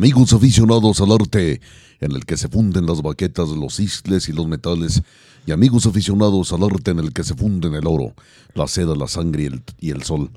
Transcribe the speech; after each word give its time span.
Amigos 0.00 0.32
aficionados 0.32 0.98
al 1.02 1.12
arte, 1.12 1.60
en 2.00 2.12
el 2.12 2.24
que 2.24 2.38
se 2.38 2.48
funden 2.48 2.86
las 2.86 3.02
baquetas, 3.02 3.50
los 3.50 3.78
isles 3.80 4.30
y 4.30 4.32
los 4.32 4.48
metales, 4.48 5.02
y 5.46 5.52
amigos 5.52 5.84
aficionados 5.84 6.54
al 6.54 6.64
arte 6.64 6.92
en 6.92 7.00
el 7.00 7.12
que 7.12 7.22
se 7.22 7.34
funden 7.34 7.74
el 7.74 7.86
oro, 7.86 8.14
la 8.54 8.66
seda, 8.66 8.96
la 8.96 9.06
sangre 9.08 9.50
y 9.78 9.90
el, 9.90 10.02
sol. 10.02 10.30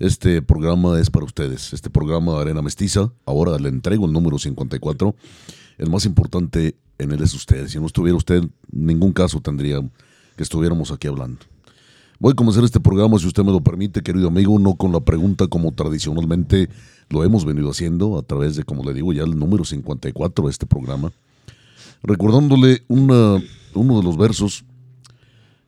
Este 0.00 0.42
programa 0.42 0.98
es 0.98 1.10
para 1.10 1.26
ustedes, 1.26 1.72
este 1.72 1.90
programa 1.90 2.40
Arena 2.40 2.60
Mestiza, 2.60 3.12
ahora 3.24 3.56
le 3.56 3.68
entrego 3.68 4.06
el 4.06 4.12
número 4.12 4.36
54. 4.36 5.14
El 5.78 5.90
más 5.90 6.06
importante 6.06 6.74
en 6.98 7.12
él 7.12 7.22
es 7.22 7.34
usted. 7.34 7.68
Si 7.68 7.78
no 7.78 7.86
estuviera 7.86 8.16
usted, 8.16 8.42
ningún 8.72 9.12
caso 9.12 9.40
tendría 9.40 9.80
que 10.36 10.42
estuviéramos 10.42 10.90
aquí 10.90 11.06
hablando. 11.06 11.38
Voy 12.18 12.32
a 12.32 12.34
comenzar 12.34 12.64
este 12.64 12.80
programa, 12.80 13.16
si 13.20 13.28
usted 13.28 13.44
me 13.44 13.52
lo 13.52 13.60
permite, 13.60 14.02
querido 14.02 14.26
amigo, 14.26 14.58
no 14.58 14.74
con 14.74 14.90
la 14.90 14.98
pregunta 14.98 15.46
como 15.46 15.72
tradicionalmente 15.72 16.68
lo 17.10 17.24
hemos 17.24 17.44
venido 17.44 17.70
haciendo 17.70 18.18
a 18.18 18.22
través 18.22 18.56
de, 18.56 18.64
como 18.64 18.84
le 18.84 18.94
digo, 18.94 19.12
ya 19.12 19.22
el 19.22 19.38
número 19.38 19.64
54 19.64 20.44
de 20.44 20.50
este 20.50 20.66
programa, 20.66 21.12
recordándole 22.02 22.82
una, 22.88 23.42
uno 23.74 23.98
de 23.98 24.02
los 24.02 24.16
versos 24.16 24.64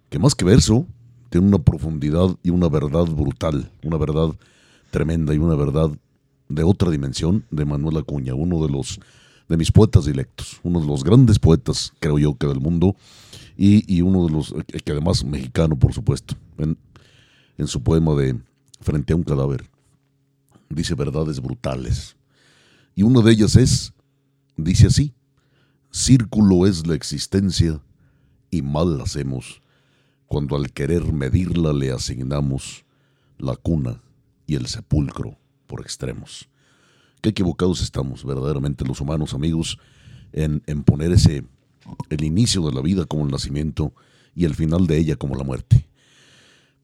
que 0.09 0.19
más 0.19 0.35
que 0.35 0.45
verso, 0.45 0.87
tiene 1.31 1.49
una 1.49 1.59
profundidad 1.59 2.37
y 2.43 2.51
una 2.51 2.69
verdad 2.69 3.05
brutal, 3.05 3.71
una 3.83 3.97
verdad 3.97 4.35
tremenda 4.91 5.35
y 5.35 5.39
una 5.39 5.55
verdad 5.55 5.91
de 6.49 6.63
otra 6.63 6.91
dimensión 6.91 7.45
de 7.51 7.65
Manuel 7.65 7.97
Acuña, 7.97 8.35
uno 8.35 8.65
de 8.65 8.73
los 8.73 9.01
de 9.49 9.57
mis 9.57 9.71
poetas 9.71 10.07
dilectos, 10.07 10.61
uno 10.65 10.81
de 10.81 10.87
los 10.87 11.05
grandes 11.05 11.39
poetas, 11.39 11.93
creo 12.01 12.19
yo, 12.19 12.35
que 12.35 12.49
del 12.49 12.61
mundo, 12.61 12.97
y, 13.57 13.85
y 13.93 14.03
uno 14.03 14.27
de 14.27 14.33
los, 14.33 14.53
que 14.85 14.93
además 14.93 15.25
mexicano, 15.25 15.77
por 15.77 15.93
supuesto, 15.93 16.35
en, 16.59 16.77
en 17.57 17.67
su 17.67 17.83
poema 17.83 18.15
de 18.15 18.37
Frente 18.81 19.13
a 19.13 19.17
un 19.17 19.23
cadáver 19.23 19.65
dice 20.69 20.95
verdades 20.95 21.41
brutales. 21.41 22.17
Y 22.95 23.03
una 23.03 23.21
de 23.21 23.33
ellas 23.33 23.57
es, 23.57 23.93
dice 24.57 24.87
así, 24.87 25.15
círculo 25.91 26.67
es 26.67 26.87
la 26.87 26.95
existencia 26.95 27.81
y 28.51 28.63
mal 28.63 28.99
la 28.99 29.05
hacemos 29.05 29.61
cuando 30.27 30.57
al 30.57 30.73
querer 30.73 31.13
medirla 31.13 31.73
le 31.73 31.93
asignamos 31.93 32.85
la 33.39 33.57
cuna 33.57 34.03
y 34.47 34.57
el 34.57 34.67
sepulcro 34.67 35.39
por 35.67 35.81
extremos. 35.81 36.49
Qué 37.21 37.31
equivocados 37.31 37.81
estamos 37.81 38.25
verdaderamente 38.25 38.85
los 38.85 39.01
humanos, 39.01 39.35
amigos, 39.35 39.79
en, 40.33 40.63
en 40.67 40.83
poner 40.83 41.13
ese, 41.13 41.45
el 42.11 42.25
inicio 42.25 42.63
de 42.63 42.73
la 42.73 42.81
vida 42.81 43.05
como 43.05 43.25
el 43.25 43.31
nacimiento 43.31 43.93
y 44.35 44.45
el 44.45 44.55
final 44.55 44.87
de 44.87 44.99
ella 44.99 45.17
como 45.17 45.37
la 45.37 45.45
muerte. 45.45 45.86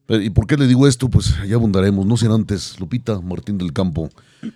¿Y 0.09 0.29
por 0.31 0.47
qué 0.47 0.57
le 0.57 0.67
digo 0.67 0.87
esto? 0.87 1.09
Pues 1.09 1.33
ya 1.47 1.55
abundaremos. 1.55 2.05
No 2.05 2.17
sin 2.17 2.31
antes, 2.31 2.79
Lupita 2.79 3.21
Martín 3.21 3.57
del 3.57 3.71
Campo, 3.71 4.09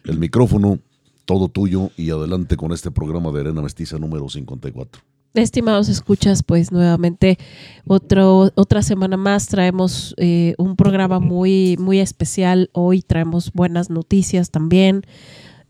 el 0.03 0.17
micrófono, 0.17 0.79
todo 1.25 1.47
tuyo 1.47 1.91
y 1.95 2.09
adelante 2.09 2.57
con 2.57 2.71
este 2.71 2.91
programa 2.91 3.31
de 3.31 3.41
Arena 3.41 3.61
Mestiza 3.61 3.97
número 3.97 4.27
54. 4.27 5.01
Estimados 5.33 5.87
escuchas, 5.87 6.41
pues 6.41 6.71
nuevamente 6.71 7.37
otro, 7.85 8.51
otra 8.55 8.81
semana 8.81 9.17
más 9.17 9.47
traemos 9.47 10.15
eh, 10.17 10.55
un 10.57 10.75
programa 10.75 11.19
muy, 11.19 11.77
muy 11.77 11.99
especial. 11.99 12.69
Hoy 12.73 13.01
traemos 13.01 13.53
buenas 13.53 13.89
noticias 13.89 14.49
también. 14.49 15.03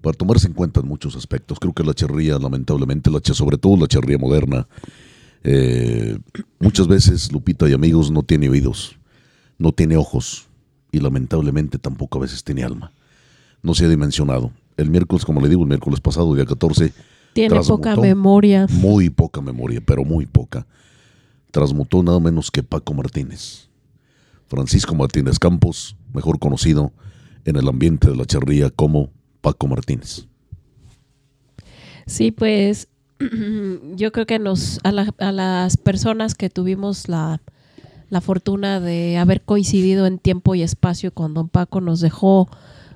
para 0.00 0.16
tomarse 0.18 0.46
en 0.46 0.52
cuenta 0.52 0.80
en 0.80 0.86
muchos 0.86 1.16
aspectos. 1.16 1.58
Creo 1.58 1.72
que 1.72 1.82
la 1.82 1.94
charría, 1.94 2.38
lamentablemente, 2.38 3.10
la 3.10 3.20
sobre 3.22 3.56
todo 3.56 3.78
la 3.78 3.86
charría 3.86 4.18
moderna, 4.18 4.68
eh, 5.44 6.18
muchas 6.58 6.88
veces, 6.88 7.32
Lupita 7.32 7.68
y 7.68 7.72
amigos, 7.72 8.10
no 8.10 8.22
tiene 8.22 8.50
oídos, 8.50 8.98
no 9.58 9.72
tiene 9.72 9.96
ojos 9.96 10.46
y 10.92 11.00
lamentablemente 11.00 11.78
tampoco 11.78 12.18
a 12.18 12.22
veces 12.22 12.44
tiene 12.44 12.64
alma. 12.64 12.92
No 13.62 13.74
se 13.74 13.86
ha 13.86 13.88
dimensionado. 13.88 14.52
El 14.76 14.90
miércoles, 14.90 15.24
como 15.24 15.40
le 15.40 15.48
digo, 15.48 15.62
el 15.62 15.68
miércoles 15.68 16.00
pasado, 16.00 16.34
día 16.34 16.44
14, 16.44 16.92
tiene 17.32 17.60
poca 17.60 17.96
memoria. 17.96 18.66
Muy 18.70 19.10
poca 19.10 19.40
memoria, 19.40 19.80
pero 19.84 20.04
muy 20.04 20.26
poca. 20.26 20.66
Transmutó 21.50 22.02
nada 22.02 22.20
menos 22.20 22.50
que 22.50 22.62
Paco 22.62 22.94
Martínez. 22.94 23.68
Francisco 24.46 24.94
Martínez 24.94 25.38
Campos, 25.38 25.96
mejor 26.12 26.38
conocido 26.38 26.92
en 27.44 27.56
el 27.56 27.68
ambiente 27.68 28.10
de 28.10 28.16
la 28.16 28.24
charría 28.24 28.70
como 28.70 29.10
Paco 29.40 29.66
Martínez. 29.66 30.26
Sí, 32.06 32.30
pues 32.30 32.88
yo 33.96 34.12
creo 34.12 34.26
que 34.26 34.38
nos 34.38 34.80
a, 34.84 34.92
las 35.32 35.76
personas 35.76 36.34
que 36.34 36.50
tuvimos 36.50 37.08
la, 37.08 37.40
fortuna 38.20 38.78
de 38.78 39.18
haber 39.18 39.42
coincidido 39.42 40.06
en 40.06 40.18
tiempo 40.18 40.54
y 40.54 40.62
espacio 40.62 41.12
con 41.12 41.34
don 41.34 41.48
Paco 41.48 41.80
nos 41.80 42.00
dejó 42.00 42.48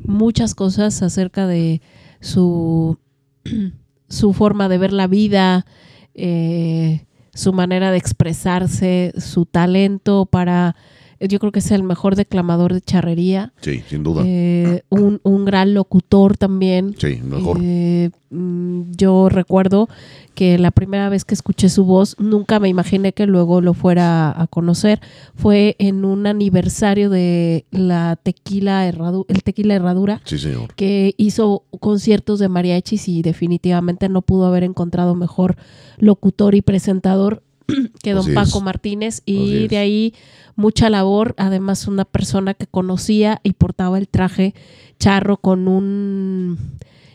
muchas 0.05 0.55
cosas 0.55 1.03
acerca 1.03 1.49
de 1.49 1.83
su, 2.21 2.99
su 4.09 4.33
forma 4.33 4.69
de 4.69 4.79
ver 4.79 4.93
la 4.93 5.09
vida, 5.09 5.67
eh, 6.15 7.05
su 7.35 7.53
manera 7.53 7.91
de 7.91 7.99
expresarse, 7.99 9.13
su 9.19 9.45
talento 9.45 10.25
para 10.27 10.77
yo 11.21 11.39
creo 11.39 11.53
que 11.53 11.59
es 11.59 11.71
el 11.71 11.83
mejor 11.83 12.15
declamador 12.17 12.75
de 12.75 12.81
charrería. 12.81 13.53
Sí, 13.61 13.83
sin 13.89 14.03
duda. 14.03 14.23
Eh, 14.25 14.83
un, 14.89 15.21
un, 15.25 15.45
gran 15.45 15.75
locutor 15.75 16.37
también. 16.37 16.95
Sí, 16.99 17.21
mejor. 17.25 17.59
Eh, 17.61 18.11
mm, 18.31 18.93
yo 18.97 19.29
recuerdo 19.29 19.89
que 20.35 20.57
la 20.59 20.71
primera 20.71 21.09
vez 21.09 21.25
que 21.25 21.35
escuché 21.35 21.69
su 21.69 21.85
voz, 21.85 22.15
nunca 22.21 22.61
me 22.61 22.69
imaginé 22.69 23.13
que 23.13 23.27
luego 23.27 23.61
lo 23.61 23.75
fuera 23.75 24.41
a 24.41 24.47
conocer. 24.47 25.01
Fue 25.35 25.75
en 25.81 26.05
un 26.05 26.29
aniversario 26.29 27.11
de 27.11 27.65
la 27.73 28.15
tequila 28.15 28.87
herradura, 28.87 29.27
el 29.29 29.43
tequila 29.43 29.75
herradura. 29.75 30.21
Sí, 30.25 30.39
señor. 30.39 30.73
Que 30.75 31.15
hizo 31.17 31.65
conciertos 31.81 32.39
de 32.39 32.49
mariachis 32.49 33.09
y 33.09 33.23
definitivamente 33.23 34.09
no 34.09 34.23
pudo 34.23 34.47
haber 34.47 34.63
encontrado 34.63 35.17
mejor 35.17 35.57
locutor 35.99 36.55
y 36.55 36.63
presentador 36.63 37.43
que 38.03 38.13
don 38.13 38.25
Así 38.25 38.33
Paco 38.35 38.59
es. 38.59 38.65
Martínez 38.65 39.23
y 39.27 39.69
de 39.69 39.79
ahí 39.79 40.15
mucha 40.57 40.91
labor, 40.91 41.35
además 41.37 41.87
una 41.87 42.05
persona 42.05 42.55
que 42.55 42.67
conocía 42.67 43.41
y 43.45 43.53
portaba 43.53 43.99
el 43.99 44.09
traje 44.09 44.55
charro 44.99 45.37
con 45.37 45.69
un 45.69 46.59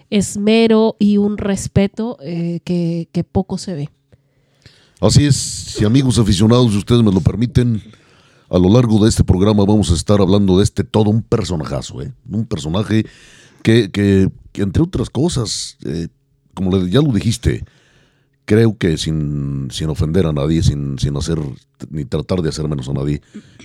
esmero 0.09 0.95
y 0.99 1.17
un 1.17 1.37
respeto 1.37 2.17
eh, 2.21 2.59
que, 2.63 3.09
que 3.11 3.23
poco 3.23 3.57
se 3.57 3.73
ve. 3.73 3.89
Así 5.01 5.25
es, 5.25 5.35
si 5.35 5.83
amigos 5.83 6.17
aficionados, 6.19 6.71
si 6.71 6.77
ustedes 6.77 7.03
me 7.03 7.11
lo 7.11 7.19
permiten, 7.19 7.81
a 8.49 8.57
lo 8.57 8.69
largo 8.69 9.03
de 9.03 9.09
este 9.09 9.23
programa 9.23 9.65
vamos 9.65 9.91
a 9.91 9.95
estar 9.95 10.21
hablando 10.21 10.57
de 10.59 10.63
este 10.63 10.83
todo 10.83 11.09
un 11.09 11.23
personajazo, 11.23 12.01
¿eh? 12.01 12.13
Un 12.29 12.45
personaje 12.45 13.05
que, 13.63 13.91
que- 13.91 14.29
que, 14.51 14.61
entre 14.61 14.83
otras 14.83 15.09
cosas, 15.09 15.77
eh, 15.83 16.07
como 16.53 16.77
ya 16.85 17.01
lo 17.01 17.11
dijiste, 17.11 17.65
creo 18.45 18.77
que 18.77 18.97
sin, 18.97 19.69
sin 19.71 19.89
ofender 19.89 20.25
a 20.25 20.33
nadie, 20.33 20.61
sin, 20.63 20.99
sin 20.99 21.15
hacer 21.17 21.39
ni 21.89 22.05
tratar 22.05 22.41
de 22.41 22.49
hacer 22.49 22.67
menos 22.67 22.89
a 22.89 22.93
nadie, 22.93 23.21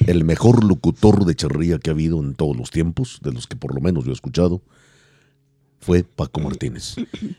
el 0.06 0.24
mejor 0.24 0.64
locutor 0.64 1.24
de 1.24 1.34
charría 1.34 1.78
que 1.78 1.90
ha 1.90 1.92
habido 1.92 2.20
en 2.20 2.34
todos 2.34 2.56
los 2.56 2.70
tiempos, 2.70 3.20
de 3.22 3.32
los 3.32 3.46
que 3.46 3.56
por 3.56 3.74
lo 3.74 3.80
menos 3.80 4.04
yo 4.04 4.10
he 4.10 4.14
escuchado, 4.14 4.62
fue 5.80 6.04
Paco 6.04 6.40
Martínez. 6.40 6.96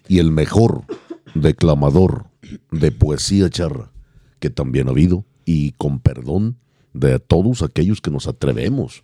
Y 0.07 0.19
el 0.19 0.31
mejor 0.31 0.83
declamador 1.35 2.25
de 2.71 2.91
poesía 2.91 3.49
charra 3.49 3.91
que 4.39 4.49
también 4.49 4.87
ha 4.87 4.91
habido, 4.91 5.25
y 5.45 5.73
con 5.73 5.99
perdón 5.99 6.57
de 6.93 7.19
todos 7.19 7.61
aquellos 7.61 8.01
que 8.01 8.11
nos 8.11 8.27
atrevemos, 8.27 9.03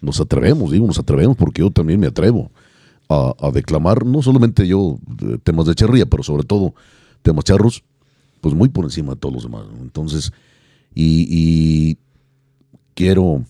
nos 0.00 0.20
atrevemos, 0.20 0.70
digo, 0.70 0.86
nos 0.86 0.98
atrevemos 0.98 1.36
porque 1.36 1.62
yo 1.62 1.70
también 1.70 1.98
me 1.98 2.06
atrevo 2.06 2.50
a, 3.08 3.34
a 3.40 3.50
declamar, 3.50 4.04
no 4.04 4.22
solamente 4.22 4.66
yo 4.66 4.98
de 5.06 5.38
temas 5.38 5.66
de 5.66 5.74
charría, 5.74 6.06
pero 6.06 6.22
sobre 6.22 6.44
todo 6.44 6.74
temas 7.26 7.44
charros, 7.44 7.82
pues 8.40 8.54
muy 8.54 8.68
por 8.68 8.84
encima 8.84 9.12
de 9.14 9.20
todos 9.20 9.34
los 9.34 9.42
demás. 9.42 9.66
Entonces, 9.80 10.32
y, 10.94 11.26
y 11.28 11.98
quiero 12.94 13.44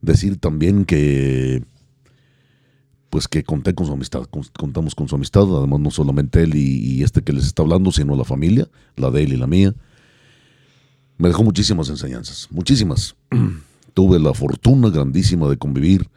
decir 0.00 0.38
también 0.38 0.84
que 0.84 1.62
pues 3.10 3.28
que 3.28 3.42
conté 3.44 3.74
con 3.74 3.86
su 3.86 3.92
amistad, 3.92 4.22
con- 4.24 4.42
contamos 4.58 4.94
con 4.94 5.06
su 5.06 5.14
amistad, 5.16 5.42
además 5.42 5.80
no 5.80 5.90
solamente 5.90 6.42
él 6.42 6.54
y 6.54 7.02
este 7.02 7.20
que 7.22 7.34
les 7.34 7.44
está 7.44 7.62
hablando, 7.62 7.92
sino 7.92 8.16
la 8.16 8.24
familia, 8.24 8.68
la 8.96 9.10
de 9.10 9.22
él 9.24 9.34
y 9.34 9.36
la 9.36 9.46
mía. 9.46 9.74
Me 11.18 11.28
dejó 11.28 11.44
muchísimas 11.44 11.90
enseñanzas, 11.90 12.48
muchísimas. 12.50 13.14
Tuve 13.94 14.18
la 14.18 14.32
fortuna 14.32 14.88
grandísima 14.88 15.46
de 15.50 15.58
convivir 15.58 16.08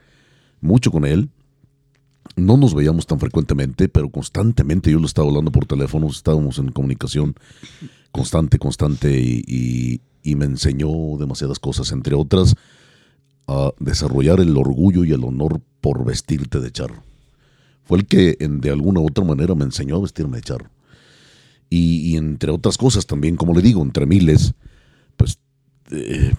mucho 0.61 0.89
con 0.89 1.03
él. 1.05 1.29
No 2.35 2.57
nos 2.57 2.73
veíamos 2.73 3.07
tan 3.07 3.19
frecuentemente, 3.19 3.87
pero 3.87 4.09
constantemente 4.09 4.91
yo 4.91 4.99
le 4.99 5.05
estaba 5.05 5.27
hablando 5.27 5.51
por 5.51 5.65
teléfono, 5.65 6.07
estábamos 6.07 6.57
en 6.59 6.71
comunicación 6.71 7.35
constante, 8.11 8.59
constante 8.59 9.17
y, 9.19 10.01
me 10.35 10.45
enseñó 10.45 10.89
demasiadas 11.17 11.59
cosas, 11.59 11.91
entre 11.91 12.15
otras, 12.15 12.55
a 13.47 13.71
desarrollar 13.79 14.39
el 14.39 14.57
orgullo 14.57 15.05
y 15.05 15.11
el 15.11 15.23
honor 15.23 15.61
por 15.81 16.03
vestirte 16.03 16.59
de 16.59 16.71
charro. 16.71 17.03
Fue 17.83 17.99
el 17.99 18.05
que 18.05 18.35
en- 18.39 18.59
de 18.59 18.71
alguna 18.71 18.99
u 19.01 19.07
otra 19.07 19.23
manera 19.23 19.53
me 19.55 19.63
enseñó 19.65 19.97
a 19.97 20.01
vestirme 20.01 20.37
de 20.37 20.43
charro. 20.43 20.71
Y, 21.69 22.11
y 22.11 22.17
entre 22.17 22.51
otras 22.51 22.77
cosas 22.77 23.05
también, 23.05 23.37
como 23.37 23.53
le 23.53 23.61
digo, 23.61 23.81
entre 23.83 24.05
miles, 24.07 24.55
pues 25.15 25.37
eh, 25.91 26.33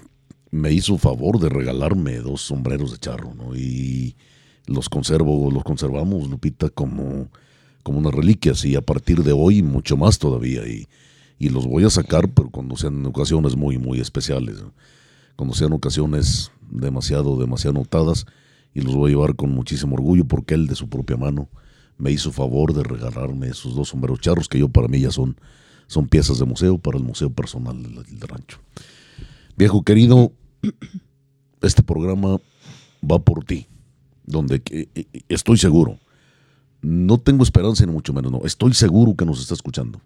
me 0.51 0.73
hizo 0.73 0.99
favor 0.99 1.39
de 1.39 1.49
regalarme 1.49 2.17
dos 2.19 2.43
sombreros 2.43 2.91
de 2.93 2.99
charro, 2.99 3.35
¿no? 3.35 3.57
Y 3.57 4.17
los 4.67 4.89
conservo, 4.89 5.51
los 5.51 5.65
conservamos, 5.65 6.29
Lupita, 6.29 6.69
como, 6.69 7.29
como 7.83 7.99
unas 7.99 8.15
reliquias 8.15 8.65
y 8.65 8.77
a 8.77 8.83
partir 8.83 9.23
de 9.23 9.33
hoy 9.33 9.63
mucho 9.63 9.97
más 9.97 10.19
todavía. 10.19 10.67
Y, 10.67 10.87
y 11.39 11.49
los 11.51 11.67
voy 11.67 11.85
a 11.85 11.91
sacar, 11.91 12.29
pero 12.33 12.51
cuando 12.51 12.77
sean 12.77 13.05
ocasiones 13.07 13.57
muy, 13.57 13.79
muy 13.79 14.01
especiales. 14.01 14.63
Cuando 15.37 15.55
sean 15.55 15.73
ocasiones 15.73 16.51
demasiado, 16.71 17.39
demasiado 17.39 17.75
notadas 17.75 18.27
y 18.75 18.81
los 18.81 18.95
voy 18.95 19.11
a 19.11 19.15
llevar 19.15 19.37
con 19.37 19.51
muchísimo 19.51 19.95
orgullo 19.95 20.25
porque 20.25 20.55
él 20.55 20.67
de 20.67 20.75
su 20.75 20.89
propia 20.89 21.17
mano 21.17 21.49
me 21.99 22.11
hizo 22.11 22.33
favor 22.33 22.75
de 22.75 22.83
regalarme 22.83 23.49
esos 23.49 23.75
dos 23.75 23.89
sombreros 23.89 24.21
charros 24.21 24.49
que 24.49 24.59
yo 24.59 24.69
para 24.69 24.89
mí 24.89 25.01
ya 25.01 25.11
son, 25.11 25.37
son 25.87 26.09
piezas 26.09 26.39
de 26.39 26.45
museo 26.45 26.79
para 26.79 26.99
el 26.99 27.05
museo 27.05 27.31
personal 27.31 27.83
del 27.83 28.21
rancho. 28.21 28.59
Viejo 29.57 29.83
querido, 29.83 30.33
este 31.63 31.83
programa 31.83 32.39
va 33.03 33.19
por 33.19 33.45
ti, 33.45 33.67
donde 34.27 34.63
eh, 34.71 34.89
eh, 34.95 35.05
estoy 35.29 35.57
seguro, 35.59 35.99
no 36.83 37.19
tengo 37.19 37.43
esperanza 37.43 37.85
ni 37.87 37.93
mucho 37.93 38.13
menos, 38.13 38.31
no, 38.33 38.41
estoy 38.45 38.75
seguro 38.75 39.15
que 39.17 39.25
nos 39.25 39.41
está 39.41 39.55
escuchando. 39.55 40.01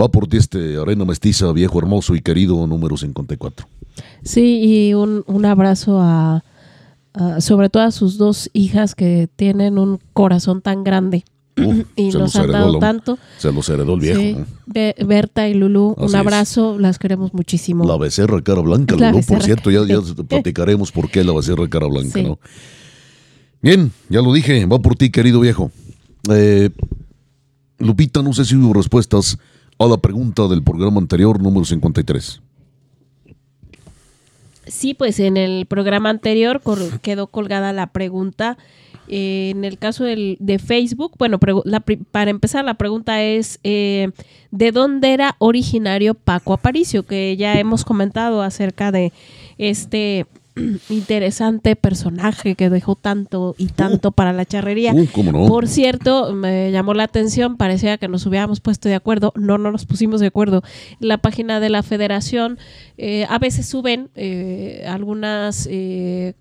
Va 0.00 0.08
por 0.10 0.26
ti 0.26 0.38
este 0.38 0.76
Arena 0.76 1.04
Mestiza, 1.04 1.52
viejo 1.52 1.78
hermoso 1.78 2.14
y 2.16 2.20
querido 2.20 2.66
número 2.66 2.96
54. 2.96 3.68
Sí, 4.24 4.60
y 4.88 4.94
un, 4.94 5.22
un 5.28 5.44
abrazo 5.44 6.00
a, 6.00 6.42
a- 7.12 7.40
sobre 7.40 7.68
todo 7.70 7.84
a 7.84 7.92
sus 7.92 8.18
dos 8.18 8.50
hijas 8.54 8.96
que 8.96 9.28
tienen 9.36 9.78
un 9.78 10.00
corazón 10.12 10.62
tan 10.62 10.82
grande 10.82 11.24
Uf, 11.56 11.86
y 11.96 12.08
nos 12.10 12.34
han 12.34 12.50
dado 12.50 12.80
tanto. 12.80 13.18
Se 13.38 13.52
los 13.52 13.68
heredó 13.68 13.94
el 13.94 14.00
viejo. 14.00 14.20
Sí. 14.20 14.32
¿no? 14.36 14.46
Be- 14.66 14.96
Berta 15.06 15.48
y 15.48 15.52
Así 15.52 15.62
un 15.64 15.94
es. 16.06 16.14
abrazo, 16.16 16.76
las 16.80 16.98
queremos 16.98 17.32
muchísimo. 17.32 17.84
La 17.84 17.96
becerra 17.96 18.42
cara 18.42 18.62
blanca, 18.62 18.96
La 18.96 19.12
Lulú, 19.12 19.24
por 19.24 19.42
cierto, 19.44 19.70
ya, 19.70 19.84
ya 19.86 20.00
platicaremos 20.28 20.90
por 20.90 21.08
qué 21.08 21.22
la 21.22 21.32
becerra 21.32 21.68
cara 21.68 21.86
blanca, 21.86 22.10
Sí. 22.18 22.24
¿no? 22.24 22.40
Bien, 23.64 23.90
ya 24.10 24.20
lo 24.20 24.30
dije, 24.34 24.66
va 24.66 24.78
por 24.78 24.94
ti, 24.94 25.10
querido 25.10 25.40
viejo. 25.40 25.70
Eh, 26.30 26.68
Lupita, 27.78 28.22
no 28.22 28.34
sé 28.34 28.44
si 28.44 28.56
hubo 28.56 28.74
respuestas 28.74 29.38
a 29.78 29.86
la 29.86 29.96
pregunta 29.96 30.46
del 30.48 30.62
programa 30.62 31.00
anterior, 31.00 31.40
número 31.40 31.64
53. 31.64 32.42
Sí, 34.66 34.92
pues 34.92 35.18
en 35.18 35.38
el 35.38 35.64
programa 35.64 36.10
anterior 36.10 36.60
quedó 37.00 37.28
colgada 37.28 37.72
la 37.72 37.86
pregunta. 37.86 38.58
Eh, 39.08 39.52
en 39.56 39.64
el 39.64 39.78
caso 39.78 40.04
de 40.04 40.60
Facebook, 40.62 41.12
bueno, 41.18 41.38
para 41.38 42.30
empezar, 42.30 42.66
la 42.66 42.74
pregunta 42.74 43.22
es: 43.22 43.60
eh, 43.64 44.10
¿de 44.50 44.72
dónde 44.72 45.14
era 45.14 45.36
originario 45.38 46.12
Paco 46.12 46.52
Aparicio? 46.52 47.04
Que 47.04 47.34
ya 47.38 47.58
hemos 47.58 47.86
comentado 47.86 48.42
acerca 48.42 48.92
de 48.92 49.14
este 49.56 50.26
interesante 50.88 51.76
personaje 51.76 52.54
que 52.54 52.70
dejó 52.70 52.94
tanto 52.94 53.54
y 53.58 53.66
tanto 53.66 54.12
para 54.12 54.32
la 54.32 54.44
charrería. 54.44 54.92
Uh, 54.92 55.06
¿cómo 55.12 55.32
no? 55.32 55.46
Por 55.46 55.68
cierto, 55.68 56.32
me 56.32 56.70
llamó 56.70 56.94
la 56.94 57.04
atención, 57.04 57.56
parecía 57.56 57.98
que 57.98 58.08
nos 58.08 58.26
hubiéramos 58.26 58.60
puesto 58.60 58.88
de 58.88 58.94
acuerdo, 58.94 59.32
no, 59.36 59.58
no 59.58 59.72
nos 59.72 59.86
pusimos 59.86 60.20
de 60.20 60.28
acuerdo. 60.28 60.62
La 61.00 61.18
página 61.18 61.60
de 61.60 61.70
la 61.70 61.82
federación 61.82 62.58
eh, 62.98 63.26
a 63.28 63.38
veces 63.38 63.66
suben 63.66 64.10
eh, 64.14 64.84
algunas 64.86 65.68
eh, 65.70 66.34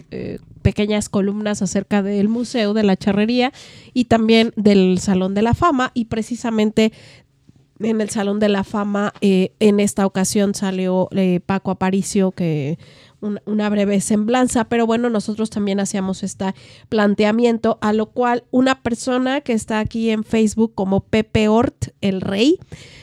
pequeñas 0.61 1.09
columnas 1.09 1.61
acerca 1.61 2.01
del 2.01 2.29
museo 2.29 2.73
de 2.73 2.83
la 2.83 2.95
charrería 2.95 3.51
y 3.93 4.05
también 4.05 4.53
del 4.55 4.99
Salón 4.99 5.33
de 5.33 5.41
la 5.41 5.53
Fama 5.53 5.91
y 5.93 6.05
precisamente 6.05 6.91
en 7.79 8.01
el 8.01 8.09
Salón 8.09 8.39
de 8.39 8.49
la 8.49 8.63
Fama 8.63 9.13
eh, 9.21 9.51
en 9.59 9.79
esta 9.79 10.05
ocasión 10.05 10.53
salió 10.55 11.09
eh, 11.11 11.39
Paco 11.45 11.71
Aparicio 11.71 12.31
que 12.31 12.77
un- 13.23 13.39
una 13.45 13.69
breve 13.69 13.99
semblanza, 14.01 14.65
pero 14.65 14.85
bueno, 14.85 15.09
nosotros 15.09 15.49
también 15.49 15.79
hacíamos 15.79 16.21
este 16.23 16.53
planteamiento, 16.89 17.77
a 17.81 17.93
lo 17.93 18.07
cual 18.07 18.43
una 18.51 18.81
persona 18.81 19.41
que 19.41 19.53
está 19.53 19.79
aquí 19.79 20.09
en 20.09 20.23
Facebook 20.23 20.73
como 20.75 21.01
Pepe 21.01 21.47
Ort, 21.47 21.87
el 22.01 22.21
rey, 22.21 22.59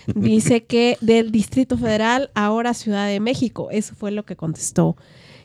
dice 0.15 0.65
que 0.65 0.97
del 1.01 1.33
Distrito 1.33 1.77
Federal, 1.77 2.31
ahora 2.35 2.75
Ciudad 2.75 3.09
de 3.09 3.21
México. 3.21 3.69
Eso 3.71 3.95
fue 3.95 4.11
lo 4.13 4.25
que 4.25 4.37
contestó 4.37 4.97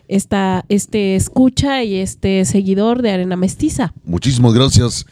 esta, 0.08 0.64
este 0.70 1.16
escucha 1.16 1.84
y 1.84 1.96
este 1.96 2.46
seguidor 2.46 3.02
de 3.02 3.10
Arena 3.12 3.36
Mestiza. 3.36 3.94
Muchísimas 4.04 4.54
gracias. 4.54 5.06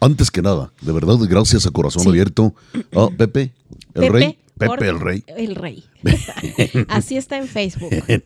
Antes 0.00 0.30
que 0.30 0.42
nada, 0.42 0.72
de 0.80 0.92
verdad, 0.92 1.16
gracias 1.28 1.66
a 1.66 1.70
corazón 1.70 2.02
Sí. 2.04 2.08
abierto 2.08 2.54
a 2.94 3.08
Pepe, 3.08 3.52
el 3.94 4.02
Pepe 4.02 4.10
rey. 4.10 4.38
Pepe 4.56 4.88
el 4.88 5.00
rey. 5.00 5.24
El 5.36 5.54
rey. 5.54 5.84
Así 6.88 7.16
está 7.16 7.36
en 7.38 7.46
Facebook. 7.46 7.90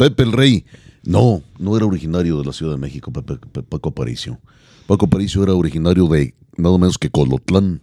Pepe 0.00 0.22
el 0.22 0.32
Rey, 0.32 0.64
No, 1.04 1.42
no 1.58 1.76
era 1.76 1.84
originario 1.84 2.38
de 2.38 2.46
la 2.46 2.54
Ciudad 2.54 2.72
de 2.72 2.78
México, 2.78 3.12
Paco 3.12 3.90
Aparicio. 3.90 4.40
Paco 4.86 5.04
Aparicio 5.04 5.42
era 5.42 5.52
originario 5.52 6.06
de 6.06 6.34
nada 6.56 6.78
menos 6.78 6.96
que 6.96 7.10
Colotlán, 7.10 7.82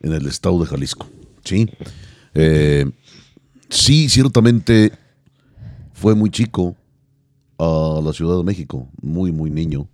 en 0.00 0.12
el 0.12 0.26
estado 0.26 0.58
de 0.58 0.66
Jalisco. 0.66 1.06
Sí, 1.44 1.68
eh, 2.34 2.90
sí, 3.68 4.08
ciertamente 4.08 4.90
fue 5.92 6.16
muy 6.16 6.30
chico 6.30 6.74
a 7.58 8.00
la 8.02 8.12
Ciudad 8.12 8.38
de 8.38 8.42
México, 8.42 8.88
muy, 9.00 9.30
muy 9.30 9.48
niño. 9.48 9.86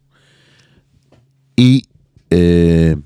Y 1.54 1.84
eh, 2.30 2.96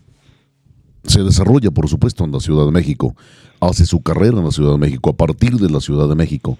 se 1.03 1.25
desarrolla, 1.25 1.73
por 1.73 1.89
supuesto, 1.89 2.25
en 2.25 2.31
la 2.31 2.39
Ciudad 2.39 2.65
de 2.65 2.71
México. 2.71 3.17
Hace 3.59 3.87
su 3.87 4.03
carrera 4.03 4.39
en 4.39 4.45
la 4.45 4.53
Ciudad 4.53 4.71
de 4.71 4.79
México, 4.79 5.11
a 5.11 5.17
partir 5.17 5.57
de 5.57 5.69
la 5.69 5.81
Ciudad 5.81 6.09
de 6.09 6.15
México. 6.15 6.59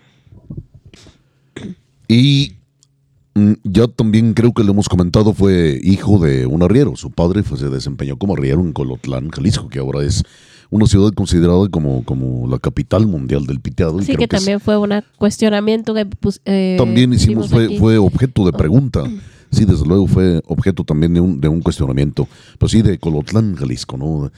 Y 2.13 2.57
mm, 3.35 3.53
ya 3.65 3.89
también 3.89 4.35
creo 4.35 4.53
que 4.53 4.63
le 4.63 4.71
hemos 4.71 4.89
comentado, 4.89 5.33
fue 5.33 5.81
hijo 5.83 6.19
de 6.19 6.47
un 6.47 6.63
arriero. 6.63 6.95
Su 6.95 7.11
padre 7.11 7.43
se 7.43 7.71
desempeñó 7.71 8.17
como 8.19 8.35
arriero 8.35 8.61
en 8.61 8.73
Colotlán, 8.73 9.31
Jalisco, 9.31 9.69
que 9.69 9.79
ahora 9.79 10.05
es 10.05 10.23
una 10.69 10.87
ciudad 10.87 11.13
considerada 11.13 11.69
como, 11.69 12.05
como 12.05 12.47
la 12.49 12.59
capital 12.59 13.07
mundial 13.07 13.47
del 13.47 13.61
piteado. 13.61 14.01
Sí, 14.03 14.17
que, 14.17 14.29
también 14.29 14.61
fue 14.61 14.77
un 14.77 14.91
cuestionamiento 15.17 15.95
que 15.95 16.05
pues, 16.07 16.41
eh, 16.45 16.77
también 16.79 17.13
hicimos, 17.15 17.49
fue, 17.49 17.79
fue 17.79 17.97
objeto 17.99 18.45
de 18.45 18.53
pregunta. 18.53 19.05
Sí, 19.53 19.67
desde 19.67 19.85
luego 19.85 20.07
fue 20.07 20.41
objeto 20.47 20.83
también 20.83 21.13
de 21.13 21.21
un, 21.21 21.39
de 21.39 21.47
un 21.47 21.61
cuestionamiento. 21.61 22.27
Pero 22.59 22.71
sí, 22.71 22.81
de 22.81 22.97
Colotlán, 22.97 23.55
Jalisco, 23.55 23.99
¿no? 23.99 24.33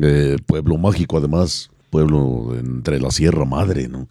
Eh, 0.00 0.38
pueblo 0.46 0.78
mágico, 0.78 1.18
además, 1.18 1.68
pueblo 1.90 2.56
entre 2.58 2.98
la 2.98 3.10
Sierra 3.10 3.44
Madre, 3.44 3.88
¿no? 3.88 4.08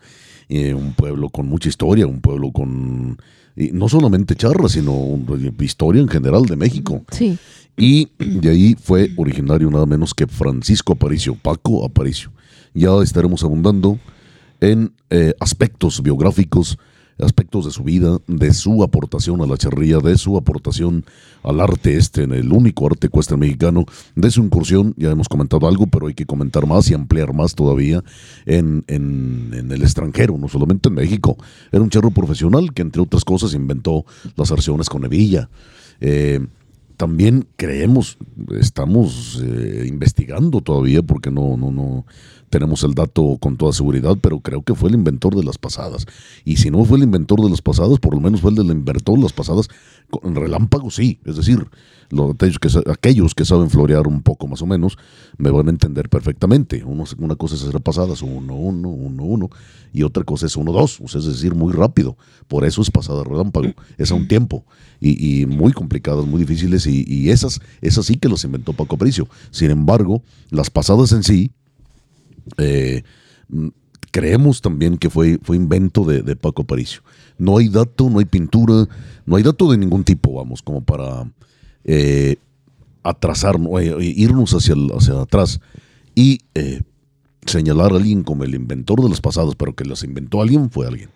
Un 0.75 0.93
pueblo 0.93 1.29
con 1.29 1.48
mucha 1.48 1.69
historia, 1.69 2.05
un 2.05 2.22
pueblo 2.22 2.51
con 2.51 3.17
no 3.55 3.88
solamente 3.88 4.36
charra, 4.36 4.67
sino 4.67 5.19
historia 5.60 6.01
en 6.01 6.07
general 6.07 6.45
de 6.45 6.55
México. 6.55 7.03
Sí. 7.12 7.38
Y 7.77 8.10
de 8.17 8.50
ahí 8.50 8.75
fue 8.79 9.10
originario 9.17 9.69
nada 9.69 9.86
menos 9.86 10.13
que 10.13 10.27
Francisco 10.27 10.93
Aparicio, 10.93 11.36
Paco 11.36 11.86
Aparicio. 11.86 12.31
Ya 12.74 12.91
estaremos 13.01 13.43
abundando 13.43 14.00
en 14.60 14.91
eh, 15.10 15.33
aspectos 15.39 16.01
biográficos 16.01 16.77
aspectos 17.20 17.65
de 17.65 17.72
su 17.72 17.84
vida, 17.84 18.17
de 18.27 18.53
su 18.53 18.84
aportación 18.84 19.41
a 19.41 19.46
la 19.46 19.58
charría, 19.58 19.98
de 20.00 20.17
su 20.17 20.38
aportación 20.38 21.05
al 21.43 21.60
arte 21.60 21.98
este, 21.98 22.24
en 22.24 22.32
el 22.34 22.51
único 22.51 22.86
arte 22.88 23.08
ecuestre 23.08 23.38
mexicano, 23.38 23.86
de 24.15 24.32
su 24.32 24.41
incursión, 24.41 24.93
ya 24.98 25.12
hemos 25.12 25.27
comentado 25.27 25.67
algo, 25.67 25.88
pero 25.88 26.08
hay 26.08 26.13
que 26.13 26.25
comentar 26.25 26.65
más 26.65 26.89
y 26.89 26.93
ampliar 26.93 27.34
más 27.34 27.53
todavía 27.53 28.03
en, 28.46 28.84
en, 28.88 29.51
el 29.53 29.82
extranjero, 29.82 30.38
no 30.38 30.48
solamente 30.48 30.89
en 30.89 30.96
México. 30.96 31.38
Era 31.72 31.82
un 31.82 31.89
charro 31.89 32.12
profesional 32.12 32.74
que, 32.74 32.82
entre 32.82 33.01
otras 33.01 33.25
cosas, 33.25 33.53
inventó 33.53 34.05
las 34.36 34.51
arciones 34.51 34.89
con 34.89 35.03
hebilla. 35.05 35.50
Eh, 36.00 36.39
también 36.97 37.47
creemos, 37.55 38.17
estamos 38.59 39.41
eh, 39.43 39.85
investigando 39.88 40.62
todavía 40.62 41.01
porque 41.01 41.31
no, 41.31 41.57
no, 41.57 41.71
no, 41.71 42.05
tenemos 42.53 42.83
el 42.83 42.93
dato 42.93 43.38
con 43.39 43.57
toda 43.57 43.73
seguridad, 43.73 44.15
pero 44.21 44.39
creo 44.39 44.62
que 44.62 44.75
fue 44.75 44.89
el 44.89 44.95
inventor 44.95 45.35
de 45.35 45.43
las 45.43 45.57
pasadas. 45.57 46.05
Y 46.45 46.57
si 46.57 46.69
no 46.69 46.85
fue 46.85 46.97
el 46.97 47.03
inventor 47.03 47.41
de 47.41 47.50
las 47.50 47.63
pasadas, 47.63 47.97
por 47.97 48.13
lo 48.13 48.21
menos 48.21 48.41
fue 48.41 48.51
el 48.51 48.57
del 48.57 48.67
inventor 48.67 49.15
de 49.15 49.23
las 49.23 49.33
pasadas 49.33 49.69
relámpago, 50.22 50.91
sí. 50.91 51.20
Es 51.25 51.36
decir, 51.36 51.67
los, 52.10 52.36
que, 52.36 52.70
aquellos 52.91 53.34
que 53.34 53.46
saben 53.46 53.70
florear 53.70 54.08
un 54.08 54.22
poco 54.22 54.48
más 54.48 54.62
o 54.62 54.65
menos 54.65 54.98
me 55.38 55.50
van 55.50 55.67
a 55.67 55.72
entender 55.72 56.10
perfectamente. 56.10 56.84
una 56.84 57.36
cosa 57.36 57.55
es 57.55 57.63
hacer 57.63 57.82
pasadas, 57.82 58.22
uno, 58.22 58.55
uno, 58.55 58.89
uno, 58.89 59.24
uno, 59.24 59.50
y 59.91 60.03
otra 60.03 60.24
cosa 60.24 60.46
es 60.46 60.55
uno, 60.55 60.72
dos, 60.72 61.00
es 61.01 61.25
decir, 61.25 61.55
muy 61.55 61.74
rápido. 61.74 62.17
Por 62.48 62.65
eso 62.65 62.82
es 62.82 62.91
pasada 62.91 63.24
relámpago, 63.24 63.74
es 63.98 64.12
a 64.12 64.15
un 64.15 64.27
tiempo. 64.27 64.65
Y, 65.00 65.46
muy 65.46 65.74
complicadas, 65.74 66.25
muy 66.25 66.39
difíciles, 66.39 66.88
y, 66.88 67.29
esas, 67.29 67.60
esas 67.82 68.05
sí 68.05 68.15
que 68.15 68.29
las 68.29 68.43
inventó 68.43 68.74
Paco 68.74 68.96
Aparicio. 68.96 69.27
Sin 69.51 69.72
embargo, 69.72 70.24
las 70.50 70.70
pasadas 70.70 71.12
en 71.12 71.24
sí, 71.24 71.51
eh, 72.58 73.03
creemos 74.13 74.62
también 74.62 74.98
que 74.98 75.10
fue, 75.10 75.39
fue 75.41 75.55
invento 75.55 76.05
de, 76.05 76.36
Paco 76.36 76.62
Aparicio. 76.62 77.01
No 77.43 77.57
hay 77.57 77.69
dato, 77.69 78.09
no 78.09 78.19
hay 78.19 78.25
pintura, 78.25 78.88
no 79.25 79.35
hay 79.35 79.43
dato 79.43 79.69
de 79.71 79.77
ningún 79.77 80.03
tipo, 80.03 80.33
vamos, 80.33 80.62
como 80.62 80.81
para 80.81 81.29
eh, 81.83 82.38
atrasar, 83.03 83.57
eh, 83.81 84.13
irnos 84.15 84.53
hacia, 84.53 84.75
hacia 84.95 85.21
atrás 85.21 85.59
y 86.15 86.39
señalar 87.45 87.91
a 87.93 87.97
alguien 87.97 88.23
como 88.23 88.43
el 88.43 88.55
inventor 88.55 89.01
de 89.01 89.09
las 89.09 89.21
pasadas, 89.21 89.55
pero 89.55 89.75
que 89.75 89.85
las 89.85 90.03
inventó 90.03 90.41
alguien 90.41 90.69
fue 90.69 90.88
alguien. 90.88 91.09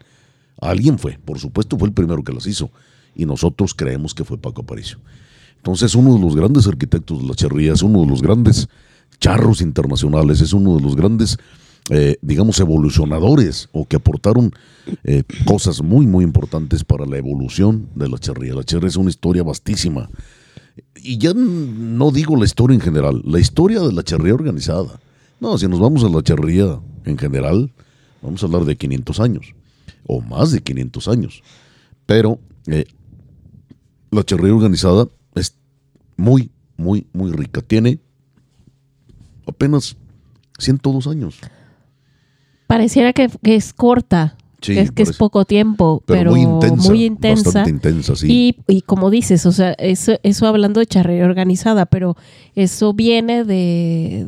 Alguien 0.60 0.98
fue, 0.98 1.19
por 1.24 1.39
supuesto 1.39 1.77
fue 1.77 1.88
el 1.88 1.93
primero 1.93 2.24
que 2.24 2.34
las 2.34 2.48
hizo 2.48 2.72
y 3.15 3.25
nosotros 3.25 3.74
creemos 3.74 4.13
que 4.13 4.24
fue 4.24 4.38
Paco 4.38 4.62
Aparicio. 4.62 5.00
Entonces 5.57 5.96
uno 5.96 6.15
de 6.15 6.22
los 6.22 6.36
grandes 6.36 6.67
arquitectos 6.67 7.22
de 7.22 7.27
la 7.27 7.36
charría 7.36 7.74
es 7.74 7.81
uno 7.81 8.01
de 8.01 8.07
los 8.07 8.22
grandes 8.22 8.67
charros 9.19 9.62
internacionales, 9.62 10.41
es 10.41 10.53
uno 10.53 10.77
de 10.77 10.81
los 10.81 10.96
grandes, 10.96 11.38
eh, 11.89 12.17
digamos, 12.22 12.60
evolucionadores 12.60 13.70
o 13.72 13.86
que 13.86 13.96
aportaron 13.96 14.51
eh, 15.06 15.24
cosas 15.46 15.82
muy, 15.82 16.06
muy 16.06 16.25
importantes 16.25 16.84
para 16.84 17.06
la 17.06 17.17
evolución 17.17 17.89
de 17.96 18.10
la 18.10 18.17
charría. 18.17 18.53
La 18.53 18.63
charría 18.63 18.89
es 18.89 18.98
una 18.98 19.10
historia 19.10 19.44
vastísima. 19.44 20.10
Y 20.96 21.17
ya 21.17 21.34
no 21.34 22.12
digo 22.12 22.36
la 22.36 22.46
historia 22.46 22.75
en 22.75 22.82
general, 22.82 23.22
la 23.25 23.39
historia 23.39 23.79
de 23.82 23.94
la 23.94 24.03
charría 24.03 24.34
organizada. 24.34 25.00
No, 25.39 25.58
si 25.58 25.67
nos 25.67 25.79
vamos 25.79 26.03
a 26.03 26.10
la 26.10 26.22
charría 26.22 26.79
en 27.06 27.17
general, 27.17 27.72
vamos 28.22 28.44
a 28.44 28.48
hablar 28.48 28.65
de 28.65 28.75
500 28.75 29.20
años, 29.22 29.56
o 30.06 30.22
más 30.22 30.51
de 30.51 30.62
500 30.62 31.08
años. 31.08 31.41
Pero 32.06 32.39
eh, 32.67 32.86
la 34.12 34.24
charría 34.24 34.53
organizada 34.53 35.08
es 35.36 35.56
muy, 36.17 36.51
muy, 36.75 37.08
muy 37.13 37.32
rica. 37.32 37.62
Tiene 37.62 38.00
apenas 39.46 39.96
102 40.60 41.08
años. 41.08 41.39
Pareciera 42.67 43.13
que, 43.13 43.29
es 43.43 43.74
corta, 43.74 44.36
es, 44.61 44.91
que 44.91 45.03
es 45.03 45.17
poco 45.17 45.45
tiempo, 45.45 46.01
pero, 46.05 46.31
muy 46.31 46.41
intensa. 46.41 46.89
Muy 46.89 47.05
intensa, 47.05 47.65
intensa 47.67 48.15
sí. 48.15 48.55
y, 48.67 48.81
como 48.81 49.09
dices, 49.09 49.45
o 49.45 49.51
sea, 49.51 49.73
eso, 49.73 50.13
eso 50.23 50.47
hablando 50.47 50.79
de 50.79 50.85
charrería 50.85 51.25
organizada, 51.25 51.85
pero 51.85 52.15
eso 52.55 52.93
viene 52.93 53.43
de, 53.43 54.23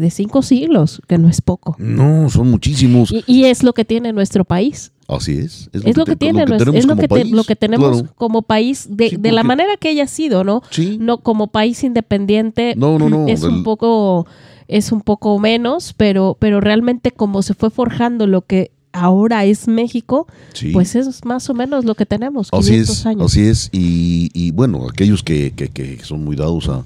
de, 0.00 0.10
cinco 0.10 0.42
siglos, 0.42 1.00
que 1.06 1.18
no 1.18 1.28
es 1.28 1.40
poco. 1.40 1.76
No, 1.78 2.28
son 2.30 2.50
muchísimos. 2.50 3.12
Y, 3.26 3.44
es 3.44 3.62
lo 3.62 3.72
que 3.72 3.84
tiene 3.84 4.12
nuestro 4.12 4.44
país. 4.44 4.92
Así 5.08 5.38
es. 5.38 5.70
Es 5.72 5.96
lo, 5.96 6.04
que, 6.04 6.14
tiene, 6.14 6.44
es 6.44 6.86
lo 6.86 6.96
que, 6.96 7.24
lo 7.24 7.44
que 7.44 7.56
tenemos 7.56 8.04
como 8.16 8.42
país, 8.42 8.86
de, 8.90 9.16
de 9.18 9.32
la 9.32 9.42
manera 9.42 9.76
que 9.76 9.88
haya 9.88 10.06
sido, 10.06 10.44
¿no? 10.44 10.62
Sí. 10.70 10.98
No 11.00 11.18
como 11.18 11.48
país 11.48 11.82
independiente. 11.82 12.74
No, 12.76 12.98
no, 12.98 13.08
no. 13.08 13.26
Es 13.26 13.42
un 13.42 13.64
poco 13.64 14.26
es 14.70 14.92
un 14.92 15.00
poco 15.00 15.36
menos, 15.40 15.94
pero, 15.96 16.36
pero 16.38 16.60
realmente 16.60 17.10
como 17.10 17.42
se 17.42 17.54
fue 17.54 17.70
forjando 17.70 18.28
lo 18.28 18.42
que 18.42 18.70
ahora 18.92 19.44
es 19.44 19.68
México, 19.68 20.26
pues 20.72 20.94
es 20.94 21.24
más 21.24 21.48
o 21.50 21.54
menos 21.54 21.84
lo 21.84 21.94
que 21.94 22.06
tenemos. 22.06 22.50
500 22.50 22.68
así 22.68 22.92
es, 22.92 23.06
años. 23.06 23.32
así 23.32 23.46
es. 23.46 23.68
Y, 23.72 24.30
y 24.34 24.50
bueno, 24.50 24.88
aquellos 24.88 25.22
que, 25.22 25.52
que, 25.52 25.68
que, 25.68 25.98
son 26.04 26.24
muy 26.24 26.36
dados 26.36 26.68
a, 26.68 26.84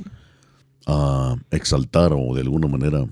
a, 0.87 1.37
exaltar 1.51 2.13
o 2.13 2.35
de 2.35 2.43
alguna 2.43 2.69
manera 2.69 3.07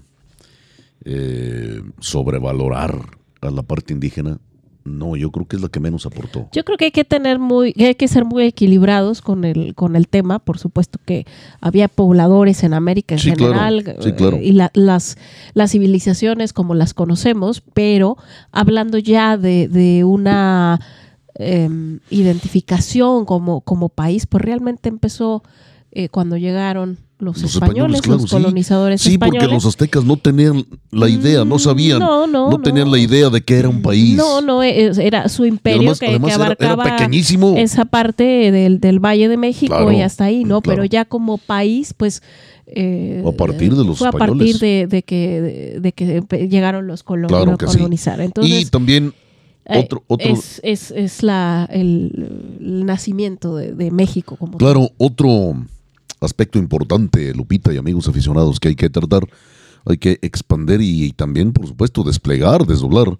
eh, 1.04 1.82
sobrevalorar 2.00 2.94
a 3.40 3.50
la 3.50 3.62
parte 3.62 3.92
indígena, 3.92 4.38
no, 4.84 5.16
yo 5.16 5.30
creo 5.30 5.46
que 5.46 5.56
es 5.56 5.62
la 5.62 5.68
que 5.68 5.80
menos 5.80 6.06
aportó. 6.06 6.48
Yo 6.52 6.64
creo 6.64 6.76
que 6.76 6.86
hay 6.86 6.90
que 6.90 7.04
tener 7.04 7.38
muy, 7.38 7.74
hay 7.78 7.94
que 7.94 8.08
ser 8.08 8.24
muy 8.24 8.44
equilibrados 8.44 9.22
con 9.22 9.44
el, 9.44 9.74
con 9.74 9.96
el 9.96 10.08
tema. 10.08 10.38
Por 10.38 10.58
supuesto 10.58 10.98
que 11.04 11.26
había 11.60 11.88
pobladores 11.88 12.64
en 12.64 12.74
América 12.74 13.14
en 13.14 13.20
general 13.20 13.84
eh, 13.86 14.40
y 14.42 14.52
las, 14.52 15.16
las 15.54 15.70
civilizaciones 15.70 16.52
como 16.52 16.74
las 16.74 16.94
conocemos, 16.94 17.62
pero 17.74 18.16
hablando 18.50 18.98
ya 18.98 19.36
de, 19.36 19.68
de 19.68 20.04
una 20.04 20.80
em, 21.34 22.00
identificación 22.10 23.24
como, 23.24 23.60
como 23.60 23.88
país, 23.88 24.26
pues 24.26 24.42
realmente 24.44 24.88
empezó 24.88 25.42
eh, 25.92 26.08
cuando 26.08 26.36
llegaron 26.36 26.98
los, 27.22 27.40
españoles, 27.42 28.04
los 28.06 28.28
colonizadores 28.28 29.00
sí, 29.00 29.12
españoles. 29.12 29.42
Sí, 29.42 29.48
porque 29.48 29.54
los 29.54 29.64
aztecas 29.64 30.04
no 30.04 30.16
tenían 30.16 30.66
la 30.90 31.08
idea, 31.08 31.44
no 31.44 31.54
mm, 31.54 31.58
sabían, 31.60 32.00
no, 32.00 32.26
no, 32.26 32.50
no 32.50 32.58
tenían 32.60 32.90
la 32.90 32.98
idea 32.98 33.30
de 33.30 33.40
que 33.40 33.54
era 33.54 33.68
un 33.68 33.80
país. 33.80 34.16
No, 34.16 34.40
no, 34.40 34.62
era 34.62 35.28
su 35.28 35.46
imperio 35.46 35.94
que, 35.94 36.16
abarcaba 36.32 36.84
pequeñísimo. 36.96 37.54
esa 37.56 37.84
parte 37.84 38.50
del, 38.50 38.80
del, 38.80 38.98
Valle 38.98 39.28
de 39.28 39.36
México 39.36 39.92
y 39.92 40.00
hasta 40.00 40.24
ahí, 40.24 40.44
¿no? 40.44 40.62
Pero 40.62 40.84
ya 40.84 41.04
como 41.04 41.38
país, 41.38 41.94
pues... 41.94 42.22
Eh, 42.66 43.22
a 43.26 43.32
partir 43.32 43.74
de 43.74 43.84
los 43.84 43.98
fue 43.98 44.08
a 44.08 44.12
partir 44.12 44.58
de, 44.58 45.02
que, 45.06 45.78
de, 45.80 45.92
que 45.92 46.48
llegaron 46.48 46.86
los 46.86 47.02
colonos 47.02 47.60
a 47.60 47.66
colonizar. 47.66 48.20
Entonces, 48.20 48.62
y 48.62 48.64
también 48.66 49.12
eh, 49.66 49.78
otro, 49.78 50.02
otro, 50.06 50.28
es, 50.28 50.60
es, 50.64 50.90
es 50.90 51.22
la, 51.22 51.68
el, 51.70 52.58
el 52.60 52.86
nacimiento 52.86 53.56
de, 53.56 53.74
de 53.74 53.90
México. 53.90 54.36
Como 54.36 54.58
claro, 54.58 54.90
otro 54.96 55.54
aspecto 56.24 56.58
importante, 56.58 57.34
Lupita 57.34 57.72
y 57.72 57.76
amigos 57.76 58.08
aficionados, 58.08 58.60
que 58.60 58.68
hay 58.68 58.76
que 58.76 58.90
tratar, 58.90 59.28
hay 59.84 59.98
que 59.98 60.18
expander 60.22 60.80
y, 60.80 61.12
también, 61.12 61.52
por 61.52 61.66
supuesto, 61.66 62.02
desplegar, 62.02 62.66
desdoblar. 62.66 63.18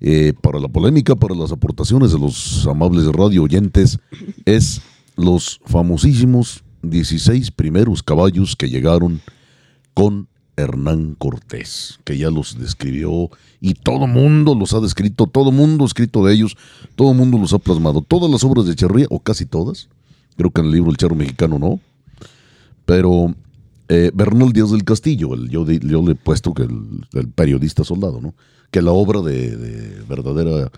eh, 0.00 0.32
para 0.40 0.60
la 0.60 0.68
polémica, 0.68 1.16
para 1.16 1.34
las 1.34 1.50
aportaciones 1.50 2.12
de 2.12 2.18
los 2.18 2.66
amables 2.66 3.06
radio 3.06 3.42
oyentes, 3.42 3.98
es 4.44 4.80
los 5.16 5.60
famosísimos 5.64 6.62
16 6.82 7.50
primeros 7.50 8.02
caballos 8.02 8.54
que 8.54 8.68
llegaron 8.68 9.20
con 9.94 10.28
Hernán 10.56 11.14
Cortés, 11.18 11.98
que 12.04 12.18
ya 12.18 12.30
los 12.30 12.58
describió 12.58 13.30
y 13.60 13.74
todo 13.74 14.06
mundo 14.06 14.54
los 14.54 14.72
ha 14.72 14.80
descrito, 14.80 15.26
todo 15.26 15.50
mundo 15.52 15.84
ha 15.84 15.86
escrito 15.86 16.24
de 16.24 16.34
ellos, 16.34 16.56
todo 16.94 17.14
mundo 17.14 17.38
los 17.38 17.52
ha 17.52 17.58
plasmado. 17.58 18.02
Todas 18.02 18.30
las 18.30 18.44
obras 18.44 18.66
de 18.66 18.72
Echeverría, 18.72 19.06
o 19.10 19.20
casi 19.20 19.46
todas, 19.46 19.88
creo 20.36 20.50
que 20.50 20.60
en 20.60 20.66
el 20.68 20.72
libro 20.72 20.90
El 20.90 20.96
Charro 20.96 21.14
Mexicano 21.14 21.58
no, 21.58 21.80
pero 22.88 23.34
eh, 23.90 24.10
Bernal 24.14 24.50
Díaz 24.54 24.70
del 24.70 24.82
Castillo, 24.82 25.34
el, 25.34 25.50
yo, 25.50 25.66
le 25.66 26.12
he 26.12 26.14
puesto 26.14 26.54
que 26.54 26.62
el, 26.62 27.28
periodista 27.34 27.84
soldado, 27.84 28.18
¿no? 28.22 28.34
que 28.70 28.80
la 28.80 28.92
obra 28.92 29.20
de, 29.20 30.02
verdadera, 30.08 30.72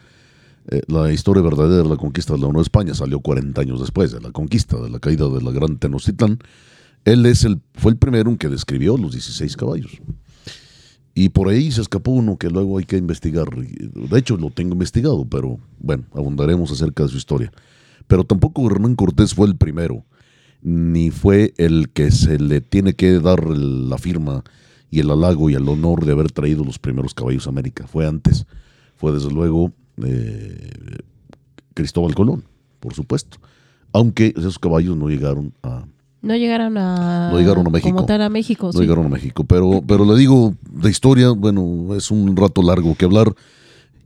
eh, 0.72 0.82
la 0.88 1.12
historia 1.12 1.40
verdadera 1.40 1.84
de 1.84 1.88
la 1.88 1.96
conquista 1.96 2.32
de 2.32 2.40
la 2.40 2.48
Nueva 2.48 2.62
España 2.62 2.94
salió 2.94 3.20
40 3.20 3.60
años 3.60 3.78
después 3.78 4.10
de 4.10 4.20
la 4.20 4.32
conquista, 4.32 4.80
de 4.80 4.90
la 4.90 4.98
caída 4.98 5.28
de 5.28 5.40
la 5.40 5.52
gran 5.52 5.78
Tenochtitlán. 5.78 6.40
Él 7.04 7.24
es 7.26 7.44
el, 7.44 7.60
fue 7.74 7.92
el 7.92 7.96
primero 7.96 8.28
en 8.28 8.38
que 8.38 8.48
describió 8.48 8.96
los 8.96 9.12
16 9.12 9.56
caballos. 9.56 9.92
Y 11.14 11.28
por 11.28 11.48
ahí 11.48 11.70
se 11.70 11.80
escapó 11.80 12.10
uno 12.10 12.38
que 12.38 12.50
luego 12.50 12.78
hay 12.78 12.86
que 12.86 12.96
investigar. 12.96 13.50
De 13.54 14.18
hecho, 14.18 14.36
lo 14.36 14.50
tengo 14.50 14.72
investigado, 14.72 15.24
pero 15.26 15.60
bueno, 15.78 16.06
abundaremos 16.12 16.72
acerca 16.72 17.04
de 17.04 17.10
su 17.10 17.18
historia. 17.18 17.52
Pero 18.08 18.24
tampoco 18.24 18.68
Hernán 18.68 18.96
Cortés 18.96 19.32
fue 19.32 19.46
el 19.46 19.54
primero, 19.54 20.04
ni 20.62 21.10
fue 21.10 21.54
el 21.56 21.90
que 21.90 22.10
se 22.10 22.38
le 22.38 22.60
tiene 22.60 22.94
que 22.94 23.18
dar 23.18 23.48
la 23.48 23.98
firma 23.98 24.44
y 24.90 25.00
el 25.00 25.10
halago 25.10 25.50
y 25.50 25.54
el 25.54 25.68
honor 25.68 26.04
de 26.04 26.12
haber 26.12 26.32
traído 26.32 26.64
los 26.64 26.78
primeros 26.78 27.14
caballos 27.14 27.46
a 27.46 27.50
América. 27.50 27.86
Fue 27.86 28.06
antes. 28.06 28.46
Fue 28.96 29.12
desde 29.12 29.30
luego 29.30 29.72
eh, 30.04 30.98
Cristóbal 31.74 32.14
Colón, 32.14 32.44
por 32.80 32.94
supuesto. 32.94 33.38
Aunque 33.92 34.34
esos 34.36 34.58
caballos 34.58 34.96
no 34.96 35.08
llegaron 35.08 35.52
a, 35.62 35.84
no 36.22 36.36
llegaron 36.36 36.76
a, 36.76 37.30
no 37.32 37.38
llegaron 37.38 37.66
a 37.66 37.70
México. 37.70 38.06
Como 38.06 38.22
a 38.22 38.28
México. 38.28 38.70
No 38.74 38.80
llegaron 38.80 39.06
a 39.06 39.08
México. 39.08 39.44
Pero, 39.44 39.82
pero 39.86 40.04
le 40.04 40.18
digo, 40.18 40.54
de 40.70 40.90
historia, 40.90 41.30
bueno, 41.30 41.94
es 41.96 42.10
un 42.10 42.36
rato 42.36 42.62
largo 42.62 42.94
que 42.94 43.06
hablar. 43.06 43.34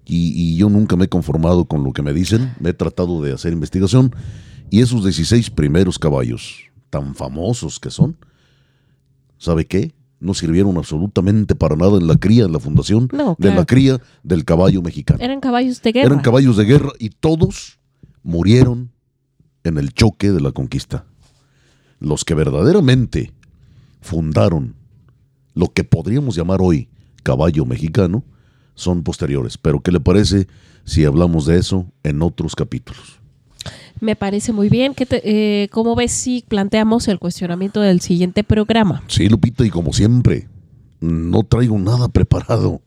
Y, 0.06 0.32
y, 0.34 0.56
yo 0.56 0.68
nunca 0.68 0.96
me 0.96 1.06
he 1.06 1.08
conformado 1.08 1.64
con 1.64 1.82
lo 1.82 1.92
que 1.92 2.02
me 2.02 2.12
dicen. 2.12 2.54
Me 2.60 2.70
he 2.70 2.74
tratado 2.74 3.22
de 3.22 3.32
hacer 3.32 3.52
investigación. 3.52 4.14
Y 4.74 4.82
esos 4.82 5.04
16 5.04 5.50
primeros 5.50 6.00
caballos, 6.00 6.64
tan 6.90 7.14
famosos 7.14 7.78
que 7.78 7.92
son, 7.92 8.16
¿sabe 9.38 9.66
qué? 9.66 9.94
No 10.18 10.34
sirvieron 10.34 10.76
absolutamente 10.78 11.54
para 11.54 11.76
nada 11.76 11.96
en 11.96 12.08
la 12.08 12.16
cría, 12.16 12.46
en 12.46 12.52
la 12.52 12.58
fundación 12.58 13.08
de 13.38 13.54
la 13.54 13.64
cría 13.66 14.00
del 14.24 14.44
caballo 14.44 14.82
mexicano. 14.82 15.20
Eran 15.22 15.38
caballos 15.38 15.80
de 15.80 15.92
guerra. 15.92 16.06
Eran 16.06 16.22
caballos 16.22 16.56
de 16.56 16.64
guerra 16.64 16.90
y 16.98 17.10
todos 17.10 17.78
murieron 18.24 18.90
en 19.62 19.78
el 19.78 19.92
choque 19.92 20.32
de 20.32 20.40
la 20.40 20.50
conquista 20.50 21.04
los 22.00 22.24
que 22.24 22.34
verdaderamente 22.34 23.32
fundaron 24.00 24.74
lo 25.54 25.68
que 25.68 25.84
podríamos 25.84 26.34
llamar 26.34 26.60
hoy 26.60 26.88
caballo 27.22 27.64
mexicano 27.64 28.24
son 28.74 29.04
posteriores. 29.04 29.56
Pero 29.56 29.78
¿qué 29.78 29.92
le 29.92 30.00
parece 30.00 30.48
si 30.84 31.04
hablamos 31.04 31.46
de 31.46 31.58
eso 31.58 31.86
en 32.02 32.22
otros 32.22 32.56
capítulos? 32.56 33.20
Me 34.00 34.16
parece 34.16 34.52
muy 34.52 34.68
bien. 34.68 34.94
¿Qué 34.94 35.06
eh, 35.10 35.68
¿Cómo 35.70 35.94
ves 35.94 36.12
si 36.12 36.44
planteamos 36.46 37.08
el 37.08 37.18
cuestionamiento 37.18 37.80
del 37.80 38.00
siguiente 38.00 38.44
programa? 38.44 39.02
Sí, 39.08 39.28
Lupita, 39.28 39.64
y 39.64 39.70
como 39.70 39.92
siempre, 39.92 40.48
no 41.00 41.42
traigo 41.44 41.78
nada 41.78 42.08
preparado. 42.08 42.82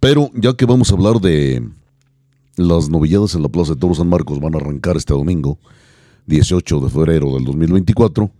Pero 0.00 0.30
ya 0.34 0.54
que 0.54 0.66
vamos 0.66 0.90
a 0.90 0.94
hablar 0.94 1.20
de 1.20 1.66
las 2.56 2.88
novilladas 2.88 3.34
en 3.34 3.42
la 3.42 3.48
Plaza 3.48 3.74
de 3.74 3.80
Toros 3.80 3.98
San 3.98 4.08
Marcos, 4.08 4.40
van 4.40 4.54
a 4.54 4.58
arrancar 4.58 4.96
este 4.96 5.14
domingo. 5.14 5.58
18 6.26 6.80
de 6.80 6.90
febrero 6.90 7.34
del 7.34 7.44
2024. 7.44 8.30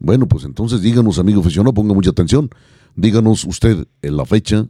Bueno, 0.00 0.26
pues 0.26 0.44
entonces 0.44 0.82
díganos, 0.82 1.18
amigo 1.18 1.40
aficionado, 1.40 1.72
ponga 1.72 1.94
mucha 1.94 2.10
atención. 2.10 2.50
Díganos 2.96 3.44
usted 3.44 3.86
en 4.02 4.16
la 4.16 4.24
fecha 4.24 4.66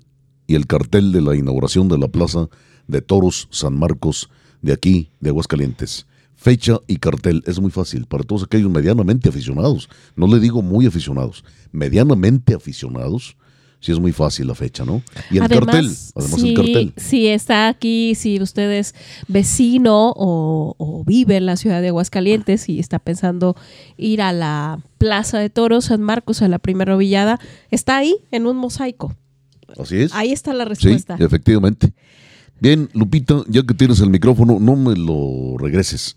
y 0.47 0.55
el 0.55 0.67
cartel 0.67 1.13
de 1.13 1.23
la 1.23 1.35
inauguración 1.35 1.89
de 1.89 1.99
la 1.99 2.09
Plaza 2.09 2.49
de 2.87 3.03
Toros 3.03 3.49
San 3.51 3.79
Marcos 3.79 4.31
de 4.63 4.73
aquí, 4.73 5.11
de 5.21 5.31
Aguascalientes. 5.31 6.07
Fecha 6.41 6.79
y 6.87 6.99
cartel 6.99 7.43
es 7.47 7.61
muy 7.61 7.73
fácil 7.73 8.07
para 8.07 8.23
todos 8.23 8.45
aquellos 8.45 8.71
medianamente 8.71 9.29
aficionados. 9.29 9.91
No 10.15 10.29
le 10.29 10.39
digo 10.39 10.63
muy 10.63 10.87
aficionados, 10.87 11.45
medianamente 11.73 12.55
aficionados 12.55 13.37
sí 13.81 13.93
es 13.93 14.01
muy 14.01 14.13
fácil 14.13 14.47
la 14.47 14.55
fecha, 14.55 14.85
¿no? 14.85 15.03
Y 15.31 15.39
el 15.39 15.49
cartel, 15.49 15.91
además 16.15 16.43
el 16.43 16.55
cartel. 16.55 16.93
Si 16.97 17.29
está 17.29 17.69
aquí, 17.69 18.15
si 18.15 18.41
usted 18.41 18.71
es 18.73 18.95
vecino 19.29 20.13
o, 20.17 21.05
vive 21.07 21.37
en 21.37 21.47
la 21.47 21.57
ciudad 21.57 21.81
de 21.81 21.89
Aguascalientes 21.89 22.69
y 22.69 22.79
está 22.79 22.99
pensando 22.99 23.57
ir 23.97 24.23
a 24.23 24.33
la 24.33 24.81
Plaza 24.99 25.39
de 25.39 25.51
Toros 25.51 25.87
San 25.87 26.03
Marcos, 26.03 26.43
a 26.43 26.49
la 26.49 26.59
primera 26.59 26.97
villada, 26.97 27.41
está 27.71 27.99
ahí 27.99 28.17
en 28.31 28.47
un 28.47 28.57
mosaico. 28.57 29.15
Así 29.79 29.99
es. 29.99 30.15
Ahí 30.15 30.33
está 30.33 30.53
la 30.55 30.65
respuesta. 30.65 31.17
Sí, 31.17 31.23
efectivamente. 31.23 31.93
Bien, 32.61 32.89
Lupita, 32.93 33.45
ya 33.49 33.63
que 33.63 33.75
tienes 33.75 34.01
el 34.01 34.11
micrófono, 34.11 34.59
no 34.59 34.75
me 34.75 34.97
lo 34.97 35.57
regreses. 35.59 36.17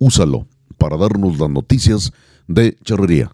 Úsalo 0.00 0.48
para 0.78 0.96
darnos 0.96 1.38
las 1.38 1.50
noticias 1.50 2.12
de 2.48 2.76
charrería. 2.82 3.30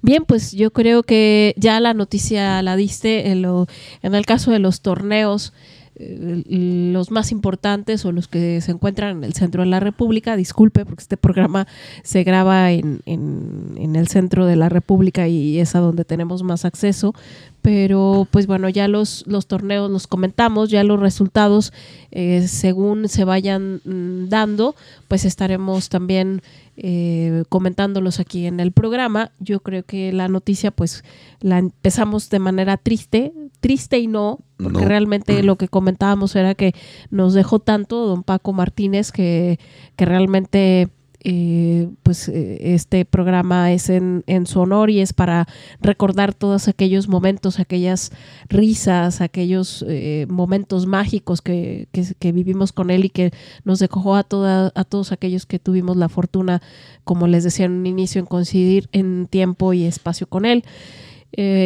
Bien, 0.00 0.24
pues 0.24 0.52
yo 0.52 0.72
creo 0.72 1.02
que 1.02 1.54
ya 1.56 1.78
la 1.80 1.92
noticia 1.92 2.62
la 2.62 2.76
diste 2.76 3.30
en, 3.30 3.42
lo, 3.42 3.66
en 4.02 4.14
el 4.14 4.24
caso 4.24 4.50
de 4.50 4.60
los 4.60 4.80
torneos 4.80 5.52
los 6.00 7.10
más 7.10 7.30
importantes 7.30 8.04
o 8.04 8.12
los 8.12 8.26
que 8.26 8.60
se 8.60 8.72
encuentran 8.72 9.18
en 9.18 9.24
el 9.24 9.34
centro 9.34 9.62
de 9.62 9.68
la 9.68 9.80
República. 9.80 10.36
Disculpe, 10.36 10.84
porque 10.84 11.02
este 11.02 11.16
programa 11.16 11.66
se 12.02 12.24
graba 12.24 12.72
en, 12.72 13.00
en, 13.06 13.96
el 13.96 14.08
centro 14.08 14.46
de 14.46 14.56
la 14.56 14.68
República 14.68 15.28
y 15.28 15.58
es 15.58 15.74
a 15.74 15.80
donde 15.80 16.04
tenemos 16.04 16.42
más 16.42 16.64
acceso. 16.64 17.14
Pero 17.62 18.26
pues 18.30 18.46
bueno, 18.46 18.70
ya 18.70 18.88
los, 18.88 19.24
los 19.26 19.46
torneos 19.46 19.90
los 19.90 20.06
comentamos, 20.06 20.70
ya 20.70 20.82
los 20.82 20.98
resultados 20.98 21.72
eh, 22.10 22.48
según 22.48 23.08
se 23.08 23.24
vayan 23.24 23.82
mm, 23.84 24.28
dando, 24.28 24.74
pues 25.08 25.26
estaremos 25.26 25.90
también 25.90 26.40
eh, 26.82 27.44
comentándolos 27.50 28.20
aquí 28.20 28.46
en 28.46 28.58
el 28.58 28.72
programa. 28.72 29.32
Yo 29.38 29.60
creo 29.60 29.84
que 29.84 30.12
la 30.12 30.28
noticia 30.28 30.70
pues 30.70 31.04
la 31.40 31.58
empezamos 31.58 32.30
de 32.30 32.38
manera 32.38 32.78
triste, 32.78 33.34
triste 33.60 33.98
y 33.98 34.06
no, 34.06 34.38
porque 34.56 34.86
realmente 34.86 35.42
lo 35.42 35.56
que 35.56 35.68
comentábamos 35.68 36.34
era 36.36 36.54
que 36.54 36.74
nos 37.10 37.34
dejó 37.34 37.58
tanto 37.58 38.06
don 38.06 38.22
Paco 38.22 38.54
Martínez 38.54 39.12
que, 39.12 39.58
que 39.96 40.06
realmente 40.06 40.88
eh, 41.22 41.88
pues 42.02 42.28
eh, 42.28 42.74
este 42.74 43.04
programa 43.04 43.72
es 43.72 43.90
en, 43.90 44.24
en, 44.26 44.46
su 44.46 44.60
honor 44.60 44.88
y 44.88 45.00
es 45.00 45.12
para 45.12 45.46
recordar 45.82 46.32
todos 46.32 46.66
aquellos 46.66 47.08
momentos, 47.08 47.58
aquellas 47.58 48.10
risas, 48.48 49.20
aquellos 49.20 49.84
eh, 49.86 50.26
momentos 50.30 50.86
mágicos 50.86 51.42
que, 51.42 51.88
que, 51.92 52.32
vivimos 52.32 52.72
con 52.72 52.90
él 52.90 53.04
y 53.04 53.10
que 53.10 53.32
nos 53.64 53.80
dejó 53.80 54.16
a, 54.16 54.22
toda, 54.22 54.72
a 54.74 54.84
todos 54.84 55.12
aquellos 55.12 55.44
que 55.44 55.58
tuvimos 55.58 55.98
la 55.98 56.08
fortuna, 56.08 56.62
como 57.04 57.26
les 57.26 57.44
decía 57.44 57.66
en 57.66 57.72
un 57.72 57.86
inicio, 57.86 58.20
en 58.20 58.26
coincidir 58.26 58.88
en 58.92 59.26
tiempo 59.26 59.74
y 59.74 59.84
espacio 59.84 60.26
con 60.26 60.46
él. 60.46 60.64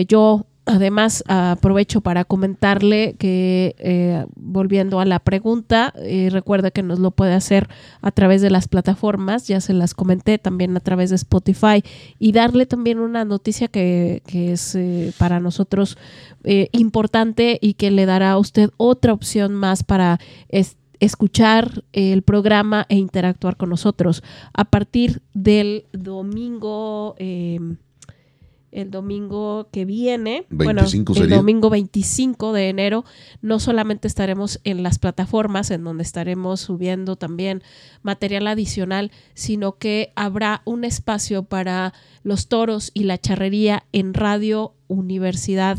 yo 0.08 0.46
Además, 0.66 1.22
aprovecho 1.26 2.00
para 2.00 2.24
comentarle 2.24 3.16
que, 3.18 3.76
eh, 3.78 4.24
volviendo 4.34 4.98
a 4.98 5.04
la 5.04 5.18
pregunta, 5.18 5.92
eh, 5.98 6.30
recuerda 6.32 6.70
que 6.70 6.82
nos 6.82 7.00
lo 7.00 7.10
puede 7.10 7.34
hacer 7.34 7.68
a 8.00 8.10
través 8.12 8.40
de 8.40 8.48
las 8.48 8.66
plataformas, 8.66 9.46
ya 9.46 9.60
se 9.60 9.74
las 9.74 9.92
comenté, 9.92 10.38
también 10.38 10.74
a 10.74 10.80
través 10.80 11.10
de 11.10 11.16
Spotify, 11.16 11.84
y 12.18 12.32
darle 12.32 12.64
también 12.64 12.98
una 12.98 13.26
noticia 13.26 13.68
que, 13.68 14.22
es 14.26 14.74
eh, 14.74 15.12
para 15.18 15.38
nosotros 15.38 15.98
importante 16.72 17.58
y 17.62 17.72
que 17.74 17.90
le 17.90 18.04
dará 18.04 18.32
a 18.32 18.38
usted 18.38 18.70
otra 18.76 19.14
opción 19.14 19.54
más 19.54 19.82
para 19.82 20.20
escuchar 21.00 21.84
el 21.92 22.20
programa 22.20 22.84
e 22.90 22.96
interactuar 22.96 23.56
con 23.56 23.70
nosotros. 23.70 24.22
A 24.52 24.66
partir 24.66 25.22
del 25.32 25.86
domingo 25.92 27.16
el 28.74 28.90
domingo 28.90 29.68
que 29.70 29.84
viene, 29.84 30.46
bueno, 30.50 30.82
el 30.82 31.30
domingo 31.30 31.70
25 31.70 32.52
de 32.52 32.68
enero, 32.68 33.04
no 33.40 33.60
solamente 33.60 34.08
estaremos 34.08 34.60
en 34.64 34.82
las 34.82 34.98
plataformas 34.98 35.70
en 35.70 35.84
donde 35.84 36.02
estaremos 36.02 36.60
subiendo 36.60 37.16
también 37.16 37.62
material 38.02 38.46
adicional, 38.48 39.12
sino 39.34 39.78
que 39.78 40.12
habrá 40.16 40.62
un 40.64 40.84
espacio 40.84 41.44
para 41.44 41.94
los 42.24 42.48
toros 42.48 42.90
y 42.94 43.04
la 43.04 43.16
charrería 43.16 43.84
en 43.92 44.12
Radio 44.12 44.74
Universidad 44.88 45.78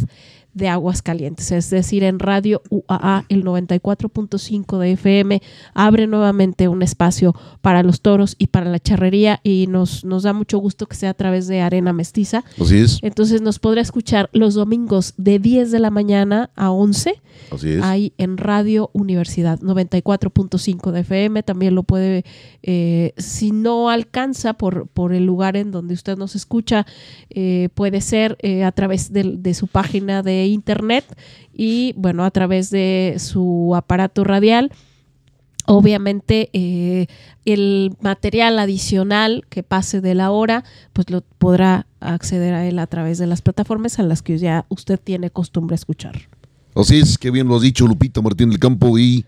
de 0.56 0.70
Aguascalientes, 0.70 1.52
es 1.52 1.70
decir, 1.70 2.04
en 2.04 2.18
Radio 2.18 2.62
UAA, 2.70 3.26
el 3.28 3.44
94.5 3.44 4.80
de 4.80 4.94
FM, 4.94 5.41
abre 5.74 6.08
nuevamente 6.08 6.70
un 6.70 6.82
espacio 6.82 7.36
para 7.62 7.84
los 7.84 8.00
toros 8.00 8.36
y 8.39 8.48
para 8.48 8.72
la 8.72 8.80
charrería 8.80 9.41
y 9.44 9.68
nos, 9.68 10.06
nos 10.06 10.24
da 10.24 10.32
mucho 10.32 10.58
gusto 10.58 10.88
que 10.88 10.96
sea 10.96 11.10
a 11.10 11.13
través 11.13 11.48
de 11.48 11.60
Arena 11.60 11.91
Mestiza. 11.91 12.46
Así 12.60 12.78
es. 12.78 13.00
Entonces 13.02 13.41
nos 13.41 13.60
podrá 13.60 13.82
escuchar 13.82 14.30
los 14.32 14.54
domingos 14.54 15.13
de 15.18 15.39
10 15.39 15.72
de 15.72 15.80
la 15.80 15.89
mañana 15.89 16.50
a 16.56 16.72
11. 16.72 17.22
Así 17.52 17.74
es. 17.74 17.84
Ahí 17.84 18.13
en 18.18 18.38
Radio 18.38 18.89
Universidad 18.94 19.60
94.5 19.60 20.91
de 20.91 21.02
FM. 21.02 21.44
También 21.44 21.76
lo 21.76 21.84
puede, 21.84 22.24
eh, 22.63 23.13
si 23.18 23.52
no 23.52 23.89
alcanza 23.89 24.54
por, 24.54 24.88
por 24.88 25.13
el 25.13 25.26
lugar 25.26 25.58
en 25.58 25.72
donde 25.72 25.96
usted 25.96 26.18
nos 26.18 26.34
escucha, 26.36 26.86
eh, 27.30 27.68
puede 27.74 28.00
ser 28.00 28.38
eh, 28.41 28.63
a 28.63 28.72
través 28.72 29.12
de, 29.12 29.36
de 29.38 29.54
su 29.54 29.68
página 29.68 30.24
de 30.24 30.45
internet 30.48 31.06
y 31.54 31.94
bueno, 31.98 32.24
a 32.24 32.32
través 32.32 32.70
de 32.70 33.16
su 33.20 33.74
aparato 33.76 34.24
radial. 34.24 34.72
Obviamente 35.68 36.50
eh, 36.54 37.08
el 37.44 37.96
material 38.00 38.60
adicional 38.60 39.46
que 39.50 39.64
pase 39.64 40.00
de 40.00 40.14
la 40.14 40.30
hora, 40.30 40.64
pues 40.94 41.10
lo 41.10 41.22
podrá 41.22 41.88
acceder 42.00 42.54
a 42.54 42.68
él 42.68 42.78
a 42.78 42.86
través 42.86 43.18
de 43.18 43.26
las 43.26 43.42
plataformas 43.42 43.98
a 43.98 44.04
las 44.04 44.22
que 44.22 44.38
ya 44.38 44.66
usted 44.70 45.00
tiene 45.04 45.32
costumbre 45.32 45.76
escuchar. 45.76 46.30
Así 46.76 47.00
es, 47.00 47.18
que 47.18 47.32
bien 47.32 47.48
lo 47.48 47.56
has 47.56 47.62
dicho 47.62 47.88
Lupita 47.88 48.22
Martín 48.22 48.50
del 48.50 48.60
Campo 48.60 49.00
y 49.00 49.26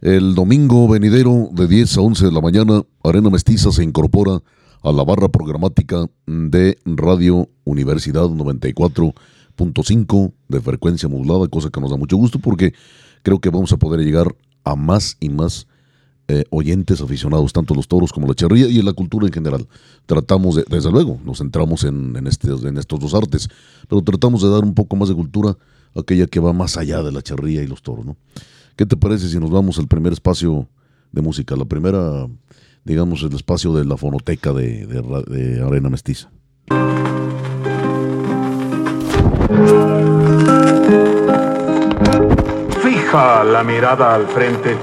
el 0.00 0.34
domingo 0.34 0.86
venidero 0.86 1.48
de 1.52 1.66
10 1.66 1.98
a 1.98 2.00
11 2.02 2.26
de 2.26 2.32
la 2.32 2.40
mañana, 2.40 2.82
Arena 3.02 3.30
Mestiza 3.30 3.72
se 3.72 3.82
incorpora 3.82 4.40
a 4.82 4.92
la 4.92 5.02
barra 5.02 5.28
programática 5.28 6.06
de 6.26 6.78
Radio 6.84 7.48
Universidad 7.64 8.28
94.5 9.58 10.32
de 10.48 10.60
frecuencia 10.60 11.08
modulada, 11.08 11.48
cosa 11.48 11.70
que 11.70 11.80
nos 11.80 11.90
da 11.90 11.96
mucho 11.96 12.16
gusto 12.16 12.38
porque 12.38 12.72
creo 13.22 13.40
que 13.40 13.50
vamos 13.50 13.72
a 13.72 13.76
poder 13.76 14.00
llegar 14.00 14.34
a 14.64 14.76
más 14.76 15.16
y 15.20 15.28
más 15.28 15.66
eh, 16.28 16.44
oyentes 16.50 17.00
aficionados, 17.00 17.52
tanto 17.52 17.74
los 17.74 17.88
toros 17.88 18.12
como 18.12 18.26
la 18.26 18.34
charría 18.34 18.68
y 18.68 18.78
en 18.78 18.84
la 18.84 18.92
cultura 18.92 19.26
en 19.26 19.32
general. 19.32 19.66
Tratamos, 20.06 20.56
de, 20.56 20.64
desde 20.68 20.90
luego, 20.90 21.18
nos 21.24 21.38
centramos 21.38 21.84
en, 21.84 22.16
en, 22.16 22.26
este, 22.26 22.48
en 22.50 22.76
estos 22.76 23.00
dos 23.00 23.14
artes, 23.14 23.48
pero 23.88 24.02
tratamos 24.02 24.42
de 24.42 24.50
dar 24.50 24.62
un 24.62 24.74
poco 24.74 24.96
más 24.96 25.08
de 25.08 25.14
cultura, 25.14 25.56
aquella 25.94 26.26
que 26.26 26.38
va 26.38 26.52
más 26.52 26.76
allá 26.76 27.02
de 27.02 27.12
la 27.12 27.22
charría 27.22 27.62
y 27.62 27.66
los 27.66 27.82
toros. 27.82 28.04
¿Qué 28.76 28.86
te 28.86 28.96
parece 28.96 29.28
si 29.28 29.38
nos 29.38 29.50
vamos 29.50 29.78
al 29.78 29.88
primer 29.88 30.12
espacio 30.12 30.68
de 31.12 31.22
música, 31.22 31.56
la 31.56 31.64
primera, 31.64 32.28
digamos, 32.84 33.22
el 33.22 33.34
espacio 33.34 33.72
de 33.72 33.86
la 33.86 33.96
fonoteca 33.96 34.52
de, 34.52 34.86
de, 34.86 35.02
de 35.34 35.62
Arena 35.62 35.88
Mestiza? 35.88 36.30
Fija 42.82 43.44
la 43.44 43.64
mirada 43.64 44.14
al 44.14 44.26
frente, 44.26 44.76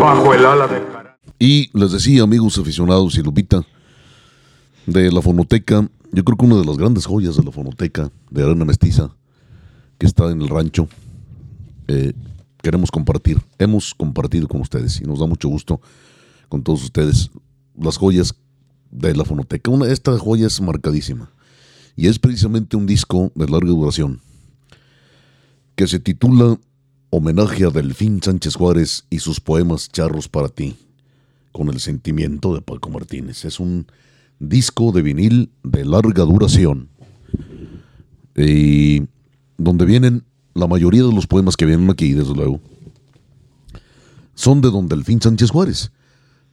bajo 0.00 0.34
el 0.34 0.44
ala 0.44 0.66
del 0.66 0.82
Y 1.38 1.70
les 1.78 1.92
decía, 1.92 2.24
amigos 2.24 2.58
aficionados 2.58 3.16
y 3.16 3.22
Lupita, 3.22 3.64
de 4.86 5.12
la 5.12 5.22
fonoteca, 5.22 5.88
yo 6.10 6.24
creo 6.24 6.36
que 6.36 6.44
una 6.44 6.56
de 6.56 6.64
las 6.64 6.76
grandes 6.76 7.06
joyas 7.06 7.36
de 7.36 7.44
la 7.44 7.52
fonoteca 7.52 8.10
de 8.30 8.42
Arena 8.42 8.64
Mestiza, 8.64 9.14
que 9.96 10.06
está 10.06 10.28
en 10.32 10.42
el 10.42 10.48
rancho, 10.48 10.88
eh, 11.86 12.14
queremos 12.62 12.90
compartir, 12.90 13.40
hemos 13.60 13.94
compartido 13.94 14.48
con 14.48 14.60
ustedes 14.60 15.00
y 15.00 15.04
nos 15.04 15.20
da 15.20 15.26
mucho 15.26 15.48
gusto 15.48 15.80
con 16.48 16.64
todos 16.64 16.82
ustedes 16.82 17.30
las 17.78 17.96
joyas 17.96 18.34
de 18.90 19.14
la 19.14 19.24
fonoteca. 19.24 19.70
Una, 19.70 19.86
esta 19.86 20.18
joya 20.18 20.48
es 20.48 20.60
marcadísima 20.60 21.30
y 21.96 22.06
es 22.06 22.18
precisamente 22.18 22.76
un 22.76 22.86
disco 22.86 23.32
de 23.34 23.48
larga 23.48 23.70
duración 23.70 24.20
que 25.76 25.86
se 25.86 25.98
titula 25.98 26.58
Homenaje 27.10 27.64
a 27.64 27.70
Delfín 27.70 28.22
Sánchez 28.22 28.56
Juárez 28.56 29.04
y 29.10 29.18
sus 29.18 29.40
poemas 29.40 29.90
Charros 29.90 30.28
para 30.28 30.48
ti, 30.48 30.76
con 31.50 31.68
el 31.68 31.80
sentimiento 31.80 32.54
de 32.54 32.62
Paco 32.62 32.90
Martínez. 32.90 33.44
Es 33.44 33.60
un 33.60 33.86
disco 34.38 34.92
de 34.92 35.02
vinil 35.02 35.50
de 35.62 35.84
larga 35.84 36.24
duración 36.24 36.88
y 38.36 39.02
donde 39.58 39.84
vienen 39.84 40.24
la 40.54 40.66
mayoría 40.66 41.02
de 41.02 41.12
los 41.12 41.26
poemas 41.26 41.56
que 41.56 41.66
vienen 41.66 41.90
aquí, 41.90 42.12
desde 42.12 42.34
luego, 42.34 42.60
son 44.34 44.60
de 44.60 44.70
don 44.70 44.88
Delfín 44.88 45.20
Sánchez 45.20 45.50
Juárez. 45.50 45.92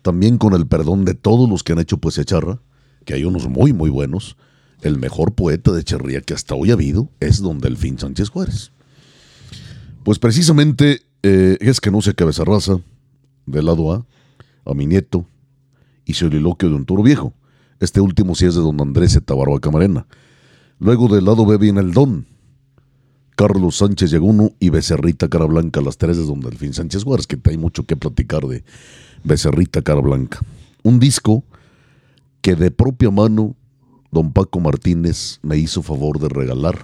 También 0.01 0.37
con 0.37 0.53
el 0.53 0.67
perdón 0.67 1.05
de 1.05 1.13
todos 1.13 1.49
los 1.49 1.63
que 1.63 1.73
han 1.73 1.79
hecho 1.79 1.97
poesía 1.97 2.23
charra, 2.23 2.61
que 3.05 3.13
hay 3.13 3.25
unos 3.25 3.49
muy, 3.49 3.73
muy 3.73 3.89
buenos. 3.89 4.37
El 4.81 4.97
mejor 4.97 5.33
poeta 5.33 5.71
de 5.71 5.83
charría 5.83 6.21
que 6.21 6.33
hasta 6.33 6.55
hoy 6.55 6.71
ha 6.71 6.73
habido 6.73 7.09
es 7.19 7.41
don 7.41 7.59
Delfín 7.59 7.99
Sánchez 7.99 8.29
Juárez. 8.29 8.71
Pues 10.03 10.19
precisamente 10.19 11.01
eh, 11.23 11.57
es 11.59 11.81
que 11.81 11.91
no 11.91 12.01
se 12.01 12.15
cabeza 12.15 12.45
raza, 12.45 12.79
del 13.45 13.65
lado 13.65 13.91
A, 13.91 14.05
a 14.65 14.73
mi 14.73 14.85
nieto, 14.85 15.25
y 16.05 16.13
soliloquio 16.13 16.69
de 16.69 16.75
un 16.75 16.85
toro 16.85 17.03
viejo. 17.03 17.33
Este 17.79 17.99
último 17.99 18.35
sí 18.35 18.45
es 18.45 18.55
de 18.55 18.61
don 18.61 18.79
Andrés 18.79 19.19
Tabarba 19.25 19.59
Camarena. 19.59 20.07
Luego 20.79 21.07
del 21.07 21.25
lado 21.25 21.45
B 21.45 21.57
viene 21.57 21.81
el 21.81 21.91
Don, 21.91 22.25
Carlos 23.35 23.77
Sánchez 23.77 24.11
Yaguno 24.11 24.51
y 24.59 24.69
Becerrita 24.69 25.29
Cara 25.29 25.45
Blanca, 25.45 25.81
las 25.81 25.97
tres 25.97 26.17
de 26.17 26.25
don 26.25 26.39
Delfín 26.41 26.73
Sánchez 26.73 27.03
Juárez, 27.03 27.27
que 27.27 27.37
hay 27.45 27.57
mucho 27.57 27.85
que 27.85 27.95
platicar 27.95 28.45
de 28.47 28.63
Becerrita 29.23 29.81
Cara 29.81 30.01
Blanca. 30.01 30.39
Un 30.83 30.99
disco 30.99 31.43
que 32.41 32.55
de 32.55 32.71
propia 32.71 33.11
mano 33.11 33.55
don 34.11 34.33
Paco 34.33 34.59
Martínez 34.59 35.39
me 35.41 35.57
hizo 35.57 35.81
favor 35.81 36.19
de 36.19 36.29
regalar. 36.29 36.77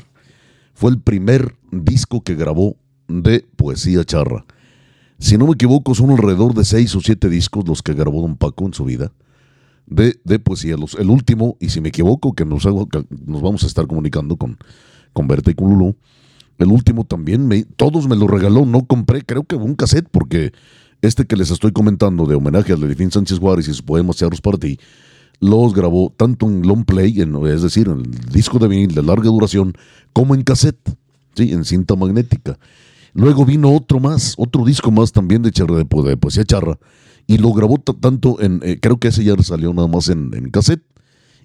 Fue 0.74 0.92
el 0.92 1.00
primer 1.00 1.56
disco 1.72 2.22
que 2.22 2.36
grabó 2.36 2.76
de 3.08 3.46
poesía 3.56 4.04
charra. 4.04 4.46
Si 5.20 5.38
no 5.38 5.48
me 5.48 5.54
equivoco, 5.54 5.96
son 5.96 6.12
alrededor 6.12 6.54
de 6.54 6.66
seis 6.66 6.96
o 6.96 7.02
siete 7.02 7.30
discos 7.30 7.68
los 7.68 7.82
que 7.82 7.94
grabó 7.94 8.22
don 8.22 8.36
Paco 8.36 8.66
en 8.66 8.74
su 8.74 8.84
vida 8.86 9.12
de, 9.86 10.20
de 10.24 10.40
poesía. 10.40 10.78
Los, 10.78 10.96
el 10.96 11.10
último, 11.10 11.58
y 11.60 11.70
si 11.70 11.82
me 11.82 11.90
equivoco, 11.90 12.34
que 12.34 12.46
nos, 12.46 12.66
hago, 12.66 12.88
que 12.88 13.06
nos 13.26 13.42
vamos 13.42 13.64
a 13.64 13.68
estar 13.68 13.88
comunicando 13.88 14.36
con, 14.38 14.58
con 15.14 15.28
Berta 15.28 15.52
y 15.52 15.54
con 15.54 15.96
el 16.58 16.68
último 16.68 17.04
también, 17.04 17.48
me, 17.48 17.64
todos 17.64 18.08
me 18.08 18.16
lo 18.16 18.28
regaló, 18.28 18.66
no 18.66 18.86
compré, 18.86 19.24
creo 19.24 19.44
que 19.44 19.56
un 19.56 19.76
cassette, 19.76 20.08
porque 20.10 20.54
este 21.02 21.26
que 21.26 21.36
les 21.36 21.52
estoy 21.52 21.72
comentando 21.72 22.26
de 22.26 22.36
homenaje 22.36 22.74
a 22.74 22.78
Delfín 22.78 23.12
Sánchez 23.12 23.40
Juárez 23.40 23.68
y 23.68 23.72
sus 23.72 23.82
poemas 23.82 24.16
Charros 24.16 24.42
para 24.42 24.58
ti, 24.58 24.80
los 25.39 25.74
grabó 25.74 26.13
tanto 26.15 26.48
en 26.48 26.65
long 26.67 26.86
play, 26.86 27.21
en, 27.21 27.36
es 27.48 27.62
decir, 27.62 27.88
en 27.88 28.00
el 28.00 28.12
disco 28.32 28.60
de 28.60 28.67
vinil 28.67 28.93
de 28.93 29.04
larga 29.04 29.30
duración, 29.30 29.74
como 30.13 30.36
en 30.36 30.43
cassette, 30.43 30.98
¿sí? 31.36 31.52
en 31.52 31.65
cinta 31.65 31.95
magnética. 31.95 32.58
Luego 33.13 33.45
vino 33.45 33.74
otro 33.74 34.00
más, 34.00 34.36
otro 34.38 34.65
disco 34.65 34.91
más 34.91 35.12
también 35.12 35.41
de, 35.41 35.52
charra, 35.52 35.76
de, 35.76 35.84
de 35.84 36.17
poesía 36.17 36.43
charra, 36.43 36.78
y 37.28 37.38
lo 37.38 37.52
grabó 37.54 37.78
tanto 37.78 38.41
en, 38.41 38.60
eh, 38.63 38.78
creo 38.80 39.00
que 39.00 39.08
ese 39.08 39.24
ya 39.24 39.36
salió 39.41 39.74
nada 39.74 39.88
más 39.88 40.10
en, 40.10 40.32
en, 40.34 40.50
cassette, 40.50 40.84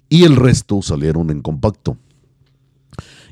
y 0.09 0.23
el 0.23 0.35
resto 0.35 0.81
salieron 0.81 1.29
en 1.29 1.41
compacto. 1.41 1.97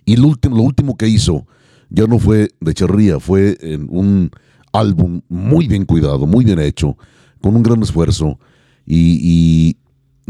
Y 0.05 0.15
lo 0.15 0.29
último, 0.29 0.55
lo 0.55 0.63
último 0.63 0.97
que 0.97 1.07
hizo 1.07 1.45
ya 1.89 2.07
no 2.07 2.19
fue 2.19 2.49
de 2.59 2.73
charría, 2.73 3.19
fue 3.19 3.57
en 3.61 3.87
un 3.89 4.31
álbum 4.71 5.21
muy 5.27 5.67
bien 5.67 5.85
cuidado, 5.85 6.25
muy 6.25 6.45
bien 6.45 6.59
hecho, 6.59 6.97
con 7.41 7.55
un 7.55 7.63
gran 7.63 7.81
esfuerzo 7.81 8.39
y, 8.85 9.19
y 9.21 9.77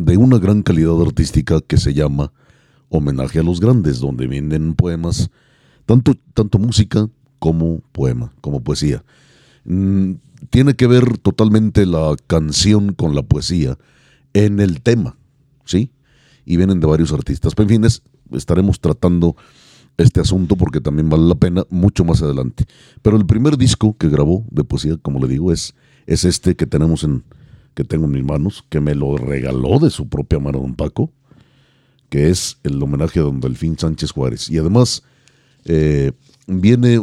de 0.05 0.17
una 0.17 0.37
gran 0.37 0.63
calidad 0.63 1.01
artística 1.01 1.61
que 1.61 1.77
se 1.77 1.93
llama 1.93 2.31
Homenaje 2.89 3.39
a 3.39 3.43
los 3.43 3.59
Grandes, 3.59 3.99
donde 3.99 4.27
vienen 4.27 4.73
poemas, 4.73 5.29
tanto, 5.85 6.15
tanto 6.33 6.57
música 6.57 7.07
como 7.37 7.81
poema, 7.91 8.31
como 8.41 8.61
poesía. 8.61 9.03
Mm, 9.65 10.13
tiene 10.49 10.75
que 10.75 10.87
ver 10.87 11.17
totalmente 11.17 11.85
la 11.85 12.15
canción 12.27 12.93
con 12.93 13.13
la 13.13 13.23
poesía 13.23 13.77
en 14.33 14.59
el 14.59 14.81
tema, 14.81 15.17
¿sí? 15.65 15.91
Y 16.45 16.57
vienen 16.57 16.79
de 16.79 16.87
varios 16.87 17.11
artistas. 17.11 17.53
Pero 17.53 17.65
en 17.65 17.69
fin, 17.69 17.83
es, 17.83 18.01
estaremos 18.31 18.79
tratando 18.79 19.35
este 19.97 20.21
asunto 20.21 20.55
porque 20.55 20.79
también 20.79 21.09
vale 21.09 21.27
la 21.27 21.35
pena 21.35 21.65
mucho 21.69 22.05
más 22.05 22.21
adelante. 22.21 22.65
Pero 23.01 23.17
el 23.17 23.25
primer 23.25 23.57
disco 23.57 23.95
que 23.97 24.07
grabó 24.07 24.45
de 24.49 24.63
poesía, 24.63 24.97
como 24.97 25.19
le 25.19 25.27
digo, 25.27 25.51
es, 25.51 25.75
es 26.07 26.23
este 26.23 26.55
que 26.55 26.65
tenemos 26.65 27.03
en, 27.03 27.23
que 27.79 27.85
tengo 27.85 28.07
en 28.07 28.11
mis 28.11 28.25
manos, 28.25 28.65
que 28.67 28.81
me 28.81 28.93
lo 28.93 29.15
regaló 29.15 29.79
de 29.79 29.89
su 29.89 30.09
propia 30.09 30.37
mano 30.37 30.59
don 30.59 30.75
Paco, 30.75 31.13
que 32.09 32.29
es 32.29 32.57
el 32.63 32.83
homenaje 32.83 33.21
a 33.21 33.23
don 33.23 33.39
Delfín 33.39 33.79
Sánchez 33.79 34.11
Juárez. 34.11 34.49
Y 34.49 34.57
además, 34.57 35.01
eh, 35.63 36.11
viene, 36.45 36.95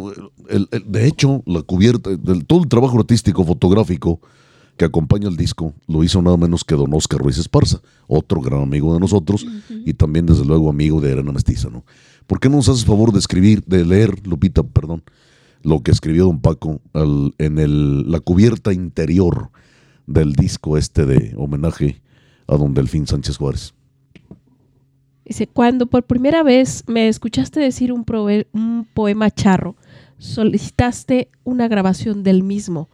el, 0.51 0.69
el, 0.71 0.85
de 0.87 1.07
hecho, 1.07 1.43
la 1.47 1.63
cubierta, 1.63 2.11
del, 2.15 2.45
todo 2.45 2.61
el 2.63 2.69
trabajo 2.69 2.99
artístico 2.99 3.43
fotográfico 3.43 4.21
que 4.77 4.85
acompaña 4.85 5.29
el 5.29 5.39
disco 5.39 5.73
lo 5.87 6.05
hizo 6.05 6.21
nada 6.21 6.37
menos 6.37 6.63
que 6.63 6.75
don 6.75 6.93
Oscar 6.93 7.21
Ruiz 7.21 7.39
Esparza, 7.39 7.81
otro 8.07 8.43
gran 8.43 8.61
amigo 8.61 8.93
de 8.93 9.01
nosotros 9.01 9.47
y 9.71 9.95
también 9.95 10.27
desde 10.27 10.45
luego 10.45 10.69
amigo 10.69 11.01
de 11.01 11.13
Arena 11.13 11.33
Mestiza, 11.33 11.71
¿no? 11.71 11.87
¿Por 12.27 12.39
qué 12.39 12.51
no 12.51 12.57
nos 12.57 12.69
haces 12.69 12.85
favor 12.85 13.13
de 13.13 13.19
escribir, 13.19 13.65
de 13.65 13.83
leer, 13.87 14.27
Lupita, 14.27 14.63
perdón, 14.63 15.05
lo 15.63 15.83
que 15.83 15.91
escribió 15.91 16.27
don 16.27 16.43
Paco 16.43 16.83
al, 16.93 17.35
en 17.39 17.59
el, 17.59 18.11
la 18.11 18.21
cubierta 18.21 18.75
interior 18.75 19.51
del 20.07 20.33
disco 20.33 20.77
este 20.77 21.05
de 21.05 21.35
homenaje 21.37 22.01
a 22.47 22.57
don 22.57 22.75
Delfín 22.75 23.07
Sánchez 23.07 23.37
Juárez? 23.37 23.75
Dice, 25.25 25.49
cuando 25.49 25.87
por 25.87 26.05
primera 26.05 26.43
vez 26.43 26.85
me 26.87 27.09
escuchaste 27.09 27.59
decir 27.59 27.93
un, 27.93 28.05
un 28.53 28.87
poema 28.95 29.31
charro, 29.31 29.75
solicitaste 30.19 31.29
una 31.43 31.67
grabación 31.67 32.23
del 32.23 32.45
mismo. 32.45 32.89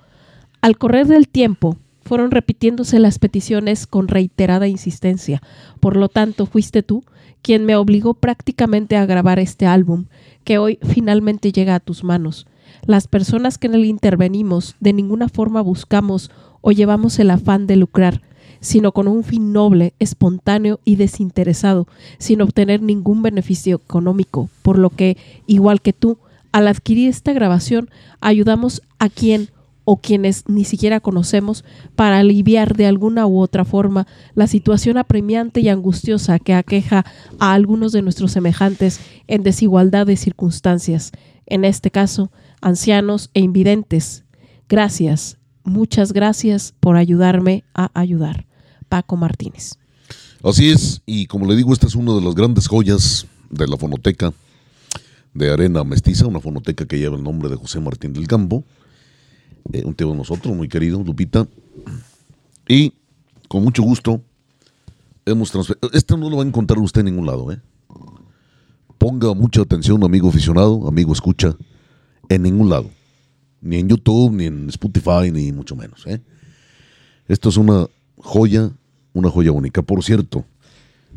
Al 0.62 0.78
correr 0.78 1.06
del 1.06 1.28
tiempo, 1.28 1.76
fueron 2.00 2.30
repitiéndose 2.30 2.98
las 2.98 3.18
peticiones 3.18 3.86
con 3.86 4.08
reiterada 4.08 4.66
insistencia. 4.66 5.42
Por 5.80 5.96
lo 5.96 6.08
tanto, 6.08 6.46
fuiste 6.46 6.82
tú 6.82 7.04
quien 7.42 7.66
me 7.66 7.76
obligó 7.76 8.14
prácticamente 8.14 8.96
a 8.96 9.04
grabar 9.04 9.38
este 9.38 9.66
álbum, 9.66 10.06
que 10.44 10.58
hoy 10.58 10.78
finalmente 10.82 11.52
llega 11.52 11.74
a 11.74 11.80
tus 11.80 12.04
manos. 12.04 12.46
Las 12.86 13.08
personas 13.08 13.58
que 13.58 13.66
en 13.66 13.74
él 13.74 13.84
intervenimos 13.84 14.76
de 14.80 14.92
ninguna 14.92 15.28
forma 15.28 15.60
buscamos 15.60 16.30
o 16.62 16.72
llevamos 16.72 17.18
el 17.18 17.30
afán 17.30 17.66
de 17.66 17.76
lucrar, 17.76 18.22
sino 18.60 18.92
con 18.92 19.08
un 19.08 19.24
fin 19.24 19.52
noble, 19.52 19.92
espontáneo 19.98 20.80
y 20.84 20.96
desinteresado, 20.96 21.86
sin 22.18 22.40
obtener 22.40 22.80
ningún 22.80 23.20
beneficio 23.20 23.76
económico, 23.76 24.48
por 24.62 24.78
lo 24.78 24.88
que, 24.88 25.18
igual 25.46 25.82
que 25.82 25.92
tú, 25.92 26.16
al 26.52 26.68
adquirir 26.68 27.10
esta 27.10 27.32
grabación, 27.32 27.90
ayudamos 28.20 28.82
a 28.98 29.10
quien 29.10 29.50
o 29.84 29.96
quienes 29.96 30.48
ni 30.48 30.64
siquiera 30.64 31.00
conocemos 31.00 31.64
para 31.96 32.18
aliviar 32.18 32.76
de 32.76 32.86
alguna 32.86 33.26
u 33.26 33.40
otra 33.40 33.64
forma 33.64 34.06
la 34.34 34.46
situación 34.46 34.96
apremiante 34.96 35.60
y 35.60 35.68
angustiosa 35.68 36.38
que 36.38 36.54
aqueja 36.54 37.04
a 37.40 37.52
algunos 37.52 37.92
de 37.92 38.02
nuestros 38.02 38.32
semejantes 38.32 39.00
en 39.26 39.42
desigualdad 39.42 40.06
de 40.06 40.16
circunstancias, 40.16 41.10
en 41.46 41.64
este 41.64 41.90
caso, 41.90 42.30
ancianos 42.60 43.30
e 43.34 43.40
invidentes. 43.40 44.24
Gracias, 44.68 45.38
muchas 45.64 46.12
gracias 46.12 46.74
por 46.80 46.96
ayudarme 46.96 47.64
a 47.74 47.90
ayudar. 47.94 48.46
Paco 48.88 49.16
Martínez. 49.16 49.78
Así 50.44 50.70
es, 50.70 51.02
y 51.06 51.26
como 51.26 51.46
le 51.46 51.56
digo, 51.56 51.72
esta 51.72 51.86
es 51.86 51.94
una 51.94 52.14
de 52.14 52.20
las 52.20 52.34
grandes 52.34 52.66
joyas 52.66 53.26
de 53.48 53.66
la 53.66 53.76
fonoteca 53.76 54.32
de 55.34 55.50
Arena 55.50 55.84
Mestiza, 55.84 56.26
una 56.26 56.40
fonoteca 56.40 56.84
que 56.84 56.98
lleva 56.98 57.16
el 57.16 57.22
nombre 57.22 57.48
de 57.48 57.56
José 57.56 57.80
Martín 57.80 58.12
del 58.12 58.26
Campo, 58.26 58.64
eh, 59.72 59.82
un 59.84 59.94
tío 59.94 60.10
de 60.10 60.16
nosotros, 60.16 60.54
muy 60.54 60.68
querido, 60.68 61.02
Lupita, 61.02 61.46
y 62.68 62.92
con 63.48 63.62
mucho 63.62 63.82
gusto 63.82 64.20
hemos 65.24 65.50
transferido. 65.50 65.90
Este 65.92 66.16
no 66.16 66.28
lo 66.28 66.36
va 66.36 66.42
a 66.42 66.46
encontrar 66.46 66.80
usted 66.80 67.00
en 67.00 67.06
ningún 67.06 67.26
lado, 67.26 67.52
¿eh? 67.52 67.60
Ponga 68.98 69.34
mucha 69.34 69.62
atención, 69.62 70.04
amigo 70.04 70.28
aficionado, 70.28 70.86
amigo 70.86 71.12
escucha, 71.12 71.56
en 72.28 72.42
ningún 72.42 72.68
lado, 72.68 72.90
ni 73.62 73.78
en 73.78 73.88
YouTube, 73.88 74.32
ni 74.32 74.46
en 74.46 74.68
Spotify, 74.68 75.30
ni 75.32 75.52
mucho 75.52 75.74
menos, 75.76 76.06
¿eh? 76.06 76.20
Esto 77.28 77.48
es 77.48 77.56
una 77.56 77.86
joya, 78.16 78.72
una 79.14 79.30
joya 79.30 79.52
única. 79.52 79.82
Por 79.82 80.02
cierto, 80.02 80.44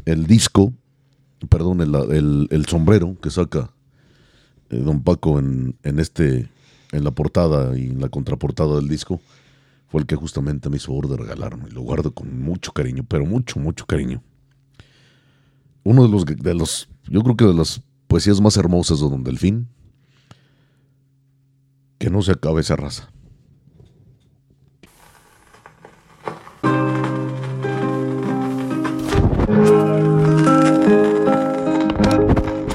el 0.06 0.28
disco, 0.28 0.72
perdón, 1.50 1.82
el, 1.82 2.66
sombrero 2.68 3.18
que 3.20 3.32
saca 3.32 3.72
eh, 4.70 4.78
don 4.78 5.04
Paco 5.04 5.40
en, 5.40 5.76
en 5.84 6.00
este, 6.00 6.50
en 6.92 7.04
la 7.04 7.12
portada 7.12 7.78
y 7.78 7.88
en 7.88 8.00
la 8.00 8.10
contraportada 8.10 8.76
del 8.76 8.88
disco, 8.88 9.20
fue 9.88 10.02
el 10.02 10.08
que 10.08 10.16
justamente 10.16 10.70
me 10.70 10.78
hizo 10.78 10.88
favor 10.88 11.10
de 11.10 11.18
regalarme. 11.18 11.70
Lo 11.72 11.82
guardo 11.82 12.14
con 12.14 12.40
mucho 12.42 12.72
cariño, 12.72 13.04
pero 13.08 13.26
mucho, 13.26 13.60
mucho 13.60 13.86
cariño. 13.86 14.22
Uno 15.84 16.04
de 16.04 16.10
los, 16.10 16.26
de 16.26 16.54
los, 16.54 16.90
yo 17.08 17.22
creo 17.22 17.36
que 17.36 17.46
de 17.46 17.54
las 17.54 17.82
poesías 18.08 18.40
más 18.42 18.58
hermosas 18.58 19.00
de 19.00 19.10
Don 19.10 19.24
Delfín, 19.24 19.68
que 21.98 22.10
no 22.10 22.22
se 22.22 22.34
acabe 22.34 22.62
esa 22.62 22.76
raza. 22.76 23.10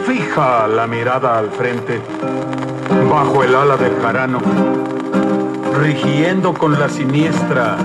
Fija 0.06 0.66
la 0.68 0.86
mirada 0.86 1.38
al 1.38 1.50
frente, 1.50 2.00
bajo 3.10 3.44
el 3.44 3.54
ala 3.54 3.76
del 3.76 3.94
jarano, 4.00 4.40
rigiendo 5.78 6.54
con 6.54 6.78
la 6.78 6.88
siniestra 6.88 7.76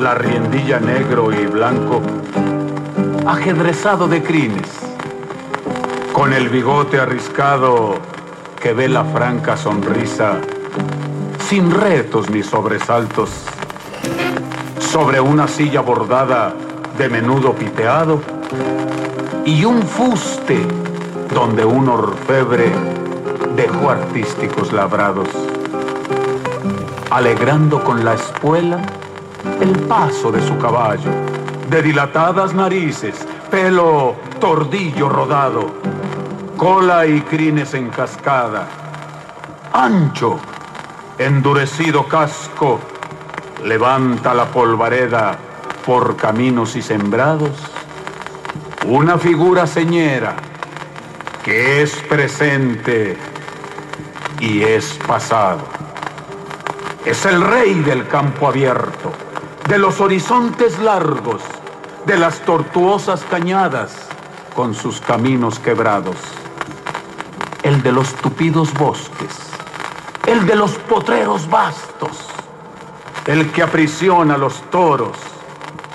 la 0.00 0.14
riendilla 0.14 0.80
negro 0.80 1.32
y 1.32 1.46
blanco, 1.46 2.00
ajedrezado 3.26 4.08
de 4.08 4.22
crines, 4.22 4.68
con 6.12 6.32
el 6.32 6.48
bigote 6.48 6.98
arriscado 6.98 7.98
que 8.60 8.72
ve 8.72 8.88
la 8.88 9.04
franca 9.04 9.56
sonrisa, 9.56 10.40
sin 11.50 11.68
retos 11.68 12.30
ni 12.30 12.44
sobresaltos, 12.44 13.28
sobre 14.78 15.20
una 15.20 15.48
silla 15.48 15.80
bordada 15.80 16.54
de 16.96 17.08
menudo 17.08 17.52
piteado 17.54 18.20
y 19.44 19.64
un 19.64 19.82
fuste 19.82 20.64
donde 21.34 21.64
un 21.64 21.88
orfebre 21.88 22.70
dejó 23.56 23.90
artísticos 23.90 24.72
labrados, 24.72 25.26
alegrando 27.10 27.82
con 27.82 28.04
la 28.04 28.14
espuela 28.14 28.80
el 29.60 29.76
paso 29.88 30.30
de 30.30 30.46
su 30.46 30.56
caballo, 30.56 31.10
de 31.68 31.82
dilatadas 31.82 32.54
narices, 32.54 33.26
pelo 33.50 34.14
tordillo 34.38 35.08
rodado, 35.08 35.66
cola 36.56 37.08
y 37.08 37.20
crines 37.22 37.74
en 37.74 37.90
cascada, 37.90 38.68
ancho, 39.72 40.38
endurecido 41.20 42.08
casco, 42.08 42.80
levanta 43.62 44.32
la 44.32 44.46
polvareda 44.46 45.36
por 45.84 46.16
caminos 46.16 46.76
y 46.76 46.82
sembrados, 46.82 47.50
una 48.86 49.18
figura 49.18 49.66
señera 49.66 50.34
que 51.44 51.82
es 51.82 51.94
presente 52.08 53.18
y 54.40 54.62
es 54.62 54.98
pasado. 55.06 55.60
Es 57.04 57.26
el 57.26 57.42
rey 57.42 57.74
del 57.74 58.08
campo 58.08 58.48
abierto, 58.48 59.12
de 59.68 59.76
los 59.76 60.00
horizontes 60.00 60.78
largos, 60.78 61.42
de 62.06 62.16
las 62.16 62.40
tortuosas 62.46 63.22
cañadas 63.30 63.92
con 64.56 64.74
sus 64.74 65.02
caminos 65.02 65.58
quebrados. 65.58 66.16
El 67.62 67.82
de 67.82 67.92
los 67.92 68.14
tupidos 68.14 68.72
bosques, 68.72 69.50
el 70.26 70.46
de 70.46 70.54
los 70.54 70.72
potreros 70.72 71.48
vastos, 71.48 72.28
el 73.26 73.50
que 73.52 73.62
aprisiona 73.62 74.36
los 74.36 74.60
toros 74.70 75.16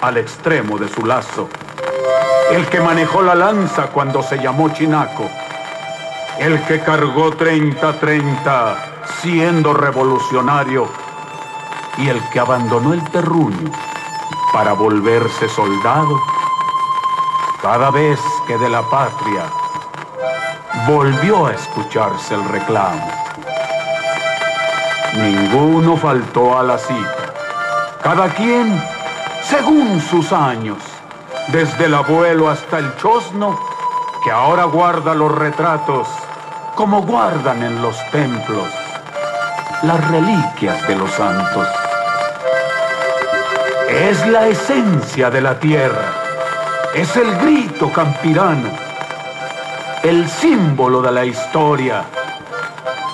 al 0.01 0.17
extremo 0.17 0.77
de 0.77 0.89
su 0.89 1.05
lazo. 1.05 1.47
El 2.51 2.67
que 2.67 2.79
manejó 2.79 3.21
la 3.21 3.35
lanza 3.35 3.87
cuando 3.87 4.21
se 4.21 4.37
llamó 4.37 4.69
Chinaco, 4.69 5.29
el 6.39 6.61
que 6.65 6.81
cargó 6.81 7.31
30-30 7.31 8.75
siendo 9.21 9.73
revolucionario. 9.73 10.87
Y 11.97 12.09
el 12.09 12.21
que 12.29 12.39
abandonó 12.39 12.93
el 12.93 13.03
terruño 13.09 13.71
para 14.51 14.73
volverse 14.73 15.47
soldado. 15.47 16.19
Cada 17.61 17.89
vez 17.89 18.19
que 18.45 18.57
de 18.57 18.69
la 18.69 18.81
patria 18.83 19.45
volvió 20.87 21.47
a 21.47 21.53
escucharse 21.53 22.35
el 22.35 22.43
reclamo. 22.49 23.24
Ninguno 25.17 25.97
faltó 25.97 26.57
a 26.57 26.63
la 26.63 26.77
cita, 26.77 27.33
cada 28.03 28.27
quien 28.29 28.81
según 29.43 30.01
sus 30.01 30.31
años. 30.31 30.77
Desde 31.49 31.85
el 31.85 31.93
abuelo 31.93 32.49
hasta 32.49 32.79
el 32.79 32.95
chosno, 32.97 33.59
que 34.23 34.31
ahora 34.31 34.63
guarda 34.63 35.13
los 35.13 35.31
retratos 35.31 36.07
como 36.75 37.03
guardan 37.03 37.61
en 37.63 37.81
los 37.81 37.95
templos 38.11 38.67
las 39.83 40.09
reliquias 40.09 40.87
de 40.87 40.95
los 40.95 41.11
santos. 41.11 41.67
Es 43.89 44.25
la 44.27 44.47
esencia 44.47 45.29
de 45.29 45.41
la 45.41 45.59
tierra, 45.59 46.13
es 46.95 47.15
el 47.15 47.35
grito 47.37 47.91
campirano, 47.91 48.69
el 50.03 50.27
símbolo 50.27 51.01
de 51.01 51.11
la 51.11 51.25
historia, 51.25 52.03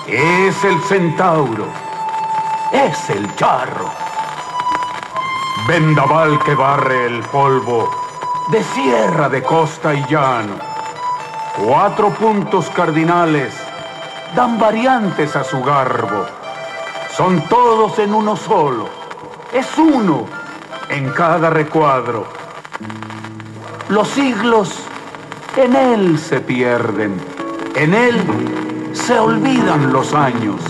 es 0.06 0.64
el 0.64 0.80
centauro, 0.82 1.66
es 2.72 3.10
el 3.10 3.34
charro. 3.36 3.90
Vendaval 5.68 6.38
que 6.40 6.54
barre 6.54 7.06
el 7.06 7.20
polvo 7.24 8.02
de 8.50 8.62
sierra, 8.64 9.28
de 9.28 9.42
costa 9.42 9.94
y 9.94 10.04
llano. 10.06 10.56
Cuatro 11.64 12.10
puntos 12.10 12.68
cardinales 12.70 13.54
dan 14.34 14.58
variantes 14.58 15.36
a 15.36 15.44
su 15.44 15.62
garbo. 15.62 16.26
Son 17.16 17.42
todos 17.48 17.98
en 17.98 18.14
uno 18.14 18.36
solo. 18.36 18.88
Es 19.52 19.78
uno 19.78 20.26
en 20.88 21.10
cada 21.10 21.50
recuadro. 21.50 22.26
Los 23.88 24.08
siglos 24.08 24.74
en 25.56 25.76
él 25.76 26.18
se 26.18 26.40
pierden. 26.40 27.20
En 27.74 27.94
él 27.94 28.61
se 29.06 29.18
olvidan 29.18 29.92
los 29.92 30.14
años. 30.14 30.60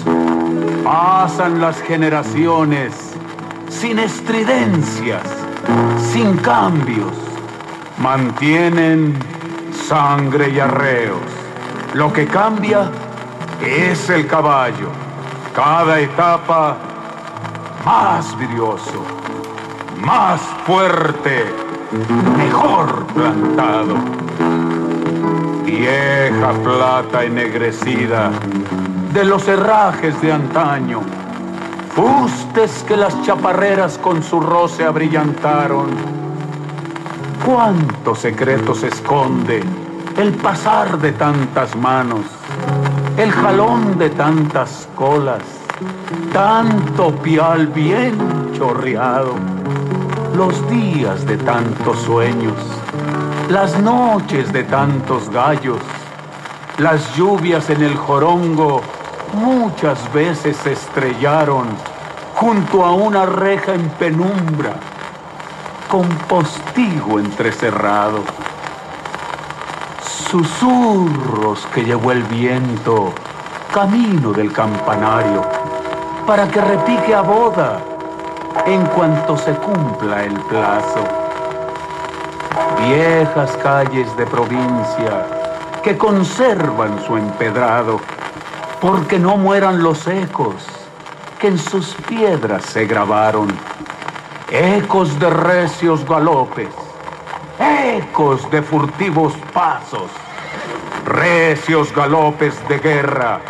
Pasan 0.85 1.61
las 1.61 1.81
generaciones 1.83 2.95
sin 3.69 3.99
estridencias, 3.99 5.23
sin 6.13 6.37
cambios 6.39 7.13
mantienen 7.99 9.15
sangre 9.87 10.49
y 10.51 10.59
arreos. 10.59 11.21
Lo 11.95 12.13
que 12.13 12.27
cambia 12.27 12.91
es 13.61 14.11
el 14.11 14.27
caballo. 14.27 14.89
Cada 15.55 16.01
etapa 16.01 16.79
más 17.85 18.37
vidrioso, 18.39 19.05
más 20.01 20.41
fuerte, 20.67 21.45
mejor 22.37 23.07
plantado. 23.15 23.97
Vieja 25.73 26.53
plata 26.63 27.25
ennegrecida 27.25 28.31
de 29.15 29.25
los 29.25 29.49
herrajes 29.49 30.21
de 30.21 30.31
antaño. 30.31 31.01
Fustes 31.97 32.85
que 32.87 32.95
las 32.95 33.23
chaparreras 33.23 33.97
con 33.97 34.23
su 34.23 34.39
roce 34.39 34.85
abrillantaron. 34.85 35.89
Cuántos 37.47 38.19
secretos 38.19 38.83
esconde 38.83 39.63
el 40.19 40.35
pasar 40.35 40.99
de 40.99 41.13
tantas 41.13 41.75
manos, 41.75 42.27
el 43.17 43.33
jalón 43.33 43.97
de 43.99 44.11
tantas 44.11 44.87
colas, 44.95 45.43
tanto 46.35 47.13
pial 47.23 47.69
bien 47.69 48.53
chorreado, 48.53 49.37
los 50.37 50.69
días 50.69 51.25
de 51.25 51.39
tantos 51.39 51.99
sueños, 52.03 52.82
las 53.49 53.79
noches 53.79 54.53
de 54.53 54.65
tantos 54.65 55.29
gallos, 55.31 55.79
las 56.79 57.15
lluvias 57.17 57.69
en 57.71 57.83
el 57.83 57.97
jorongo 57.97 58.81
muchas 59.35 60.13
veces 60.13 60.57
se 60.59 60.73
estrellaron 60.73 61.67
junto 62.35 62.85
a 62.85 62.93
una 62.93 63.27
reja 63.27 63.75
en 63.75 63.89
penumbra, 63.91 64.75
con 65.89 66.09
postigo 66.29 67.19
entrecerrado. 67.19 68.21
Susurros 70.31 71.67
que 71.75 71.85
llevó 71.85 72.13
el 72.13 72.23
viento 72.25 73.13
camino 73.73 74.33
del 74.33 74.53
campanario 74.53 75.43
para 76.27 76.49
que 76.49 76.61
repique 76.61 77.15
a 77.15 77.21
boda 77.21 77.81
en 78.67 78.85
cuanto 78.87 79.37
se 79.37 79.53
cumpla 79.55 80.25
el 80.25 80.35
plazo. 80.43 81.22
Viejas 82.87 83.57
calles 83.63 84.17
de 84.17 84.27
provincia 84.27 85.25
que 85.85 85.97
conservan 85.97 87.01
su 87.07 87.17
empedrado 87.17 88.01
porque 88.81 89.21
no 89.21 89.37
mueran 89.37 89.85
los 89.85 90.09
ecos 90.09 90.67
que 91.39 91.47
en 91.47 91.59
sus 91.59 91.95
piedras 92.09 92.65
se 92.65 92.87
grabaron. 92.87 93.49
Ecos 94.51 95.17
de 95.21 95.31
recios 95.31 96.05
galopes, 96.05 96.71
ecos 97.61 98.51
de 98.51 98.61
furtivos 98.63 99.33
pasos, 99.53 100.11
recios 101.07 101.95
galopes 101.95 102.57
de 102.69 102.79
guerra, 102.79 103.41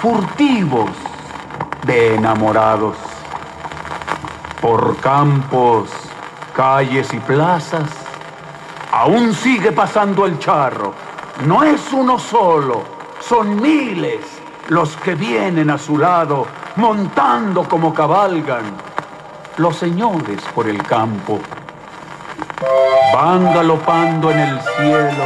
furtivos 0.00 0.90
de 1.84 2.14
enamorados. 2.14 2.96
Por 4.62 4.96
campos, 4.98 5.90
calles 6.54 7.12
y 7.12 7.18
plazas, 7.18 8.01
aún 8.92 9.34
sigue 9.34 9.72
pasando 9.72 10.26
el 10.26 10.38
charro. 10.38 10.94
No 11.46 11.64
es 11.64 11.92
uno 11.92 12.18
solo, 12.18 12.82
son 13.20 13.60
miles 13.60 14.20
los 14.68 14.96
que 14.98 15.14
vienen 15.14 15.70
a 15.70 15.78
su 15.78 15.98
lado, 15.98 16.46
montando 16.76 17.64
como 17.68 17.92
cabalgan. 17.92 18.64
Los 19.56 19.76
señores 19.76 20.40
por 20.54 20.68
el 20.68 20.82
campo 20.82 21.40
van 23.14 23.52
galopando 23.52 24.30
en 24.30 24.38
el 24.38 24.60
cielo 24.60 25.24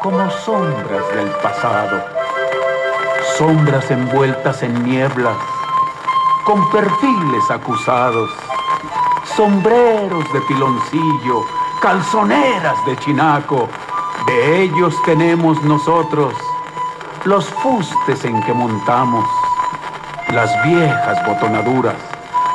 como 0.00 0.30
sombras 0.30 1.08
del 1.14 1.28
pasado, 1.42 2.04
sombras 3.36 3.90
envueltas 3.90 4.62
en 4.62 4.84
nieblas, 4.84 5.36
con 6.44 6.70
perfiles 6.70 7.50
acusados, 7.50 8.30
sombreros 9.36 10.32
de 10.32 10.40
piloncillo, 10.42 11.44
calzoneras 11.86 12.84
de 12.84 12.96
chinaco, 12.96 13.68
de 14.26 14.62
ellos 14.62 14.92
tenemos 15.04 15.62
nosotros 15.62 16.34
los 17.22 17.48
fustes 17.62 18.24
en 18.24 18.42
que 18.42 18.52
montamos, 18.52 19.24
las 20.32 20.50
viejas 20.64 21.24
botonaduras, 21.24 21.94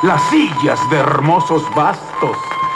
las 0.03 0.21
sillas 0.23 0.77
de 0.89 0.97
hermosos 0.97 1.63
bastos, 1.73 2.35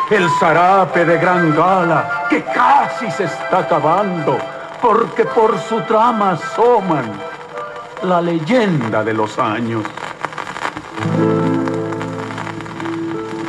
el 0.09 0.29
zarape 0.39 1.03
de 1.03 1.17
gran 1.17 1.53
gala 1.53 2.25
que 2.29 2.41
casi 2.41 3.11
se 3.11 3.25
está 3.25 3.59
acabando, 3.59 4.37
porque 4.81 5.25
por 5.25 5.59
su 5.59 5.81
trama 5.81 6.31
asoman 6.31 7.11
la 8.01 8.21
leyenda 8.21 9.03
de 9.03 9.13
los 9.13 9.37
años. 9.39 9.83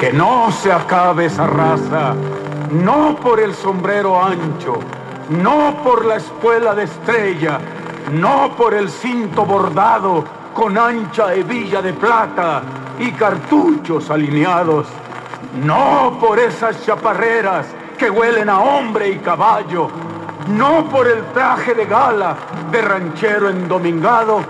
Que 0.01 0.13
no 0.13 0.51
se 0.51 0.73
acabe 0.73 1.27
esa 1.27 1.47
raza, 1.47 2.17
no 2.71 3.17
por 3.17 3.41
el 3.41 3.55
sombrero 3.55 4.23
ancho, 4.23 4.79
no 5.31 5.83
por 5.83 6.05
la 6.05 6.17
espuela 6.17 6.75
de 6.75 6.85
estrella, 6.85 7.59
no 8.13 8.51
por 8.57 8.75
el 8.75 8.89
cinto 8.89 9.45
bordado 9.45 10.25
con 10.55 10.77
ancha 10.79 11.35
hebilla 11.35 11.83
de 11.83 11.93
plata 11.93 12.63
y 12.99 13.11
cartuchos 13.13 14.11
alineados, 14.11 14.87
no 15.65 16.17
por 16.21 16.39
esas 16.39 16.85
chaparreras 16.85 17.67
que 17.99 18.11
huelen 18.11 18.49
a 18.49 18.61
hombre 18.61 19.11
y 19.11 19.19
caballo, 19.19 19.89
no 20.49 20.89
por 20.89 21.07
el 21.07 21.25
traje 21.33 21.75
de 21.75 21.87
gala 21.87 22.37
de 22.71 22.83
ranchero 22.83 23.49
endomingado, 23.49 24.41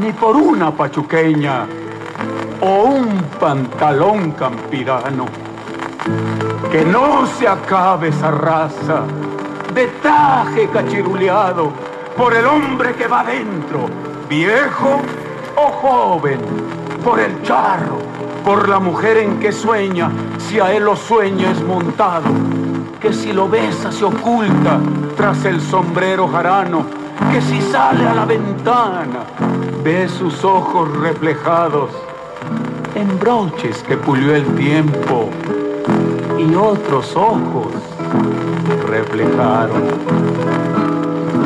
ni 0.00 0.12
por 0.12 0.36
una 0.36 0.70
pachuqueña 0.70 1.66
o 2.60 2.82
un 2.84 3.22
pantalón 3.38 4.32
campirano. 4.32 5.41
Que 6.70 6.84
no 6.84 7.26
se 7.26 7.46
acabe 7.46 8.08
esa 8.08 8.30
raza 8.30 9.02
de 9.74 9.86
traje 10.02 10.68
cachiruleado 10.68 11.70
por 12.16 12.34
el 12.34 12.44
hombre 12.44 12.94
que 12.94 13.06
va 13.06 13.24
dentro, 13.24 13.88
viejo 14.28 15.00
o 15.56 15.70
joven, 15.70 16.40
por 17.04 17.20
el 17.20 17.42
charro, 17.42 17.98
por 18.44 18.68
la 18.68 18.78
mujer 18.78 19.18
en 19.18 19.38
que 19.38 19.52
sueña, 19.52 20.10
si 20.38 20.60
a 20.60 20.72
él 20.72 20.84
lo 20.84 20.96
sueña 20.96 21.50
es 21.52 21.62
montado, 21.62 22.30
que 23.00 23.12
si 23.12 23.32
lo 23.32 23.48
besa 23.48 23.90
se 23.90 24.04
oculta 24.04 24.78
tras 25.16 25.44
el 25.44 25.60
sombrero 25.60 26.28
jarano, 26.28 26.84
que 27.32 27.40
si 27.40 27.60
sale 27.60 28.06
a 28.06 28.14
la 28.14 28.24
ventana 28.24 29.24
ve 29.82 30.08
sus 30.08 30.44
ojos 30.44 30.90
reflejados 30.98 31.90
en 32.94 33.18
broches 33.18 33.82
que 33.82 33.96
pulió 33.96 34.34
el 34.34 34.44
tiempo 34.54 35.28
y 36.42 36.54
otros 36.54 37.14
ojos 37.16 37.68
reflejaron. 38.88 39.82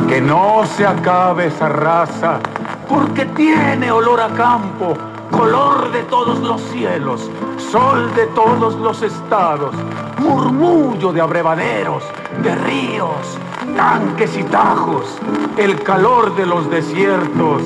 Que 0.07 0.21
no 0.21 0.63
se 0.65 0.85
acabe 0.85 1.47
esa 1.47 1.69
raza, 1.69 2.39
porque 2.87 3.25
tiene 3.25 3.91
olor 3.91 4.21
a 4.21 4.29
campo, 4.29 4.93
color 5.31 5.91
de 5.91 6.03
todos 6.03 6.39
los 6.39 6.61
cielos, 6.61 7.29
sol 7.57 8.13
de 8.15 8.27
todos 8.27 8.75
los 8.75 9.01
estados, 9.03 9.75
murmullo 10.19 11.11
de 11.11 11.21
abrevaderos, 11.21 12.03
de 12.41 12.55
ríos, 12.55 13.37
tanques 13.75 14.35
y 14.37 14.43
tajos, 14.43 15.19
el 15.57 15.83
calor 15.83 16.35
de 16.35 16.45
los 16.45 16.69
desiertos 16.69 17.61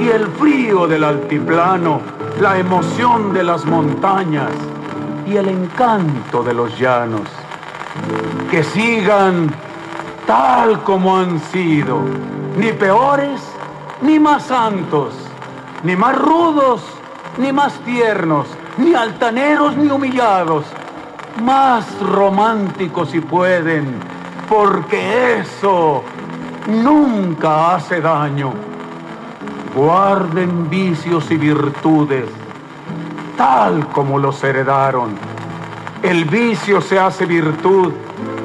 y 0.00 0.08
el 0.08 0.26
frío 0.26 0.86
del 0.86 1.04
altiplano, 1.04 2.00
la 2.40 2.58
emoción 2.58 3.34
de 3.34 3.44
las 3.44 3.66
montañas 3.66 4.50
y 5.32 5.36
el 5.36 5.48
encanto 5.48 6.42
de 6.42 6.52
los 6.52 6.78
llanos. 6.78 7.28
Que 8.50 8.62
sigan 8.62 9.50
tal 10.26 10.82
como 10.82 11.16
han 11.16 11.40
sido, 11.40 12.00
ni 12.56 12.72
peores 12.72 13.40
ni 14.02 14.18
más 14.18 14.44
santos, 14.44 15.14
ni 15.84 15.96
más 15.96 16.16
rudos 16.18 16.82
ni 17.38 17.50
más 17.52 17.72
tiernos, 17.80 18.46
ni 18.76 18.94
altaneros 18.94 19.76
ni 19.76 19.90
humillados, 19.90 20.66
más 21.42 21.86
románticos 22.00 23.10
si 23.10 23.20
pueden, 23.20 23.94
porque 24.48 25.40
eso 25.40 26.02
nunca 26.66 27.74
hace 27.76 28.00
daño. 28.00 28.52
Guarden 29.74 30.68
vicios 30.68 31.30
y 31.30 31.36
virtudes, 31.36 32.26
tal 33.42 33.88
como 33.88 34.20
los 34.20 34.44
heredaron. 34.44 35.16
El 36.00 36.26
vicio 36.26 36.80
se 36.80 36.96
hace 36.96 37.26
virtud 37.26 37.92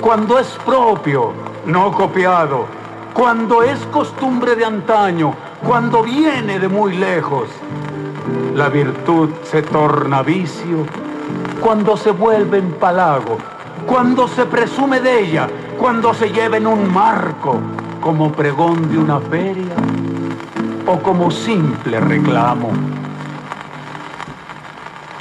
cuando 0.02 0.40
es 0.40 0.48
propio 0.66 1.34
no 1.68 1.92
copiado, 1.92 2.66
cuando 3.14 3.62
es 3.62 3.78
costumbre 3.94 4.56
de 4.56 4.66
antaño, 4.66 5.36
cuando 5.64 6.02
viene 6.02 6.58
de 6.58 6.68
muy 6.68 6.98
lejos. 6.98 7.48
La 8.56 8.70
virtud 8.70 9.30
se 9.44 9.62
torna 9.62 10.24
vicio 10.24 10.88
cuando 11.62 11.96
se 11.96 12.10
vuelve 12.10 12.58
empalago, 12.58 13.38
cuando 13.86 14.28
se 14.28 14.46
presume 14.48 15.00
de 15.00 15.20
ella, 15.26 15.48
cuando 15.78 16.12
se 16.16 16.32
lleva 16.32 16.58
en 16.58 16.66
un 16.66 16.92
marco 16.92 17.60
como 18.02 18.32
pregón 18.32 18.90
de 18.90 18.98
una 18.98 19.20
feria 19.20 19.76
o 20.88 20.98
como 21.04 21.30
simple 21.30 22.00
reclamo. 22.00 22.97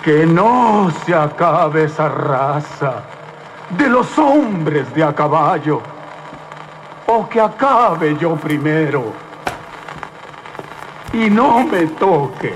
Que 0.07 0.25
no 0.25 0.89
se 1.05 1.13
acabe 1.13 1.87
esa 1.87 2.09
raza 2.09 3.03
de 3.77 3.89
los 3.89 4.17
hombres 4.17 4.95
de 4.95 5.03
a 5.03 5.13
caballo, 5.13 5.83
o 7.09 7.29
que 7.29 7.41
acabe 7.41 8.17
yo 8.17 8.37
primero 8.37 9.13
y 11.13 11.29
no 11.29 11.67
me 11.67 11.89
toque 11.89 12.55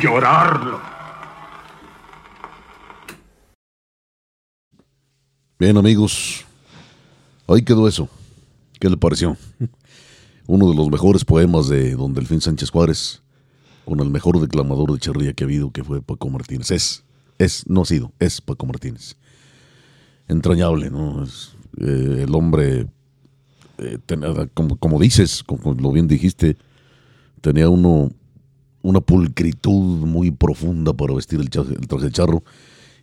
llorarlo. 0.00 0.80
Bien, 5.58 5.76
amigos, 5.76 6.44
ahí 7.48 7.62
quedó 7.62 7.88
eso. 7.88 8.08
¿Qué 8.78 8.88
le 8.88 8.96
pareció? 8.96 9.36
Uno 10.46 10.70
de 10.70 10.76
los 10.76 10.90
mejores 10.90 11.24
poemas 11.24 11.66
de 11.66 11.96
don 11.96 12.14
Delfín 12.14 12.40
Sánchez 12.40 12.70
Juárez, 12.70 13.20
con 13.86 14.00
el 14.00 14.10
mejor 14.10 14.40
declamador 14.40 14.92
de 14.92 14.98
charría 14.98 15.32
que 15.32 15.44
ha 15.44 15.46
habido, 15.46 15.70
que 15.70 15.84
fue 15.84 16.02
Paco 16.02 16.28
Martínez. 16.28 16.72
Es, 16.72 17.04
es, 17.38 17.64
no 17.68 17.82
ha 17.82 17.84
sido, 17.84 18.12
es 18.18 18.40
Paco 18.40 18.66
Martínez. 18.66 19.16
Entrañable, 20.28 20.90
¿no? 20.90 21.22
Es, 21.22 21.54
eh, 21.78 22.24
el 22.24 22.34
hombre, 22.34 22.88
eh, 23.78 23.98
como, 24.54 24.76
como, 24.76 24.98
dices, 24.98 25.44
como 25.44 25.72
lo 25.74 25.92
bien 25.92 26.08
dijiste, 26.08 26.56
tenía 27.40 27.68
uno 27.68 28.10
una 28.82 29.00
pulcritud 29.00 30.06
muy 30.06 30.30
profunda 30.30 30.92
para 30.92 31.14
vestir 31.14 31.40
el, 31.40 31.50
traje, 31.50 31.74
el 31.74 31.88
traje 31.88 32.10
charro 32.10 32.44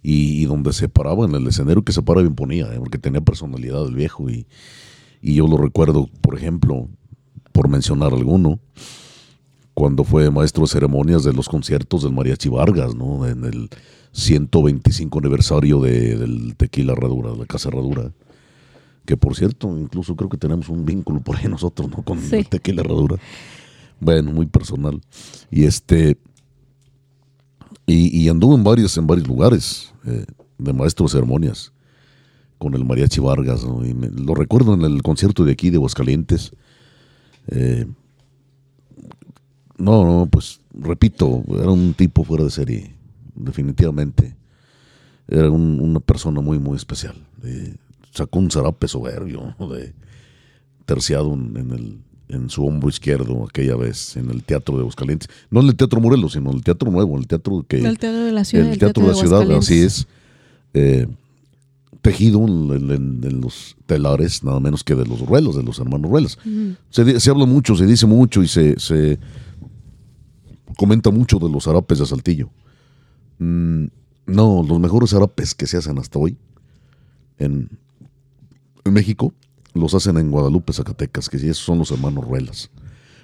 y, 0.02 0.46
donde 0.46 0.72
se 0.74 0.88
paraba 0.90 1.26
en 1.26 1.36
el 1.36 1.48
escenario 1.48 1.84
que 1.84 1.92
se 1.94 2.02
paraba 2.02 2.24
bien 2.24 2.36
ponía, 2.36 2.74
¿eh? 2.74 2.78
porque 2.78 2.98
tenía 2.98 3.22
personalidad 3.22 3.86
el 3.88 3.96
viejo 3.96 4.30
y, 4.30 4.48
y, 5.22 5.36
yo 5.36 5.48
lo 5.48 5.58
recuerdo, 5.58 6.10
por 6.22 6.38
ejemplo, 6.38 6.90
por 7.54 7.70
mencionar 7.70 8.14
alguno, 8.14 8.60
cuando 9.74 10.04
fue 10.04 10.30
maestro 10.30 10.64
de 10.64 10.68
ceremonias 10.68 11.24
de 11.24 11.34
los 11.34 11.50
conciertos 11.50 12.04
del 12.04 12.14
Mariachi 12.14 12.50
Vargas, 12.50 12.96
¿no? 12.96 13.26
En 13.28 13.44
el 13.46 13.70
125 14.12 15.20
aniversario 15.20 15.80
de, 15.80 16.16
del 16.18 16.56
Tequila 16.56 16.94
Herradura, 16.94 17.32
de 17.32 17.38
la 17.38 17.46
Casa 17.46 17.70
Herradura. 17.70 18.12
Que 19.06 19.18
por 19.18 19.36
cierto, 19.36 19.78
incluso 19.78 20.16
creo 20.16 20.30
que 20.30 20.38
tenemos 20.38 20.70
un 20.70 20.86
vínculo 20.86 21.20
por 21.22 21.38
ahí 21.38 21.48
nosotros, 21.48 21.90
¿no? 21.90 22.04
Con 22.04 22.20
el 22.32 22.48
Tequila 22.48 22.82
Herradura. 22.82 23.18
Bueno, 24.00 24.32
muy 24.32 24.46
personal. 24.46 25.02
Y 25.50 25.66
este. 25.66 26.18
Y, 27.86 28.18
y 28.18 28.30
anduvo 28.30 28.56
en 28.56 28.64
varios, 28.64 28.98
en 28.98 29.08
varios 29.08 29.28
lugares 29.28 29.94
eh, 30.06 30.26
de 30.58 30.74
maestro 30.74 31.06
de 31.06 31.12
ceremonias 31.12 31.74
con 32.58 32.76
el 32.76 32.86
Mariachi 32.86 33.20
Vargas. 33.20 33.66
Y 33.84 33.94
lo 34.22 34.36
recuerdo 34.36 34.74
en 34.74 34.84
el 34.84 35.02
concierto 35.02 35.44
de 35.44 35.52
aquí 35.52 35.70
de 35.70 35.78
Aguascalientes. 35.78 36.54
Eh, 37.48 37.86
no, 39.84 40.06
no, 40.06 40.26
pues 40.28 40.60
repito, 40.74 41.44
era 41.50 41.70
un 41.70 41.94
tipo 41.94 42.24
fuera 42.24 42.44
de 42.44 42.50
serie, 42.50 42.96
definitivamente. 43.36 44.36
Era 45.28 45.50
una 45.50 46.00
persona 46.00 46.42
muy, 46.42 46.60
muy 46.60 46.76
especial. 46.76 47.16
sacó 48.14 48.40
un 48.40 48.52
zarape 48.52 48.88
soberbio, 48.88 49.56
de 49.60 49.94
terciado 50.86 51.34
en 51.34 51.72
el 51.72 51.98
en 52.34 52.50
su 52.50 52.66
hombro 52.66 52.90
izquierdo 52.90 53.46
aquella 53.48 53.76
vez 53.76 54.18
en 54.18 54.30
el 54.30 54.44
Teatro 54.44 54.76
de 54.76 54.82
Aguascalientes. 54.82 55.30
No 55.50 55.62
en 55.62 55.68
el 55.68 55.76
Teatro 55.76 56.02
Morelos, 56.02 56.34
sino 56.34 56.50
en 56.52 56.58
el 56.58 56.64
Teatro 56.64 56.92
Nuevo, 56.92 57.18
el 57.18 57.28
Teatro 57.28 57.66
que... 57.68 57.78
El 57.78 58.00
Teatro 58.00 58.24
de 58.26 58.32
la 58.32 58.44
Ciudad. 58.44 58.72
El 58.72 58.78
Teatro, 58.80 59.04
de 59.04 59.10
la 59.10 59.16
Ciudad, 59.16 59.52
así 59.52 59.82
es. 59.82 60.08
Eh, 60.74 61.08
tejido 62.02 62.44
en, 62.46 63.42
los 63.42 63.76
telares, 63.86 64.44
nada 64.44 64.60
menos 64.60 64.84
que 64.84 64.96
de 64.96 65.06
los 65.06 65.22
Ruelos, 65.22 65.56
de 65.56 65.64
los 65.64 65.80
hermanos 65.80 66.10
Ruelos. 66.10 66.40
se, 66.90 67.30
habla 67.30 67.46
mucho, 67.46 67.76
se 67.76 67.86
dice 67.86 68.06
mucho 68.06 68.44
y 68.44 68.48
se, 68.48 68.80
se 68.80 69.20
comenta 70.78 71.12
mucho 71.12 71.40
de 71.40 71.50
los 71.50 71.68
harapes 71.68 72.00
de 72.00 72.06
Saltillo. 72.06 72.50
Mm, 73.40 73.86
no, 74.26 74.64
los 74.68 74.80
mejores 74.80 75.14
harapes 75.14 75.54
que 75.54 75.68
se 75.68 75.78
hacen 75.78 75.98
hasta 75.98 76.20
hoy 76.20 76.38
en, 77.38 77.70
en 78.86 78.94
México 78.94 79.34
los 79.74 79.94
hacen 79.96 80.18
en 80.18 80.30
Guadalupe, 80.30 80.74
Zacatecas, 80.74 81.30
que 81.30 81.38
esos 81.38 81.58
son 81.58 81.80
los 81.80 81.92
hermanos 81.92 82.26
Ruelas. 82.26 82.70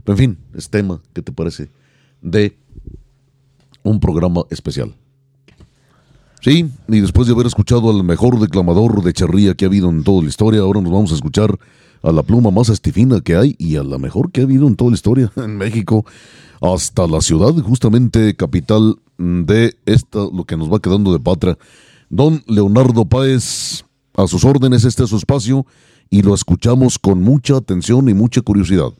Pero 0.04 0.14
en 0.14 0.18
fin, 0.18 0.38
es 0.56 0.70
tema, 0.70 1.02
¿qué 1.14 1.22
te 1.22 1.32
parece? 1.32 1.70
De 2.22 2.58
un 3.84 4.00
programa 4.00 4.44
especial. 4.50 4.96
Sí, 6.42 6.70
y 6.88 7.00
después 7.02 7.28
de 7.28 7.34
haber 7.34 7.48
escuchado 7.48 7.90
al 7.90 8.04
mejor 8.04 8.40
declamador 8.40 9.04
de 9.04 9.14
charría 9.14 9.56
que 9.56 9.66
ha 9.66 9.68
habido 9.68 9.90
en 9.90 10.04
toda 10.04 10.24
la 10.24 10.30
historia, 10.30 10.62
ahora 10.62 10.82
nos 10.82 10.92
vamos 10.92 11.12
a 11.12 11.16
escuchar 11.16 11.60
a 12.02 12.12
la 12.12 12.24
pluma 12.24 12.52
más 12.52 12.70
estifina 12.70 13.22
que 13.22 13.36
hay 13.36 13.56
y 13.58 13.76
a 13.76 13.84
la 13.84 13.98
mejor 13.98 14.32
que 14.32 14.42
ha 14.42 14.44
habido 14.44 14.68
en 14.68 14.76
toda 14.76 14.92
la 14.92 14.96
historia 14.96 15.32
en 15.38 15.58
México, 15.58 16.06
hasta 16.62 17.08
la 17.08 17.22
ciudad, 17.22 17.54
justamente 17.64 18.36
capital 18.36 18.98
de 19.18 19.76
esta, 19.86 20.20
lo 20.20 20.46
que 20.46 20.58
nos 20.58 20.72
va 20.72 20.80
quedando 20.80 21.12
de 21.12 21.20
patria. 21.20 21.58
Don 22.10 22.44
Leonardo 22.48 23.06
Páez, 23.06 23.86
a 24.16 24.28
sus 24.28 24.44
órdenes, 24.44 24.84
este 24.84 25.04
es 25.04 25.10
su 25.10 25.18
espacio 25.18 25.66
y 26.10 26.22
lo 26.22 26.34
escuchamos 26.34 26.98
con 26.98 27.22
mucha 27.22 27.58
atención 27.58 28.10
y 28.10 28.14
mucha 28.14 28.42
curiosidad, 28.42 28.92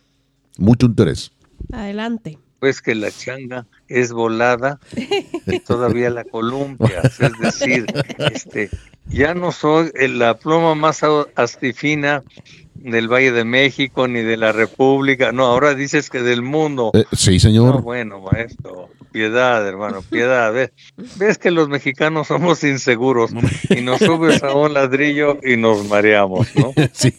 mucho 0.58 0.86
interés. 0.86 1.32
Adelante. 1.72 2.38
Pues 2.60 2.82
que 2.82 2.96
la 2.96 3.12
changa 3.12 3.66
es 3.88 4.12
volada 4.12 4.80
y 5.46 5.60
todavía 5.60 6.10
la 6.10 6.26
columpia, 6.26 7.02
es 7.20 7.40
decir, 7.40 7.86
este, 8.32 8.70
ya 9.08 9.34
no 9.34 9.52
soy 9.52 9.92
la 9.96 10.38
pluma 10.38 10.76
más 10.76 11.02
astifina 11.36 12.24
del 12.76 13.08
Valle 13.08 13.32
de 13.32 13.44
México 13.44 14.08
ni 14.08 14.22
de 14.22 14.38
la 14.38 14.52
República, 14.52 15.32
no, 15.32 15.46
ahora 15.46 15.74
dices 15.76 16.10
que 16.10 16.22
del 16.22 16.42
mundo. 16.42 16.92
Eh, 16.94 17.06
sí, 17.12 17.40
señor. 17.40 17.82
bueno, 17.82 18.22
maestro, 18.22 18.90
piedad, 19.12 19.68
hermano, 19.68 20.02
piedad. 20.02 20.54
¿Ves? 20.54 20.72
¿Ves 21.18 21.38
que 21.38 21.52
los 21.52 21.70
mexicanos 21.70 22.28
somos 22.28 22.64
inseguros 22.64 23.32
y 23.70 23.82
nos 23.82 24.00
subes 24.00 24.44
a 24.44 24.54
un 24.54 24.74
ladrillo 24.74 25.40
y 25.44 25.58
nos 25.58 25.88
mareamos, 25.88 26.48
¿no? 26.56 26.74
sí. 26.94 27.14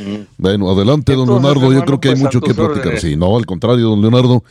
Mm. 0.00 0.26
Bueno, 0.38 0.70
adelante, 0.70 1.14
don 1.14 1.28
Leonardo. 1.28 1.72
Yo 1.72 1.84
creo 1.84 2.00
que 2.00 2.08
hay 2.08 2.14
pues, 2.14 2.24
mucho 2.24 2.40
que 2.40 2.54
platicar. 2.54 2.98
Sí, 2.98 3.16
no, 3.16 3.36
al 3.36 3.46
contrario, 3.46 3.88
don 3.88 4.00
Leonardo. 4.00 4.42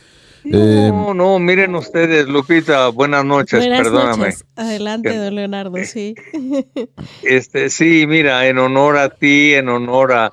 No, 0.42 0.58
eh, 0.58 1.14
no, 1.14 1.38
miren 1.38 1.74
ustedes, 1.74 2.26
Lupita, 2.26 2.88
buenas 2.88 3.24
noches, 3.24 3.66
perdóname. 3.66 4.34
Adelante, 4.56 5.14
don 5.14 5.34
Leonardo, 5.34 5.76
sí. 5.84 6.14
Este, 7.22 7.68
sí, 7.68 8.06
mira, 8.06 8.46
en 8.46 8.58
honor 8.58 8.96
a 8.96 9.10
ti, 9.10 9.52
en 9.52 9.68
honor 9.68 10.12
a, 10.12 10.32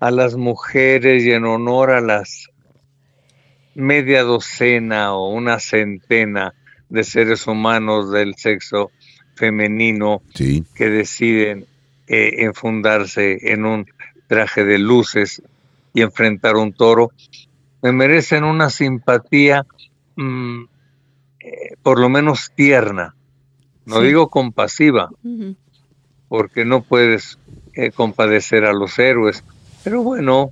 a 0.00 0.10
las 0.10 0.36
mujeres 0.36 1.24
y 1.24 1.32
en 1.32 1.46
honor 1.46 1.90
a 1.90 2.00
las 2.02 2.50
media 3.74 4.22
docena 4.22 5.14
o 5.14 5.30
una 5.30 5.60
centena 5.60 6.54
de 6.88 7.04
seres 7.04 7.46
humanos 7.46 8.10
del 8.10 8.34
sexo 8.36 8.90
femenino 9.34 10.22
que 10.34 10.90
deciden 10.90 11.66
eh, 12.08 12.44
enfundarse 12.44 13.52
en 13.52 13.66
un 13.66 13.86
traje 14.26 14.64
de 14.64 14.78
luces 14.78 15.42
y 15.92 16.02
enfrentar 16.02 16.56
un 16.56 16.72
toro, 16.72 17.10
me 17.82 17.92
merecen 17.92 18.44
una 18.44 18.70
simpatía 18.70 19.66
mm, 20.16 20.64
eh, 21.40 21.76
por 21.82 22.00
lo 22.00 22.08
menos 22.08 22.50
tierna, 22.54 23.14
no 23.84 24.00
digo 24.00 24.28
compasiva, 24.28 25.10
porque 26.28 26.64
no 26.64 26.82
puedes 26.82 27.38
eh, 27.74 27.92
compadecer 27.92 28.64
a 28.64 28.72
los 28.72 28.98
héroes, 28.98 29.44
pero 29.84 30.02
bueno, 30.02 30.50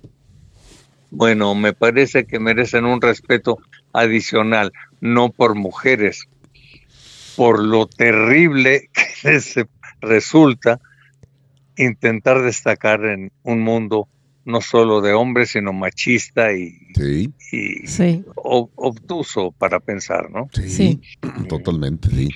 bueno, 1.11 1.55
me 1.57 1.73
parece 1.73 2.27
que 2.27 2.39
merecen 2.39 2.85
un 2.85 3.01
respeto 3.01 3.59
adicional, 3.93 4.73
no 5.01 5.31
por 5.31 5.57
mujeres, 5.57 6.29
por 7.37 7.61
lo 7.61 7.87
terrible 7.87 8.89
que 8.93 9.29
les 9.29 9.55
resulta 10.01 10.81
intentar 11.77 12.43
destacar 12.43 13.05
en 13.05 13.33
un 13.43 13.61
mundo 13.61 14.09
no 14.45 14.61
solo 14.61 15.01
de 15.01 15.13
hombres, 15.15 15.51
sino 15.51 15.73
machista 15.73 16.53
y, 16.53 16.77
obtuso 18.37 19.53
para 19.53 19.81
pensar, 19.81 20.31
¿no? 20.31 20.49
Sí, 20.53 21.01
totalmente, 21.49 22.11
sí. 22.11 22.29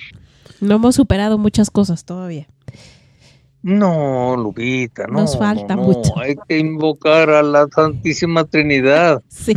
No 0.61 0.75
hemos 0.75 0.95
superado 0.95 1.37
muchas 1.37 1.69
cosas 1.69 2.03
todavía. 2.03 2.47
No, 3.61 4.35
Lupita, 4.37 5.05
no. 5.07 5.19
Nos 5.19 5.37
falta 5.37 5.75
mucho. 5.75 6.17
Hay 6.17 6.35
que 6.47 6.57
invocar 6.57 7.29
a 7.29 7.43
la 7.43 7.67
Santísima 7.67 8.45
Trinidad. 8.45 9.21
Sí. 9.27 9.53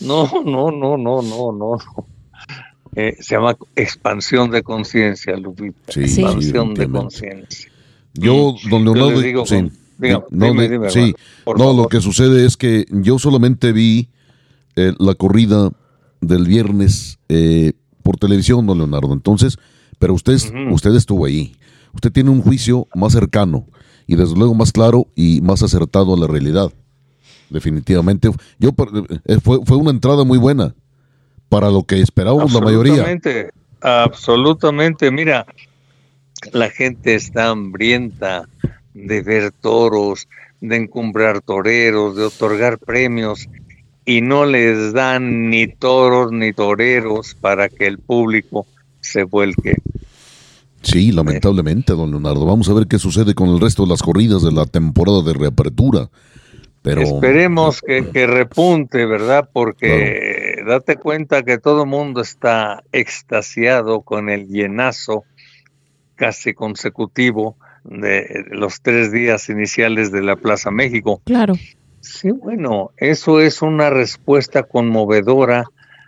No, 0.00 0.28
no, 0.44 0.70
no, 0.70 0.96
no, 0.96 1.22
no, 1.22 1.52
no. 1.52 1.78
Eh, 2.94 3.16
se 3.20 3.36
llama 3.36 3.56
expansión 3.76 4.50
de 4.50 4.62
conciencia, 4.62 5.36
Lupita. 5.36 5.92
Sí, 5.92 6.02
expansión 6.02 6.74
de 6.74 6.88
conciencia. 6.90 7.71
Yo, 8.14 8.54
don 8.70 8.84
Leonardo, 8.84 9.20
digo, 9.20 9.46
sí, 9.46 9.70
no, 10.30 10.90
sí, 10.90 11.14
no 11.56 11.72
lo 11.72 11.88
que 11.88 12.00
sucede 12.00 12.44
es 12.44 12.56
que 12.56 12.86
yo 12.90 13.18
solamente 13.18 13.72
vi 13.72 14.08
eh, 14.76 14.92
la 14.98 15.14
corrida 15.14 15.70
del 16.20 16.46
viernes 16.46 17.18
eh, 17.28 17.72
por 18.02 18.16
televisión, 18.16 18.66
don 18.66 18.78
Leonardo. 18.78 19.12
Entonces, 19.12 19.58
pero 19.98 20.14
usted, 20.14 20.38
usted 20.70 20.94
estuvo 20.94 21.26
ahí. 21.26 21.54
usted 21.94 22.10
tiene 22.10 22.30
un 22.30 22.42
juicio 22.42 22.88
más 22.94 23.12
cercano 23.12 23.66
y 24.06 24.16
desde 24.16 24.34
luego 24.34 24.54
más 24.54 24.72
claro 24.72 25.06
y 25.14 25.40
más 25.42 25.62
acertado 25.62 26.14
a 26.14 26.18
la 26.18 26.26
realidad. 26.26 26.72
Definitivamente. 27.50 28.30
Yo 28.58 28.70
eh, 29.26 29.38
fue, 29.42 29.60
fue 29.64 29.76
una 29.76 29.90
entrada 29.90 30.24
muy 30.24 30.38
buena 30.38 30.74
para 31.48 31.70
lo 31.70 31.84
que 31.84 32.00
esperábamos 32.00 32.52
la 32.52 32.60
mayoría. 32.60 32.92
Absolutamente, 32.94 33.50
absolutamente. 33.80 35.10
Mira, 35.10 35.46
la 36.52 36.70
gente 36.70 37.14
está 37.14 37.50
hambrienta 37.50 38.48
de 38.94 39.22
ver 39.22 39.52
toros, 39.52 40.28
de 40.60 40.76
encumbrar 40.76 41.40
toreros, 41.40 42.16
de 42.16 42.24
otorgar 42.24 42.78
premios 42.78 43.48
y 44.04 44.20
no 44.20 44.46
les 44.46 44.92
dan 44.92 45.48
ni 45.50 45.68
toros 45.68 46.32
ni 46.32 46.52
toreros 46.52 47.36
para 47.40 47.68
que 47.68 47.86
el 47.86 47.98
público 47.98 48.66
se 49.00 49.24
vuelque. 49.24 49.76
Sí, 50.82 51.12
lamentablemente, 51.12 51.92
don 51.92 52.10
Leonardo. 52.10 52.44
Vamos 52.44 52.68
a 52.68 52.74
ver 52.74 52.86
qué 52.88 52.98
sucede 52.98 53.34
con 53.34 53.48
el 53.50 53.60
resto 53.60 53.84
de 53.84 53.90
las 53.90 54.02
corridas 54.02 54.42
de 54.42 54.52
la 54.52 54.66
temporada 54.66 55.22
de 55.22 55.32
reapertura. 55.32 56.10
Pero, 56.82 57.02
Esperemos 57.02 57.80
que, 57.80 58.26
repunte, 58.26 59.06
¿verdad? 59.06 59.48
Porque 59.52 60.56
date 60.66 60.96
cuenta 60.96 61.44
que 61.44 61.58
todo 61.58 61.84
el 61.84 61.88
mundo 61.88 62.20
está 62.20 62.82
extasiado 62.90 64.00
con 64.00 64.28
el 64.28 64.48
llenazo 64.48 65.22
casi 66.22 66.54
consecutivo 66.54 67.56
de 67.82 68.44
los 68.52 68.80
tres 68.80 69.10
días 69.10 69.48
iniciales 69.48 70.12
de 70.12 70.22
la 70.22 70.36
Plaza 70.36 70.70
México. 70.70 71.20
Claro. 71.24 71.54
Sí, 71.98 72.30
bueno, 72.30 72.92
eso 72.96 73.40
es 73.40 73.60
una 73.60 73.90
respuesta 73.90 74.62
conmovedora 74.62 75.64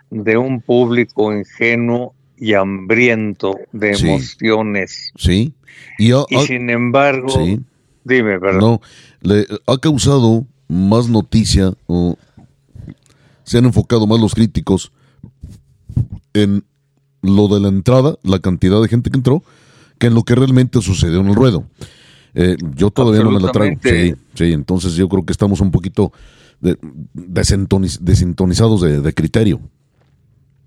de 0.09 0.37
un 0.37 0.61
público 0.61 1.33
ingenuo 1.33 2.15
y 2.37 2.53
hambriento 2.53 3.59
de 3.73 3.91
emociones. 3.91 5.11
Sí. 5.17 5.53
Y, 5.99 6.13
sin 6.47 6.69
embargo, 6.69 7.33
dime, 8.05 8.37
¿verdad? 8.37 8.61
No, 8.61 8.79
le 9.19 9.45
ha 9.67 9.77
causado 9.79 10.45
más 10.69 11.09
noticia 11.09 11.73
o 11.87 12.17
se 13.43 13.57
han 13.57 13.65
enfocado 13.65 14.07
más 14.07 14.21
los 14.21 14.33
críticos 14.33 14.93
en 16.33 16.63
lo 17.21 17.49
de 17.49 17.59
la 17.59 17.67
entrada, 17.67 18.15
la 18.23 18.39
cantidad 18.39 18.81
de 18.81 18.87
gente 18.87 19.09
que 19.09 19.17
entró, 19.17 19.43
que 19.97 20.07
en 20.07 20.13
lo 20.13 20.23
que 20.23 20.35
realmente 20.35 20.81
sucedió 20.81 21.19
en 21.21 21.27
el 21.27 21.35
ruedo. 21.35 21.65
Eh, 22.33 22.57
yo 22.75 22.91
todavía 22.91 23.23
no 23.23 23.31
me 23.31 23.39
la 23.39 23.51
traigo. 23.51 23.79
Sí, 23.81 24.13
sí, 24.33 24.51
entonces 24.51 24.95
yo 24.95 25.07
creo 25.07 25.25
que 25.25 25.31
estamos 25.31 25.61
un 25.61 25.71
poquito 25.71 26.11
desintonizados 27.13 28.81
de, 28.81 29.13
criterio. 29.13 29.59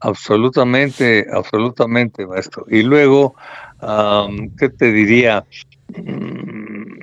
Absolutamente, 0.00 1.26
absolutamente, 1.32 2.26
maestro. 2.26 2.64
Y 2.70 2.82
luego, 2.82 3.34
¿qué 4.58 4.68
te 4.68 4.92
diría? 4.92 5.44
Mm, 5.96 7.00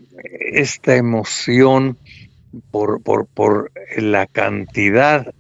esta 0.51 0.95
emoción 0.95 1.97
por, 2.71 3.01
por, 3.01 3.27
por 3.27 3.71
la 3.97 4.27
cantidad 4.27 5.33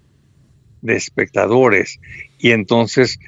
de 0.81 0.95
espectadores 0.95 1.99
y 2.37 2.51
entonces 2.51 3.19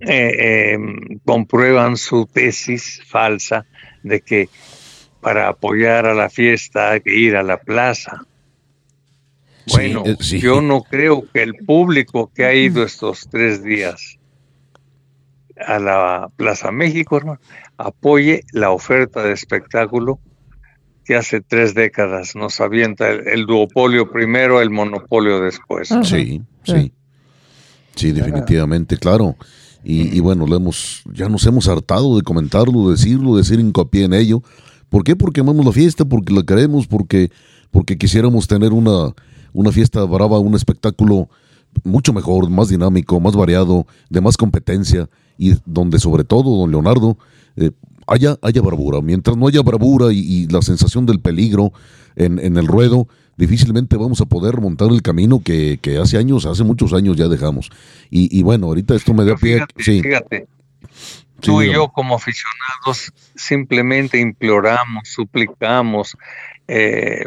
eh, 0.00 0.72
em, 0.72 1.18
comprueban 1.24 1.96
su 1.96 2.26
tesis 2.26 3.02
falsa 3.06 3.66
de 4.02 4.20
que 4.20 4.48
para 5.20 5.48
apoyar 5.48 6.06
a 6.06 6.14
la 6.14 6.30
fiesta 6.30 6.92
hay 6.92 7.00
que 7.00 7.14
ir 7.14 7.36
a 7.36 7.42
la 7.42 7.58
plaza. 7.58 8.22
Bueno, 9.66 10.02
eh, 10.06 10.16
yo 10.38 10.62
no 10.62 10.82
creo 10.82 11.30
que 11.30 11.42
el 11.42 11.54
público 11.54 12.32
que 12.34 12.44
ha 12.44 12.54
ido 12.54 12.82
estos 12.82 13.28
tres 13.30 13.62
días 13.62 14.18
a 15.56 15.78
la 15.78 16.30
Plaza 16.34 16.72
México, 16.72 17.18
hermano, 17.18 17.40
apoye 17.76 18.44
la 18.52 18.70
oferta 18.70 19.22
de 19.22 19.32
espectáculo 19.32 20.18
que 21.04 21.16
hace 21.16 21.40
tres 21.40 21.74
décadas 21.74 22.34
nos 22.34 22.60
avienta 22.60 23.10
el, 23.10 23.46
duopolio 23.46 24.10
primero, 24.10 24.60
el 24.60 24.70
monopolio 24.70 25.40
después. 25.40 25.88
Sí, 26.04 26.40
sí. 26.62 26.92
Sí, 27.94 28.12
definitivamente, 28.12 28.96
claro. 28.96 29.36
Y, 29.82 30.14
y, 30.16 30.20
bueno, 30.20 30.46
lo 30.46 30.56
hemos, 30.56 31.02
ya 31.12 31.28
nos 31.28 31.46
hemos 31.46 31.66
hartado 31.68 32.16
de 32.16 32.22
comentarlo, 32.22 32.90
decirlo, 32.90 33.36
decir 33.36 33.60
hincapié 33.60 34.04
en 34.04 34.12
ello. 34.12 34.42
¿Por 34.90 35.04
qué? 35.04 35.16
Porque 35.16 35.40
amamos 35.40 35.64
la 35.64 35.72
fiesta, 35.72 36.04
porque 36.04 36.32
la 36.34 36.42
queremos, 36.42 36.86
porque, 36.86 37.30
porque 37.70 37.96
quisiéramos 37.96 38.46
tener 38.46 38.72
una, 38.72 39.14
una 39.52 39.72
fiesta 39.72 40.04
brava, 40.04 40.38
un 40.38 40.54
espectáculo 40.54 41.28
mucho 41.84 42.12
mejor, 42.12 42.50
más 42.50 42.68
dinámico, 42.68 43.20
más 43.20 43.34
variado, 43.34 43.86
de 44.08 44.20
más 44.20 44.36
competencia 44.36 45.08
y 45.38 45.54
donde 45.64 45.98
sobre 45.98 46.24
todo, 46.24 46.58
don 46.58 46.70
Leonardo, 46.70 47.16
eh, 47.56 47.70
haya, 48.06 48.36
haya 48.42 48.60
bravura. 48.60 49.00
Mientras 49.00 49.36
no 49.36 49.46
haya 49.46 49.62
bravura 49.62 50.12
y, 50.12 50.46
la 50.48 50.62
sensación 50.62 51.06
del 51.06 51.20
peligro 51.20 51.72
en, 52.16 52.38
en, 52.38 52.56
el 52.56 52.66
ruedo, 52.66 53.08
difícilmente 53.40 53.96
vamos 53.96 54.20
a 54.20 54.26
poder 54.26 54.60
montar 54.60 54.90
el 54.90 55.02
camino 55.02 55.42
que, 55.42 55.78
que 55.82 55.98
hace 55.98 56.18
años, 56.18 56.46
hace 56.46 56.62
muchos 56.62 56.92
años 56.92 57.16
ya 57.16 57.26
dejamos. 57.26 57.70
Y, 58.10 58.38
y 58.38 58.42
bueno, 58.42 58.66
ahorita 58.66 58.94
esto 58.94 59.14
me 59.14 59.24
da 59.24 59.34
pie. 59.34 59.64
sí. 59.78 60.02
fíjate, 60.02 60.46
Tú 61.40 61.62
y 61.62 61.72
yo 61.72 61.88
como 61.88 62.16
aficionados 62.16 63.12
simplemente 63.34 64.20
imploramos, 64.20 65.08
suplicamos 65.08 66.16
eh, 66.68 67.24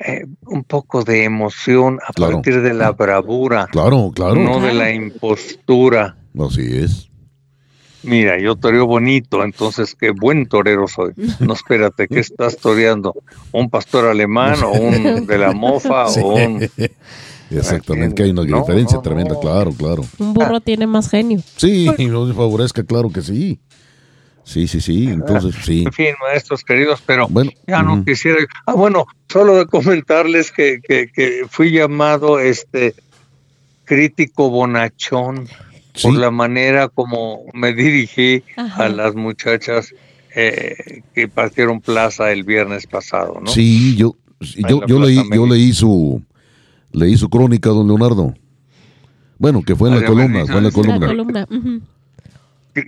eh, 0.00 0.26
un 0.46 0.64
poco 0.64 1.04
de 1.04 1.24
emoción 1.24 2.00
a 2.06 2.12
partir 2.12 2.60
de 2.62 2.74
la 2.74 2.92
bravura. 2.92 3.68
Claro, 3.70 4.10
claro. 4.14 4.34
No 4.34 4.60
de 4.60 4.74
la 4.74 4.92
impostura. 4.92 6.16
Así 6.38 6.78
es. 6.78 7.07
Mira, 8.02 8.38
yo 8.38 8.54
toreo 8.54 8.86
bonito, 8.86 9.42
entonces 9.42 9.96
qué 9.98 10.10
buen 10.10 10.46
torero 10.46 10.86
soy. 10.86 11.12
No 11.40 11.54
espérate, 11.54 12.06
¿qué 12.06 12.20
estás 12.20 12.56
toreando? 12.56 13.14
¿Un 13.52 13.70
pastor 13.70 14.06
alemán 14.06 14.62
o 14.62 14.70
un 14.72 15.26
de 15.26 15.38
la 15.38 15.52
mofa 15.52 16.06
o 16.06 16.34
un 16.34 16.68
Exactamente, 17.50 18.14
que 18.14 18.22
hay 18.24 18.30
una 18.30 18.42
diferencia 18.42 19.00
tremenda, 19.00 19.38
claro, 19.40 19.72
claro. 19.72 20.04
Un 20.18 20.34
burro 20.34 20.60
tiene 20.60 20.86
más 20.86 21.10
genio. 21.10 21.40
Sí, 21.56 21.88
no 21.98 22.26
favorezca, 22.34 22.82
claro 22.84 23.10
que 23.10 23.22
sí. 23.22 23.58
Sí, 24.44 24.66
sí, 24.66 24.80
sí, 24.80 25.08
entonces 25.08 25.54
sí. 25.62 25.84
En 25.84 25.92
fin, 25.92 26.14
maestros 26.22 26.64
queridos, 26.64 27.02
pero 27.04 27.28
bueno, 27.28 27.50
ya 27.66 27.82
no 27.82 28.02
quisiera. 28.02 28.38
Ah, 28.64 28.72
bueno, 28.72 29.06
solo 29.28 29.56
de 29.58 29.66
comentarles 29.66 30.52
que, 30.52 30.80
que, 30.80 31.44
fui 31.50 31.70
llamado 31.70 32.38
este 32.38 32.94
crítico 33.84 34.48
bonachón 34.48 35.48
por 36.02 36.14
la 36.14 36.30
manera 36.30 36.88
como 36.88 37.44
me 37.52 37.72
dirigí 37.74 38.42
a 38.56 38.88
las 38.88 39.14
muchachas 39.14 39.94
eh, 40.34 41.02
que 41.14 41.28
partieron 41.28 41.80
plaza 41.80 42.30
el 42.32 42.44
viernes 42.44 42.86
pasado, 42.86 43.40
¿no? 43.40 43.50
Sí, 43.50 43.96
yo, 43.96 44.16
yo, 44.40 44.86
yo 44.86 45.00
leí, 45.00 45.20
yo 45.32 45.46
leí 45.46 45.72
su, 45.72 46.22
leí 46.92 47.16
su 47.16 47.28
crónica, 47.28 47.70
don 47.70 47.86
Leonardo. 47.86 48.34
Bueno, 49.38 49.62
que 49.62 49.76
fue 49.76 49.88
en 49.88 50.00
la 50.00 50.06
columna, 50.06 50.46
fue 50.46 50.58
en 50.58 50.64
la 50.64 50.70
columna. 50.70 51.46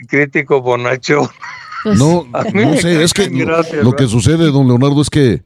Crítico 0.08 0.60
Bonacho. 0.60 1.30
Pues, 1.82 1.98
no, 1.98 2.26
no 2.54 2.76
sé, 2.76 3.02
es 3.02 3.14
que 3.14 3.28
lo, 3.30 3.92
que 3.92 4.06
sucede, 4.06 4.50
don 4.50 4.66
Leonardo, 4.66 5.00
es 5.00 5.10
que 5.10 5.42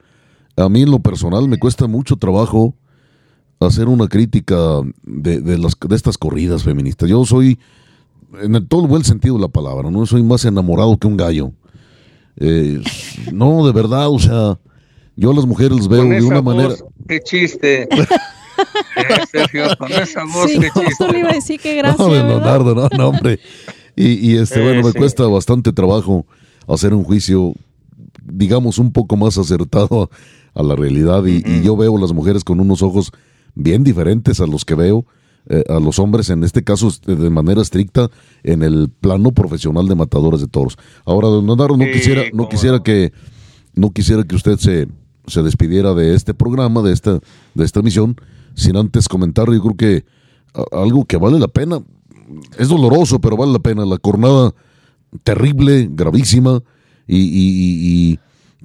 a 0.56 0.68
mí 0.68 0.82
en 0.82 0.90
lo 0.90 0.98
personal 0.98 1.48
me 1.48 1.58
cuesta 1.58 1.86
mucho 1.86 2.16
trabajo 2.16 2.74
hacer 3.66 3.88
una 3.88 4.08
crítica 4.08 4.56
de, 5.02 5.40
de, 5.40 5.58
las, 5.58 5.76
de 5.78 5.96
estas 5.96 6.18
corridas 6.18 6.62
feministas. 6.62 7.08
Yo 7.08 7.24
soy, 7.24 7.58
en 8.40 8.54
el, 8.54 8.66
todo 8.66 8.82
el 8.82 8.88
buen 8.88 9.04
sentido 9.04 9.36
de 9.36 9.42
la 9.42 9.48
palabra, 9.48 9.90
no 9.90 10.06
soy 10.06 10.22
más 10.22 10.44
enamorado 10.44 10.96
que 10.96 11.06
un 11.06 11.16
gallo. 11.16 11.52
Eh, 12.36 12.82
no, 13.32 13.66
de 13.66 13.72
verdad, 13.72 14.08
o 14.08 14.18
sea, 14.18 14.58
yo 15.16 15.30
a 15.30 15.34
las 15.34 15.46
mujeres 15.46 15.76
les 15.76 15.88
veo 15.88 16.04
de 16.04 16.22
una 16.22 16.42
manera. 16.42 16.74
Qué 17.08 17.20
chiste. 17.20 17.88
Eh, 18.96 19.26
Sergio, 19.32 19.64
con 19.76 19.90
esa 19.90 20.22
voz, 20.32 20.48
sí, 20.48 20.60
justo 20.72 21.10
le 21.10 21.18
iba 21.18 21.30
a 21.30 21.32
decir 21.32 21.58
que 21.58 21.74
gracias. 21.74 21.98
No, 22.08 22.14
Leonardo, 22.14 22.72
no, 22.72 22.88
no, 22.96 23.08
hombre. 23.08 23.40
Y, 23.96 24.30
y 24.30 24.36
este, 24.36 24.62
bueno, 24.62 24.86
me 24.86 24.92
cuesta 24.92 25.26
bastante 25.26 25.72
trabajo 25.72 26.24
hacer 26.68 26.94
un 26.94 27.02
juicio, 27.02 27.54
digamos, 28.22 28.78
un 28.78 28.92
poco 28.92 29.16
más 29.16 29.36
acertado 29.38 30.08
a, 30.54 30.62
la 30.62 30.76
realidad. 30.76 31.24
Y, 31.26 31.42
y, 31.44 31.62
yo 31.62 31.76
veo 31.76 31.96
a 31.96 32.00
las 32.00 32.12
mujeres 32.12 32.44
con 32.44 32.60
unos 32.60 32.82
ojos 32.82 33.10
bien 33.54 33.84
diferentes 33.84 34.40
a 34.40 34.46
los 34.46 34.64
que 34.64 34.74
veo 34.74 35.06
eh, 35.46 35.62
a 35.68 35.78
los 35.78 35.98
hombres, 35.98 36.30
en 36.30 36.42
este 36.42 36.64
caso 36.64 36.90
de 37.06 37.28
manera 37.28 37.60
estricta, 37.60 38.10
en 38.42 38.62
el 38.62 38.88
plano 38.88 39.30
profesional 39.32 39.86
de 39.86 39.94
matadores 39.94 40.40
de 40.40 40.48
toros. 40.48 40.78
Ahora, 41.04 41.28
don 41.28 41.46
Leonardo, 41.46 41.76
no 41.76 41.84
quisiera, 41.84 42.22
no 42.32 42.48
quisiera 42.48 42.82
que, 42.82 43.12
no 43.74 43.90
quisiera 43.90 44.24
que 44.24 44.36
usted 44.36 44.56
se, 44.56 44.88
se 45.26 45.42
despidiera 45.42 45.92
de 45.92 46.14
este 46.14 46.32
programa, 46.32 46.80
de 46.80 46.94
esta, 46.94 47.20
de 47.54 47.64
esta 47.64 47.82
misión, 47.82 48.16
sin 48.54 48.76
antes 48.76 49.06
comentar, 49.06 49.52
yo 49.52 49.60
creo 49.60 49.76
que 49.76 50.04
algo 50.72 51.04
que 51.04 51.18
vale 51.18 51.38
la 51.38 51.48
pena, 51.48 51.82
es 52.58 52.68
doloroso, 52.68 53.20
pero 53.20 53.36
vale 53.36 53.52
la 53.52 53.58
pena, 53.58 53.84
la 53.84 53.98
jornada 54.02 54.54
terrible, 55.24 55.88
gravísima, 55.90 56.62
y, 57.06 58.18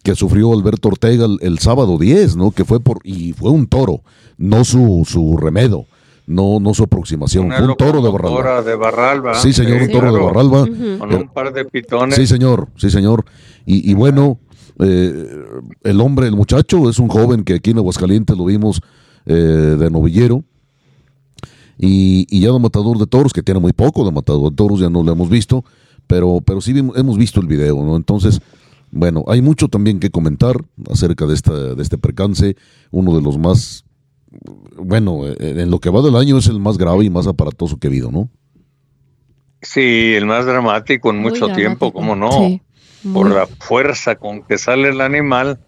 que 0.03 0.15
sufrió 0.15 0.53
Alberto 0.53 0.89
Ortega 0.89 1.27
el, 1.41 1.59
sábado 1.59 1.97
10, 1.97 2.35
¿no? 2.35 2.51
Que 2.51 2.65
fue 2.65 2.79
por, 2.79 2.99
y 3.03 3.33
fue 3.33 3.51
un 3.51 3.67
toro, 3.67 4.01
no 4.37 4.63
su, 4.63 5.03
su 5.07 5.37
remedo, 5.37 5.85
no, 6.27 6.59
no 6.59 6.73
su 6.73 6.83
aproximación. 6.83 7.45
Una 7.47 7.57
Fue 7.57 7.67
un 7.67 7.75
toro 7.75 8.01
de 8.01 8.09
Barralba. 8.11 8.61
de 8.61 8.75
Barralba. 8.75 9.35
Sí, 9.35 9.51
señor, 9.53 9.81
un 9.81 9.89
toro 9.91 10.13
de 10.13 10.19
Barralba. 10.21 10.65
Con 10.99 11.13
un 11.13 11.29
par 11.33 11.51
de 11.53 11.65
pitones. 11.65 12.15
Sí, 12.15 12.27
señor, 12.27 12.69
sí, 12.77 12.89
señor. 12.89 13.25
Y, 13.65 13.89
y 13.89 13.93
bueno, 13.93 14.39
eh, 14.79 15.27
el 15.83 16.01
hombre, 16.01 16.27
el 16.27 16.35
muchacho, 16.35 16.89
es 16.89 16.99
un 16.99 17.07
joven 17.09 17.43
que 17.43 17.55
aquí 17.55 17.71
en 17.71 17.79
Aguascalientes 17.79 18.37
lo 18.37 18.45
vimos 18.45 18.81
eh, 19.25 19.33
de 19.33 19.89
novillero. 19.89 20.43
Y, 21.77 22.27
y 22.29 22.41
ya 22.41 22.51
de 22.51 22.59
matador 22.59 22.97
de 22.97 23.07
toros, 23.07 23.31
que 23.31 23.41
tiene 23.41 23.59
muy 23.59 23.71
poco 23.73 24.03
de 24.05 24.11
matador 24.11 24.49
de 24.49 24.55
toros, 24.55 24.79
ya 24.81 24.89
no 24.89 25.01
lo 25.01 25.11
hemos 25.13 25.29
visto, 25.29 25.63
pero, 26.07 26.41
pero 26.45 26.59
sí 26.59 26.73
vimos- 26.73 26.97
hemos 26.97 27.17
visto 27.17 27.39
el 27.39 27.47
video, 27.47 27.81
¿no? 27.83 27.95
Entonces, 27.95 28.41
bueno, 28.91 29.23
hay 29.27 29.41
mucho 29.41 29.67
también 29.67 29.99
que 29.99 30.09
comentar 30.09 30.55
acerca 30.89 31.25
de, 31.25 31.33
esta, 31.33 31.53
de 31.75 31.81
este 31.81 31.97
percance, 31.97 32.55
uno 32.91 33.15
de 33.15 33.21
los 33.21 33.37
más, 33.37 33.85
bueno, 34.77 35.27
eh, 35.27 35.35
en 35.39 35.69
lo 35.71 35.79
que 35.79 35.89
va 35.89 36.01
del 36.01 36.15
año 36.15 36.37
es 36.37 36.47
el 36.47 36.59
más 36.59 36.77
grave 36.77 37.05
y 37.05 37.09
más 37.09 37.27
aparatoso 37.27 37.77
que 37.77 37.87
ha 37.87 37.89
habido, 37.89 38.11
¿no? 38.11 38.29
Sí, 39.61 40.13
el 40.15 40.25
más 40.25 40.45
dramático 40.45 41.09
en 41.09 41.17
Muy 41.17 41.31
mucho 41.31 41.49
tiempo. 41.53 41.91
¿cómo 41.91 42.15
no? 42.15 42.31
Sí, 42.31 42.61
Por 43.13 43.29
la 43.29 43.45
fuerza 43.47 44.15
con 44.15 44.43
que 44.43 44.57
sale 44.57 44.89
el 44.89 45.01
animal 45.01 45.59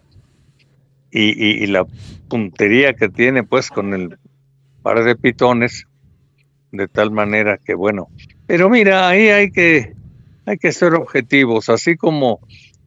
y, 1.11 1.29
y- 1.31 1.63
y 1.63 1.67
la 1.67 1.85
puntería 2.29 2.93
que 2.93 3.09
tiene, 3.09 3.43
pues, 3.43 3.69
con 3.69 3.93
el 3.93 4.17
par 4.81 5.03
de 5.03 5.15
pitones, 5.15 5.85
de 6.71 6.87
tal 6.87 7.11
manera 7.11 7.57
que, 7.57 7.73
bueno. 7.73 8.07
Pero 8.47 8.69
mira, 8.69 9.09
ahí 9.09 9.27
hay 9.27 9.51
que, 9.51 9.93
hay 10.45 10.57
que 10.57 10.71
ser 10.71 10.93
objetivos, 10.93 11.67
así 11.69 11.97
como 11.97 12.39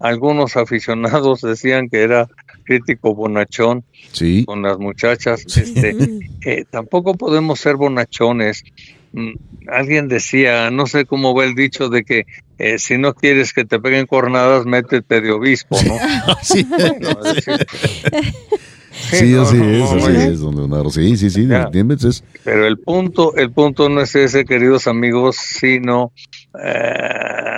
algunos 0.04 0.56
aficionados 0.58 1.40
decían 1.40 1.88
que 1.88 2.02
era 2.02 2.28
crítico 2.64 3.14
bonachón 3.14 3.84
Sí, 4.12 4.44
con 4.44 4.60
las 4.62 4.78
muchachas, 4.78 5.44
este, 5.56 5.96
eh, 6.44 6.64
tampoco 6.70 7.14
podemos 7.14 7.58
ser 7.58 7.76
bonachones. 7.76 8.62
Mm, 9.12 9.32
Alguien 9.68 10.08
decía, 10.08 10.70
no 10.70 10.86
sé 10.86 11.06
cómo 11.06 11.34
va 11.34 11.44
el 11.44 11.54
dicho 11.54 11.88
de 11.88 12.04
que 12.04 12.26
eh, 12.58 12.78
si 12.78 12.98
no 12.98 13.14
quieres 13.14 13.54
que 13.54 13.64
te 13.64 13.80
peguen 13.80 14.06
cornadas, 14.06 14.66
métete 14.66 15.22
de 15.22 15.32
obispo, 15.32 15.76
¿no? 15.86 15.96
sí, 16.42 16.66
sí, 19.10 19.34
así 19.34 19.56
es, 19.56 19.90
así 19.90 20.16
es, 20.16 20.40
don 20.40 20.54
Leonardo. 20.54 20.90
Sí, 20.90 21.16
sí, 21.16 21.30
sí, 21.30 21.46
Ya. 21.46 21.70
Pero 22.44 22.66
el 22.66 22.78
punto, 22.78 23.34
el 23.36 23.50
punto 23.52 23.88
no 23.88 24.02
es 24.02 24.14
ese, 24.14 24.44
queridos 24.44 24.86
amigos, 24.86 25.36
sino 25.36 26.12
eh, 26.62 27.53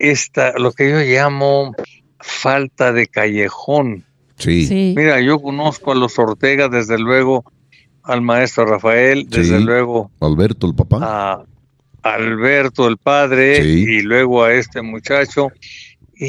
esta, 0.00 0.52
lo 0.58 0.72
que 0.72 0.90
yo 0.90 0.98
llamo 1.00 1.74
falta 2.18 2.92
de 2.92 3.06
callejón. 3.06 4.04
sí, 4.36 4.64
Sí. 4.66 4.94
Mira, 4.96 5.20
yo 5.20 5.38
conozco 5.40 5.92
a 5.92 5.94
los 5.94 6.18
Ortega, 6.18 6.68
desde 6.68 6.98
luego, 6.98 7.44
al 8.02 8.22
maestro 8.22 8.64
Rafael, 8.64 9.28
desde 9.28 9.58
Sí. 9.58 9.64
luego 9.64 10.10
Alberto, 10.20 10.66
el 10.66 10.74
papá. 10.74 10.98
a 11.02 11.44
Alberto 12.02 12.88
el 12.88 12.96
padre 12.96 13.62
Sí. 13.62 13.84
y 13.86 14.00
luego 14.02 14.42
a 14.42 14.54
este 14.54 14.80
muchacho. 14.80 15.48
Y, 16.14 16.26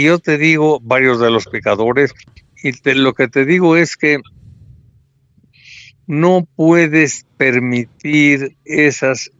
y 0.00 0.02
yo 0.04 0.18
te 0.20 0.38
digo, 0.38 0.78
varios 0.80 1.18
de 1.20 1.30
los 1.30 1.46
pecadores, 1.46 2.14
y 2.62 2.72
te- 2.72 2.94
lo 2.94 3.12
que 3.14 3.26
te 3.28 3.44
digo 3.44 3.76
es 3.76 3.96
que 3.96 4.18
no 6.06 6.46
puedes 6.56 7.26
permitir 7.36 8.56
esas 8.64 9.30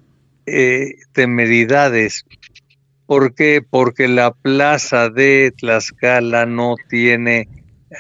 eh, 0.47 0.97
temeridades. 1.13 2.25
¿Por 3.09 3.35
qué? 3.35 3.63
Porque 3.69 4.07
la 4.07 4.33
plaza 4.35 5.09
de 5.09 5.51
Tlaxcala 5.57 6.45
no 6.45 6.75
tiene 6.91 7.49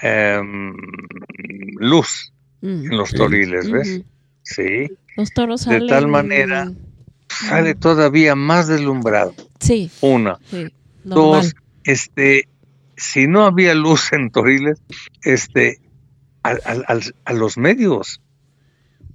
em, 0.02 0.74
luz 1.78 2.34
Mm. 2.60 2.84
en 2.90 2.96
los 2.98 3.08
Sí. 3.08 3.16
toriles, 3.16 3.70
¿ves? 3.70 4.02
Sí. 4.42 4.90
Los 5.16 5.32
toros 5.32 5.64
De 5.64 5.80
tal 5.88 6.08
manera- 6.08 6.70
Sale 7.30 7.74
todavía 7.74 8.34
más 8.34 8.68
deslumbrado. 8.68 9.34
Sí, 9.60 9.90
Una. 10.02 10.38
sí. 10.50 10.66
Dos, 11.04 11.54
este, 11.84 12.46
si 12.96 13.26
no 13.28 13.44
había 13.46 13.74
luz 13.74 14.12
en 14.12 14.30
Toriles, 14.30 14.82
este, 15.22 15.80
al- 16.42 16.60
al- 16.66 16.84
al- 16.86 17.14
a 17.24 17.32
los 17.32 17.56
medios, 17.56 18.20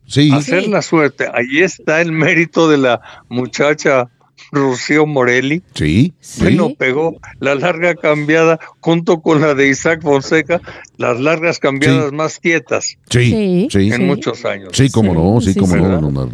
Sí, 0.05 0.31
hacer 0.33 0.63
Sí. 0.63 0.69
la 0.69 0.81
suerte. 0.81 1.27
Ahí 1.33 1.59
está 1.61 2.01
el 2.01 2.11
mérito 2.11 2.67
de 2.67 2.77
la 2.77 2.99
muchacha 3.29 4.09
Rocío 4.51 5.05
Morelli. 5.05 5.61
sí, 5.73 6.13
sí. 6.19 6.41
Bueno, 6.43 6.73
pegó 6.77 7.15
la 7.39 7.55
larga 7.55 7.95
cambiada 7.95 8.59
junto 8.79 9.21
con 9.21 9.41
la 9.41 9.53
de 9.55 9.69
Isaac 9.69 10.01
Fonseca, 10.01 10.61
las 10.97 11.19
largas 11.19 11.59
cambiadas 11.59 12.11
más 12.11 12.39
quietas 12.39 12.97
Sí, 13.09 13.67
en 13.73 13.93
Sí. 13.93 13.99
muchos 14.03 14.45
años. 14.45 14.69
sí, 14.73 14.89
cómo 14.89 15.13
no, 15.13 15.41
sí, 15.41 15.53
Sí, 15.53 15.59
cómo 15.59 15.73
sí. 15.75 15.81
no. 15.81 16.29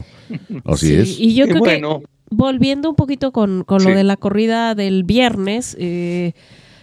Así 0.65 0.87
Sí, 0.87 0.95
es. 0.95 1.19
Y 1.19 1.35
yo 1.35 1.45
Y 1.45 1.49
creo 1.49 1.59
bueno, 1.59 1.99
que 1.99 2.05
volviendo 2.31 2.89
un 2.89 2.95
poquito 2.95 3.31
con, 3.31 3.63
con 3.63 3.83
lo 3.83 3.89
de 3.91 4.03
la 4.03 4.17
corrida 4.17 4.75
del 4.75 5.03
viernes, 5.03 5.75
eh, 5.79 6.33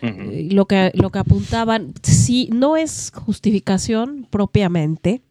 eh, 0.02 0.48
lo 0.50 0.66
que 0.66 0.90
lo 0.94 1.10
que 1.10 1.18
apuntaban, 1.20 1.92
sí, 2.02 2.48
no 2.52 2.76
es 2.76 3.12
justificación 3.14 4.26
propiamente, 4.30 5.22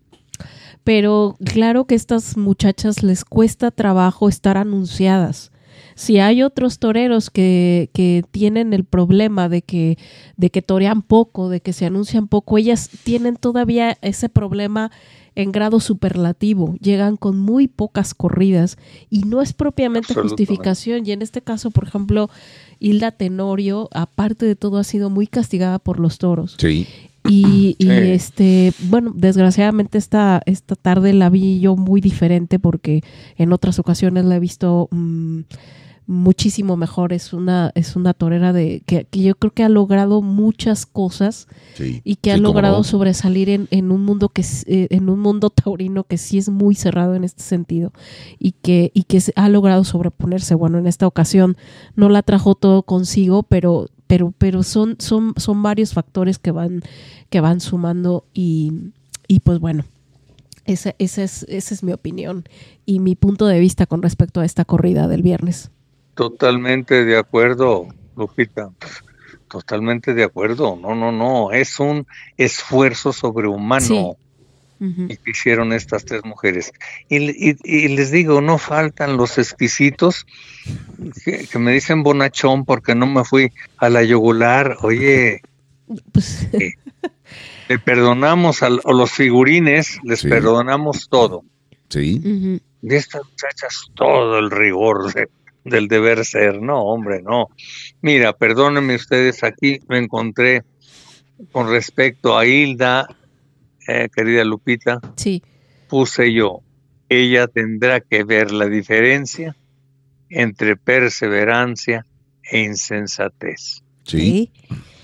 pero 0.83 1.35
claro 1.43 1.85
que 1.85 1.95
a 1.95 1.97
estas 1.97 2.37
muchachas 2.37 3.03
les 3.03 3.25
cuesta 3.25 3.71
trabajo 3.71 4.29
estar 4.29 4.57
anunciadas. 4.57 5.51
Si 5.95 6.19
hay 6.19 6.43
otros 6.43 6.79
toreros 6.79 7.29
que, 7.29 7.89
que 7.93 8.23
tienen 8.31 8.73
el 8.73 8.83
problema 8.83 9.49
de 9.49 9.61
que, 9.61 9.97
de 10.37 10.49
que 10.49 10.61
torean 10.61 11.01
poco, 11.01 11.49
de 11.49 11.61
que 11.61 11.73
se 11.73 11.85
anuncian 11.85 12.27
poco, 12.27 12.57
ellas 12.57 12.89
tienen 13.03 13.35
todavía 13.35 13.97
ese 14.01 14.29
problema 14.29 14.91
en 15.35 15.51
grado 15.51 15.79
superlativo, 15.79 16.75
llegan 16.79 17.17
con 17.17 17.37
muy 17.37 17.67
pocas 17.67 18.13
corridas 18.13 18.77
y 19.09 19.23
no 19.23 19.41
es 19.41 19.53
propiamente 19.53 20.13
justificación. 20.13 21.05
Y 21.05 21.11
en 21.11 21.21
este 21.21 21.41
caso, 21.41 21.71
por 21.71 21.85
ejemplo, 21.87 22.29
Hilda 22.79 23.11
Tenorio, 23.11 23.89
aparte 23.93 24.45
de 24.45 24.55
todo, 24.55 24.77
ha 24.77 24.83
sido 24.83 25.09
muy 25.09 25.27
castigada 25.27 25.77
por 25.79 25.99
los 25.99 26.17
toros. 26.17 26.55
Sí, 26.57 26.87
Y, 27.27 27.75
este, 27.79 28.73
bueno, 28.89 29.11
desgraciadamente 29.15 29.97
esta, 29.97 30.41
esta 30.45 30.75
tarde 30.75 31.13
la 31.13 31.29
vi 31.29 31.59
yo 31.59 31.75
muy 31.75 32.01
diferente 32.01 32.59
porque 32.59 33.03
en 33.37 33.51
otras 33.53 33.79
ocasiones 33.79 34.25
la 34.25 34.35
he 34.35 34.39
visto 34.39 34.87
mm, 34.91 35.41
muchísimo 36.07 36.77
mejor. 36.77 37.13
Es 37.13 37.33
una, 37.33 37.71
es 37.75 37.95
una 37.95 38.13
torera 38.13 38.53
de 38.53 38.83
que, 38.85 39.05
que 39.05 39.21
yo 39.23 39.35
creo 39.35 39.51
que 39.53 39.63
ha 39.63 39.69
logrado 39.69 40.21
muchas 40.21 40.85
cosas 40.85 41.47
sí. 41.73 42.01
y 42.03 42.17
que 42.17 42.29
Sí, 42.31 42.35
ha 42.35 42.37
logrado 42.37 42.77
no. 42.77 42.83
sobresalir 42.83 43.49
en, 43.49 43.67
en 43.71 43.91
un 43.91 44.03
mundo 44.05 44.29
que 44.29 44.41
es, 44.41 44.63
eh, 44.67 44.87
en 44.91 45.09
un 45.09 45.19
mundo 45.19 45.49
taurino 45.49 46.03
que 46.03 46.17
sí 46.19 46.37
es 46.37 46.49
muy 46.49 46.75
cerrado 46.75 47.15
en 47.15 47.23
este 47.23 47.41
sentido 47.43 47.91
y 48.37 48.51
que 48.51 48.91
y 48.93 49.03
que 49.03 49.19
se- 49.19 49.33
ha 49.35 49.49
logrado 49.49 49.83
sobreponerse 49.83 50.53
bueno 50.53 50.77
en 50.77 50.85
esta 50.87 51.07
ocasión 51.07 51.57
no 51.95 52.09
la 52.09 52.21
trajo 52.21 52.53
todo 52.55 52.83
consigo 52.83 53.41
pero 53.43 53.87
pero 54.07 54.33
pero 54.37 54.63
son 54.63 54.95
son 54.99 55.33
son 55.37 55.63
varios 55.63 55.93
factores 55.93 56.39
que 56.39 56.51
van 56.51 56.81
que 57.29 57.41
van 57.41 57.59
sumando 57.59 58.25
y 58.33 58.91
y 59.27 59.39
pues 59.39 59.59
bueno 59.59 59.85
esa, 60.65 60.95
esa 60.99 61.23
es 61.23 61.43
esa 61.43 61.73
es 61.73 61.83
mi 61.83 61.93
opinión 61.93 62.45
y 62.85 62.99
mi 62.99 63.15
punto 63.15 63.45
de 63.47 63.59
vista 63.59 63.85
con 63.85 64.01
respecto 64.01 64.41
a 64.41 64.45
esta 64.45 64.65
corrida 64.65 65.07
del 65.07 65.21
viernes 65.21 65.71
Totalmente 66.15 67.03
de 67.03 67.17
acuerdo, 67.17 67.87
Lupita. 68.15 68.71
Totalmente 69.49 70.13
de 70.13 70.23
acuerdo. 70.23 70.77
No, 70.81 70.95
no, 70.95 71.11
no. 71.11 71.51
Es 71.51 71.79
un 71.79 72.07
esfuerzo 72.37 73.11
sobrehumano 73.13 73.85
Sí. 73.85 74.11
Ujú. 74.91 75.07
el 75.09 75.19
que 75.19 75.31
hicieron 75.31 75.73
estas 75.73 76.05
tres 76.05 76.23
mujeres. 76.25 76.71
Y, 77.09 77.17
y- 77.51 77.57
y 77.63 77.87
les 77.89 78.11
digo, 78.11 78.41
no 78.41 78.57
faltan 78.57 79.17
los 79.17 79.37
exquisitos 79.37 80.25
que, 81.23 81.47
que 81.47 81.59
me 81.59 81.71
dicen 81.71 82.03
bonachón 82.03 82.65
porque 82.65 82.95
no 82.95 83.05
me 83.07 83.23
fui 83.23 83.51
a 83.77 83.89
la 83.89 84.03
yugular. 84.03 84.77
Oye, 84.81 85.41
pues 86.11 86.47
le 87.67 87.79
perdonamos 87.79 88.61
al- 88.63 88.81
a, 88.85 88.91
los 88.93 89.11
figurines, 89.11 89.99
les 90.03 90.19
Sí. 90.21 90.27
perdonamos 90.29 91.07
todo. 91.09 91.43
Sí, 91.89 92.19
ujú. 92.23 92.59
de 92.81 92.97
estas 92.97 93.21
muchachas 93.27 93.85
todo 93.95 94.37
el 94.39 94.51
rigor 94.51 95.11
de- 95.13 95.29
del 95.63 95.87
deber 95.87 96.23
ser. 96.25 96.61
No, 96.61 96.81
hombre, 96.83 97.21
no. 97.23 97.49
Mira, 98.01 98.33
perdónenme 98.33 98.95
ustedes, 98.95 99.43
aquí 99.43 99.79
me 99.87 99.97
encontré 99.97 100.63
con 101.51 101.69
respecto 101.69 102.37
a 102.37 102.45
Hilda, 102.45 103.07
eh, 103.87 104.09
querida 104.13 104.43
Lupita, 104.43 104.99
sí 105.15 105.41
puse 105.87 106.33
yo, 106.33 106.61
ella 107.09 107.47
tendrá 107.47 108.01
que 108.01 108.23
ver 108.23 108.51
la 108.51 108.65
diferencia 108.65 109.55
entre 110.29 110.75
perseverancia 110.75 112.05
e 112.43 112.59
insensatez. 112.63 113.83
sí, 114.03 114.51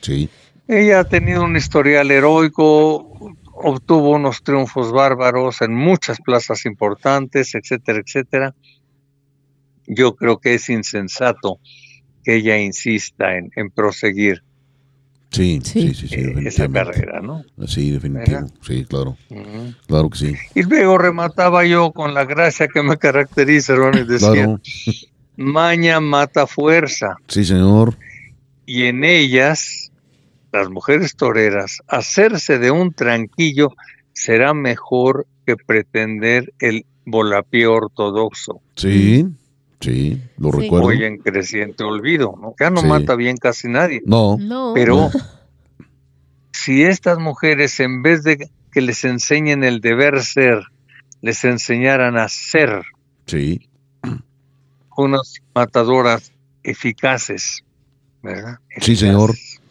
sí. 0.02 0.30
Ella 0.68 1.02
ha 1.02 1.04
tenido 1.04 1.44
un 1.44 1.58
historial 1.58 2.12
heroico, 2.12 3.36
obtuvo 3.54 4.12
unos 4.12 4.42
triunfos 4.42 4.92
bárbaros 4.92 5.62
en 5.62 5.74
muchas 5.74 6.20
plazas 6.22 6.66
importantes, 6.66 7.56
etcétera, 7.56 8.02
etcétera. 8.06 8.56
Yo 9.86 10.16
creo 10.16 10.40
que 10.40 10.54
es 10.54 10.70
insensato 10.70 11.60
que 12.24 12.36
ella 12.36 12.58
insista 12.58 13.38
en, 13.38 13.52
en 13.56 13.70
proseguir. 13.70 14.44
Sí, 15.32 15.62
sí, 15.64 15.82
Sí. 15.90 15.94
sí, 15.94 16.08
sí, 16.10 16.16
eh, 16.16 16.34
esa 16.46 16.68
carrera, 16.70 17.22
¿no? 17.22 17.44
Sí, 17.66 17.92
definitivo. 17.92 18.42
¿Verdad? 18.42 18.54
Sí, 18.62 18.86
claro. 18.86 19.18
Claro 19.88 20.10
que 20.10 20.18
sí. 20.18 20.34
Y 20.56 20.64
luego 20.64 20.98
remataba 20.98 21.66
yo 21.66 21.92
con 21.94 22.14
la 22.14 22.26
gracia 22.26 22.68
que 22.68 22.84
me 22.84 22.98
caracteriza, 22.98 23.74
hermano, 23.74 24.00
y 24.00 24.06
decía, 24.06 24.32
Claro. 24.34 24.60
maña 25.38 26.00
mata 26.02 26.48
fuerza. 26.48 27.16
Sí, 27.28 27.46
señor. 27.46 27.96
y 28.66 28.84
en 28.84 29.04
ellas, 29.04 29.92
las 30.54 30.70
mujeres 30.70 31.16
toreras, 31.16 31.82
hacerse 31.88 32.58
de 32.60 32.72
un 32.72 32.94
tranquillo 32.94 33.74
será 34.14 34.54
mejor 34.54 35.28
que 35.46 35.56
pretender 35.58 36.54
el 36.60 36.86
volapié 37.06 37.68
ortodoxo, 37.68 38.62
Sí, 38.76 39.26
sí, 39.82 40.22
lo 40.38 40.52
Sí. 40.52 40.62
recuerdo. 40.62 40.88
hoy 40.88 41.04
en 41.04 41.18
creciente 41.18 41.84
olvido, 41.84 42.36
¿no? 42.42 42.54
Ya 42.60 42.70
no 42.70 42.82
Sí. 42.82 42.88
mata 42.88 43.16
bien 43.16 43.36
casi 43.38 43.68
nadie, 43.68 44.02
No, 44.06 44.38
No. 44.40 44.72
pero 44.74 45.10
si 46.54 46.84
estas 46.84 47.18
mujeres 47.20 47.80
en 47.80 48.02
vez 48.02 48.24
de 48.24 48.50
que 48.72 48.82
les 48.82 49.04
enseñen 49.04 49.64
el 49.64 49.82
deber 49.82 50.24
ser, 50.24 50.62
les 51.22 51.44
enseñaran 51.44 52.18
a 52.18 52.28
ser 52.30 52.84
sí, 53.26 53.68
unas 54.98 55.36
matadoras 55.56 56.32
eficaces, 56.64 57.64
¿verdad? 58.22 58.58
Sí, 58.80 58.96
señor. 58.96 59.32
Eficaces. 59.32 59.62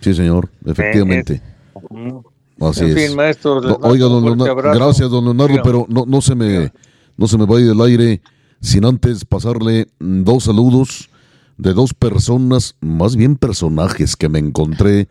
sí, 0.00 0.14
señor, 0.14 0.48
efectivamente. 0.66 1.40
Ujú. 1.74 2.24
Así 2.60 2.84
en 2.84 2.98
es. 2.98 3.06
fin, 3.08 3.16
maestro, 3.16 3.58
oiga, 3.82 4.06
un 4.06 4.12
don 4.12 4.22
fuerte 4.22 4.36
Leonardo, 4.44 4.50
abrazo. 4.52 4.78
gracias, 4.78 5.10
don 5.10 5.24
Leonardo, 5.24 5.60
pero 5.62 5.86
no, 5.88 6.04
no 6.06 6.20
se 6.20 6.34
me 6.34 6.70
no 7.16 7.26
se 7.26 7.38
me 7.38 7.46
vaya 7.46 7.66
del 7.66 7.80
aire 7.82 8.20
sin 8.60 8.84
antes 8.84 9.24
pasarle 9.24 9.88
dos 9.98 10.44
saludos 10.44 11.10
de 11.56 11.74
dos 11.74 11.94
personas, 11.94 12.76
más 12.80 13.16
bien 13.16 13.36
personajes 13.36 14.16
que 14.16 14.28
me 14.28 14.38
encontré 14.38 15.08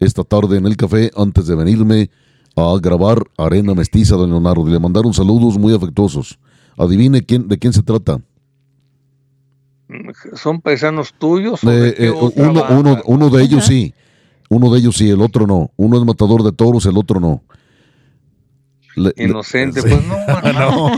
esta 0.00 0.24
tarde 0.24 0.58
en 0.58 0.66
el 0.66 0.76
café 0.76 1.10
antes 1.16 1.46
de 1.46 1.54
venirme 1.54 2.10
a 2.56 2.74
grabar 2.80 3.22
Arena 3.36 3.74
Mestiza, 3.74 4.16
don 4.16 4.30
Leonardo. 4.30 4.68
y 4.68 4.72
Le 4.72 4.78
mandaron 4.78 5.14
saludos 5.14 5.58
muy 5.58 5.74
afectuosos. 5.74 6.38
Adivine 6.76 7.22
quién, 7.22 7.48
de 7.48 7.58
quién 7.58 7.72
se 7.72 7.82
trata. 7.82 8.20
¿Son 10.34 10.60
paisanos 10.60 11.14
tuyos? 11.18 11.62
o 11.62 11.70
de 11.70 11.88
Eh, 11.90 11.94
eh, 11.98 12.10
uno, 12.10 12.64
uno, 12.70 12.98
uno 13.04 13.30
de 13.30 13.42
ellos 13.42 13.66
sí, 13.66 13.94
uno 14.48 14.72
de 14.72 14.78
ellos 14.78 14.96
sí, 14.96 15.10
el 15.10 15.20
otro 15.20 15.46
no. 15.46 15.70
Uno 15.76 15.98
es 15.98 16.04
matador 16.04 16.42
de 16.42 16.52
toros, 16.52 16.86
el 16.86 16.96
otro 16.96 17.20
no. 17.20 17.42
Le- 18.96 19.12
Inocente, 19.16 19.80
pues 19.82 19.94
no, 20.06 20.52
no. 20.52 20.90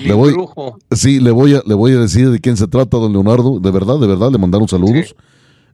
Le 0.00 0.14
voy- 0.14 0.32
brujo. 0.32 0.78
Sí, 0.90 1.20
le 1.20 1.30
voy 1.30 1.54
a 1.54 1.62
le 1.66 1.74
voy 1.74 1.92
a 1.92 1.98
decir 1.98 2.30
de 2.30 2.40
quién 2.40 2.56
se 2.56 2.66
trata, 2.68 2.96
don 2.96 3.12
Leonardo. 3.12 3.60
De 3.60 3.70
verdad, 3.70 3.98
de 3.98 4.06
verdad, 4.06 4.30
le 4.30 4.38
mandaron 4.38 4.68
saludos. 4.68 5.08
Sí. 5.08 5.14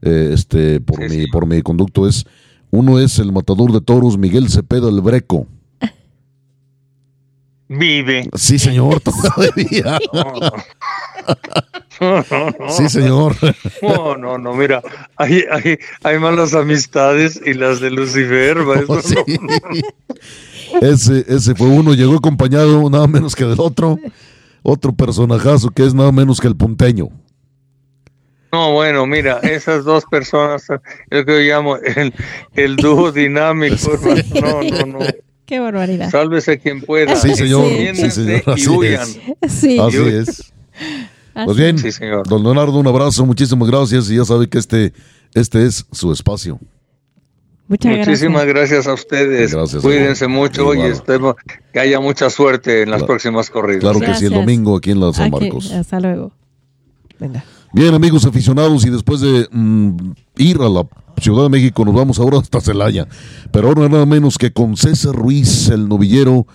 Eh, 0.02 0.30
este, 0.32 0.80
por 0.80 0.96
Sí, 0.98 1.02
mi, 1.16 1.24
sí. 1.24 1.26
por 1.30 1.46
mi 1.46 1.60
conducto 1.62 2.06
es 2.08 2.24
uno 2.70 2.98
es 3.00 3.18
el 3.18 3.32
matador 3.32 3.72
de 3.72 3.80
toros 3.80 4.16
Miguel 4.18 4.48
Cepeda 4.48 4.88
el 4.88 5.00
Breco. 5.00 5.46
Vive. 7.68 8.28
Sí, 8.34 8.58
señor, 8.58 9.00
todavía. 9.00 9.98
No, 10.12 10.22
no. 10.40 10.50
No, 12.00 12.24
no, 12.30 12.50
no. 12.58 12.70
Sí, 12.70 12.88
señor. 12.88 13.36
No, 13.82 14.16
no, 14.16 14.38
no, 14.38 14.54
mira, 14.54 14.80
hay, 15.16 15.44
hay, 15.50 15.78
hay 16.02 16.18
malas 16.18 16.54
amistades 16.54 17.40
y 17.44 17.54
las 17.54 17.80
de 17.80 17.90
Lucifer, 17.90 18.58
Sí. 19.02 19.14
Ese, 20.80 21.24
ese 21.28 21.54
fue 21.54 21.68
uno, 21.68 21.94
llegó 21.94 22.16
acompañado 22.16 22.88
nada 22.90 23.06
menos 23.06 23.34
que 23.34 23.44
del 23.44 23.60
otro, 23.60 23.98
otro 24.62 24.92
personajazo 24.94 25.70
que 25.70 25.84
es 25.84 25.94
nada 25.94 26.12
menos 26.12 26.40
que 26.40 26.46
el 26.48 26.56
punteño. 26.56 27.08
No, 28.52 28.72
bueno, 28.72 29.06
mira, 29.06 29.38
esas 29.40 29.84
dos 29.84 30.04
personas, 30.10 30.64
yo 31.10 31.24
que 31.26 31.40
llamo 31.40 31.76
el, 31.76 32.14
el 32.54 32.76
dúo 32.76 33.12
dinámico, 33.12 33.92
hermano. 33.92 34.22
No, 34.40 34.62
no, 34.62 34.98
no. 35.00 35.06
Qué 35.44 35.60
barbaridad. 35.60 36.10
Sálvese 36.10 36.58
quien 36.58 36.80
pueda. 36.82 37.14
Sí, 37.16 37.34
señor. 37.34 37.66
Sí, 37.94 38.10
señor. 38.10 38.42
Y 38.46 38.50
Así 38.50 38.68
huyan. 38.68 39.02
es. 39.40 39.52
Sí. 39.52 39.78
Así 39.78 39.96
es. 39.98 40.52
Pues 41.44 41.56
bien, 41.56 41.78
Sí, 41.78 41.92
señor. 41.92 42.26
don 42.28 42.42
Leonardo, 42.42 42.78
un 42.78 42.86
abrazo, 42.86 43.24
muchísimas 43.24 43.68
gracias 43.68 44.10
y 44.10 44.16
ya 44.16 44.24
sabe 44.24 44.48
que 44.48 44.58
este, 44.58 44.92
este 45.34 45.64
es 45.66 45.86
su 45.92 46.10
espacio. 46.12 46.58
Muchas 47.68 47.98
Muchísimas 47.98 48.46
gracias. 48.46 48.84
gracias 48.84 48.86
a 48.86 48.94
ustedes. 48.94 49.52
Gracias, 49.54 49.82
Cuídense 49.82 50.26
mucho 50.26 50.72
y 50.72 50.76
Igual. 50.78 50.90
estemos, 50.92 51.34
que 51.72 51.80
haya 51.80 52.00
mucha 52.00 52.30
suerte 52.30 52.82
en 52.82 52.90
las 52.90 52.98
Claro. 53.00 53.06
próximas 53.12 53.50
corridas. 53.50 53.80
Claro 53.80 54.00
que 54.00 54.06
sí, 54.06 54.24
el 54.24 54.30
Gracias. 54.30 54.32
domingo 54.32 54.76
aquí 54.76 54.90
en 54.90 55.00
la 55.00 55.12
San 55.12 55.26
Aquí, 55.34 55.44
Marcos. 55.44 55.70
hasta 55.72 56.00
luego. 56.00 56.32
Venga. 57.20 57.44
Bien, 57.74 57.92
amigos 57.92 58.24
aficionados, 58.24 58.86
y 58.86 58.90
después 58.90 59.20
de 59.20 59.46
mm, 59.52 59.96
ir 60.38 60.56
a 60.62 60.68
la 60.70 60.86
Ciudad 61.20 61.42
de 61.42 61.48
México, 61.50 61.84
nos 61.84 61.94
vamos 61.94 62.18
ahora 62.18 62.38
hasta 62.38 62.60
Celaya. 62.62 63.06
Pero 63.52 63.68
ahora 63.68 63.88
nada 63.88 64.06
menos 64.06 64.38
que 64.38 64.50
con 64.52 64.76
César 64.76 65.14
Ruiz, 65.14 65.68
el 65.68 65.88
novillero, 65.88 66.46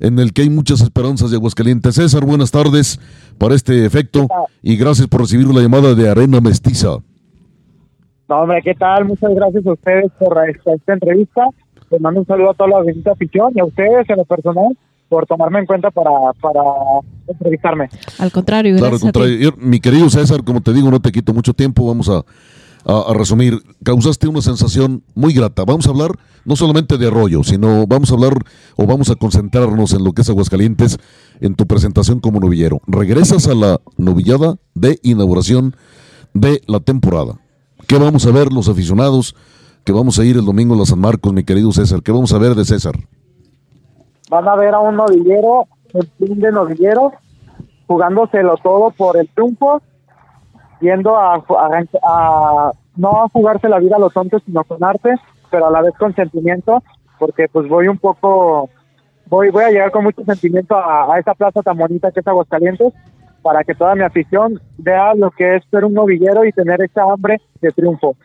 en 0.00 0.18
el 0.18 0.32
que 0.32 0.42
hay 0.42 0.50
muchas 0.50 0.80
esperanzas 0.80 1.30
de 1.30 1.36
Aguascalientes. 1.36 1.96
César, 1.96 2.24
buenas 2.24 2.50
tardes 2.50 2.98
para 3.36 3.54
este 3.54 3.84
efecto 3.84 4.28
y 4.62 4.76
gracias 4.76 5.08
por 5.08 5.20
recibir 5.20 5.46
la 5.48 5.60
llamada 5.60 5.94
de 5.94 6.08
Arena 6.08 6.40
Mestiza. 6.40 6.98
No, 8.34 8.40
hombre, 8.40 8.60
¿qué 8.64 8.74
tal? 8.74 9.04
Muchas 9.04 9.32
gracias 9.32 9.64
a 9.64 9.72
ustedes 9.74 10.10
por 10.18 10.36
esta, 10.50 10.74
esta 10.74 10.92
entrevista. 10.92 11.42
Les 11.88 12.00
mando 12.00 12.18
un 12.18 12.26
saludo 12.26 12.50
a 12.50 12.54
toda 12.54 12.68
la 12.70 12.80
bendita 12.82 13.12
afición 13.12 13.52
y 13.54 13.60
a 13.60 13.64
ustedes 13.64 14.10
en 14.10 14.16
lo 14.16 14.24
personal 14.24 14.76
por 15.08 15.24
tomarme 15.26 15.60
en 15.60 15.66
cuenta 15.66 15.92
para, 15.92 16.10
para 16.40 16.60
entrevistarme. 17.28 17.88
Al 18.18 18.32
contrario, 18.32 18.72
Claro, 18.76 18.86
al 18.86 18.90
gracias 19.00 19.08
a 19.08 19.12
ti. 19.12 19.18
contrario. 19.20 19.38
Yo, 19.38 19.56
Mi 19.64 19.78
querido 19.78 20.10
César, 20.10 20.42
como 20.42 20.60
te 20.62 20.72
digo, 20.72 20.90
no 20.90 20.98
te 20.98 21.12
quito 21.12 21.32
mucho 21.32 21.52
tiempo. 21.54 21.86
Vamos 21.86 22.08
a, 22.08 22.24
a- 22.92 23.04
a 23.12 23.14
resumir. 23.14 23.54
Causaste 23.84 24.26
una 24.26 24.40
sensación 24.42 25.04
muy 25.14 25.32
grata. 25.32 25.62
Vamos 25.64 25.86
a 25.86 25.90
hablar 25.90 26.10
no 26.44 26.56
solamente 26.56 26.98
de 26.98 27.06
Arroyo, 27.06 27.44
sino 27.44 27.86
vamos 27.86 28.10
a 28.10 28.14
hablar 28.14 28.32
o 28.74 28.84
vamos 28.84 29.10
a 29.10 29.14
concentrarnos 29.14 29.92
en 29.94 30.02
lo 30.02 30.10
que 30.12 30.22
es 30.22 30.28
Aguascalientes 30.28 30.98
en 31.40 31.54
tu 31.54 31.66
presentación 31.68 32.18
como 32.18 32.40
novillero. 32.40 32.80
Regresas 32.88 33.46
a 33.46 33.54
la 33.54 33.80
novillada 33.96 34.56
de 34.74 34.98
inauguración 35.04 35.76
de 36.32 36.60
la 36.66 36.80
temporada. 36.80 37.38
¿Qué 37.86 37.98
vamos 37.98 38.26
a 38.26 38.30
ver 38.32 38.52
los 38.52 38.68
aficionados? 38.68 39.34
Que 39.84 39.92
vamos 39.92 40.18
a 40.18 40.24
ir 40.24 40.36
el 40.36 40.44
domingo 40.44 40.80
a 40.80 40.86
San 40.86 41.00
Marcos, 41.00 41.32
mi 41.32 41.44
querido 41.44 41.70
César. 41.72 42.02
¿Qué 42.02 42.12
vamos 42.12 42.32
a 42.32 42.38
ver 42.38 42.54
de 42.54 42.64
César? 42.64 42.94
Van 44.30 44.48
a 44.48 44.56
ver 44.56 44.74
a 44.74 44.80
un 44.80 44.96
novillero, 44.96 45.66
un 45.92 46.06
team 46.18 46.38
de 46.38 46.50
novilleros, 46.52 47.12
jugándoselo 47.86 48.56
todo 48.62 48.90
por 48.90 49.16
el 49.18 49.28
triunfo, 49.28 49.82
yendo 50.80 51.16
a, 51.16 51.34
a- 51.36 52.72
no 52.96 53.10
a 53.24 53.28
jugarse 53.28 53.68
la 53.68 53.78
vida 53.78 53.96
a 53.96 53.98
los 53.98 54.12
tontos, 54.12 54.42
sino 54.46 54.64
con 54.64 54.82
arte, 54.82 55.14
pero 55.50 55.66
a 55.66 55.70
la 55.70 55.82
vez 55.82 55.92
con 55.98 56.14
sentimiento, 56.14 56.82
porque 57.18 57.46
pues 57.52 57.68
voy 57.68 57.88
un 57.88 57.98
poco, 57.98 58.70
voy, 59.26 59.50
voy 59.50 59.64
a 59.64 59.70
llegar 59.70 59.90
con 59.90 60.04
mucho 60.04 60.24
sentimiento 60.24 60.74
a, 60.76 61.12
a 61.14 61.18
esa 61.18 61.34
plaza 61.34 61.60
tan 61.62 61.76
bonita 61.76 62.10
que 62.12 62.20
es 62.20 62.26
Aguascalientes, 62.26 62.92
para 63.44 63.62
que 63.62 63.74
toda 63.74 63.94
mi 63.94 64.02
afición 64.02 64.58
vea 64.78 65.14
lo 65.14 65.30
que 65.30 65.56
es 65.56 65.62
ser 65.70 65.84
un 65.84 65.92
novillero 65.92 66.46
y 66.46 66.52
tener 66.52 66.80
esa 66.80 67.02
hambre 67.02 67.42
de 67.60 67.70
triunfo. 67.72 68.16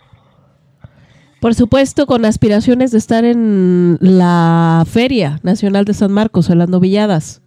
Por 1.42 1.54
supuesto, 1.56 2.06
con 2.06 2.24
aspiraciones 2.24 2.92
de 2.92 3.00
estar 3.00 3.26
en 3.26 3.98
la 4.00 4.86
Feria 4.88 5.40
Nacional 5.44 5.84
de 5.84 5.94
San 5.94 6.14
Marcos, 6.14 6.50
en 6.50 6.60
las 6.60 6.70
novilladas. 6.70 7.42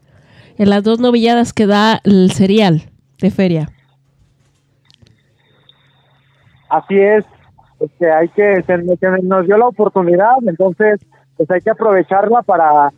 En 0.59 0.69
las 0.69 0.83
dos 0.83 1.01
novilladas 1.01 1.55
que 1.55 1.67
da 1.67 2.01
el 2.05 2.31
serial 2.33 2.91
de 3.23 3.31
feria. 3.31 3.69
Así 6.69 6.99
es, 6.99 7.25
este, 7.81 8.13
hay 8.13 8.29
que, 8.29 8.63
se, 8.67 8.97
se 8.97 9.23
nos 9.23 9.47
dio 9.47 9.57
la 9.57 9.69
oportunidad, 9.69 10.37
entonces 10.47 11.01
pues 11.39 11.51
hay 11.51 11.61
que 11.63 11.71
aprovecharla 11.71 12.43
para 12.43 12.93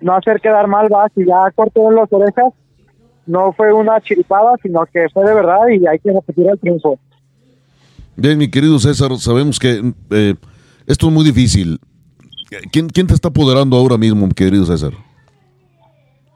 no 0.00 0.14
hacer 0.14 0.40
quedar 0.40 0.66
mal, 0.68 0.88
va, 0.90 1.06
si 1.14 1.26
ya 1.26 1.50
cortó 1.54 1.90
las 1.90 2.10
orejas, 2.10 2.52
no 3.30 3.52
fue 3.52 3.72
una 3.72 4.00
chiripada, 4.00 4.56
sino 4.62 4.84
que 4.86 5.06
fue 5.12 5.24
de 5.26 5.34
verdad 5.34 5.68
y 5.68 5.86
hay 5.86 5.98
que 5.98 6.12
repetir 6.12 6.46
el 6.48 6.58
triunfo. 6.58 6.98
Bien, 8.16 8.36
mi 8.36 8.50
querido 8.50 8.78
César, 8.78 9.16
sabemos 9.16 9.58
que 9.58 9.92
eh, 10.10 10.34
esto 10.86 11.06
es 11.06 11.12
muy 11.12 11.24
difícil. 11.24 11.78
¿Quién, 12.72 12.88
¿Quién 12.88 13.06
te 13.06 13.14
está 13.14 13.28
apoderando 13.28 13.76
ahora 13.76 13.96
mismo, 13.96 14.26
mi 14.26 14.32
querido 14.32 14.64
César? 14.66 14.92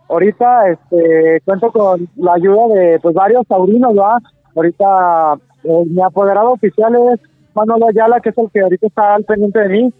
Ahorita 0.08 0.70
este, 0.70 1.40
cuento 1.44 1.72
con 1.72 2.08
la 2.16 2.34
ayuda 2.34 2.68
de 2.74 3.00
pues 3.00 3.14
varios 3.14 3.46
taurinos, 3.46 3.92
¿va? 3.96 4.18
Ahorita 4.54 5.34
eh, 5.64 5.82
mi 5.86 6.00
apoderado 6.02 6.52
oficial 6.52 6.94
es 7.12 7.20
Manolo 7.54 7.88
Ayala, 7.88 8.20
que 8.20 8.28
es 8.28 8.38
el 8.38 8.50
que 8.52 8.60
ahorita 8.60 8.86
está 8.86 9.14
al 9.16 9.24
pendiente 9.24 9.58
de 9.58 9.68
mí. 9.68 9.92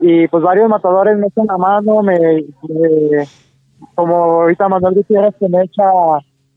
Y 0.00 0.28
pues 0.28 0.42
varios 0.42 0.68
matadores 0.68 1.16
me 1.18 1.28
echan 1.28 1.46
la 1.46 1.56
mano, 1.56 2.02
me, 2.02 2.18
me- 2.18 3.26
como 3.94 4.14
ahorita 4.42 4.68
Manuel 4.68 4.94
Gutiérrez 4.94 5.34
que 5.38 5.48
me 5.48 5.62
echa, 5.62 5.84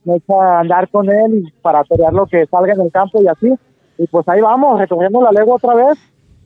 me 0.04 0.16
echa 0.16 0.60
andar 0.60 0.90
con 0.90 1.10
él 1.10 1.44
y 1.48 1.52
para 1.62 1.84
pelear 1.84 2.14
lo 2.14 2.26
que 2.26 2.46
salga 2.48 2.74
en 2.74 2.82
el 2.82 2.92
campo 2.92 3.22
y 3.22 3.28
así. 3.28 3.54
Y 3.98 4.08
pues 4.08 4.28
ahí 4.30 4.42
vamos, 4.42 4.80
recogiendo 4.80 5.22
la 5.22 5.32
legua 5.32 5.56
otra 5.56 5.76
vez 5.76 5.98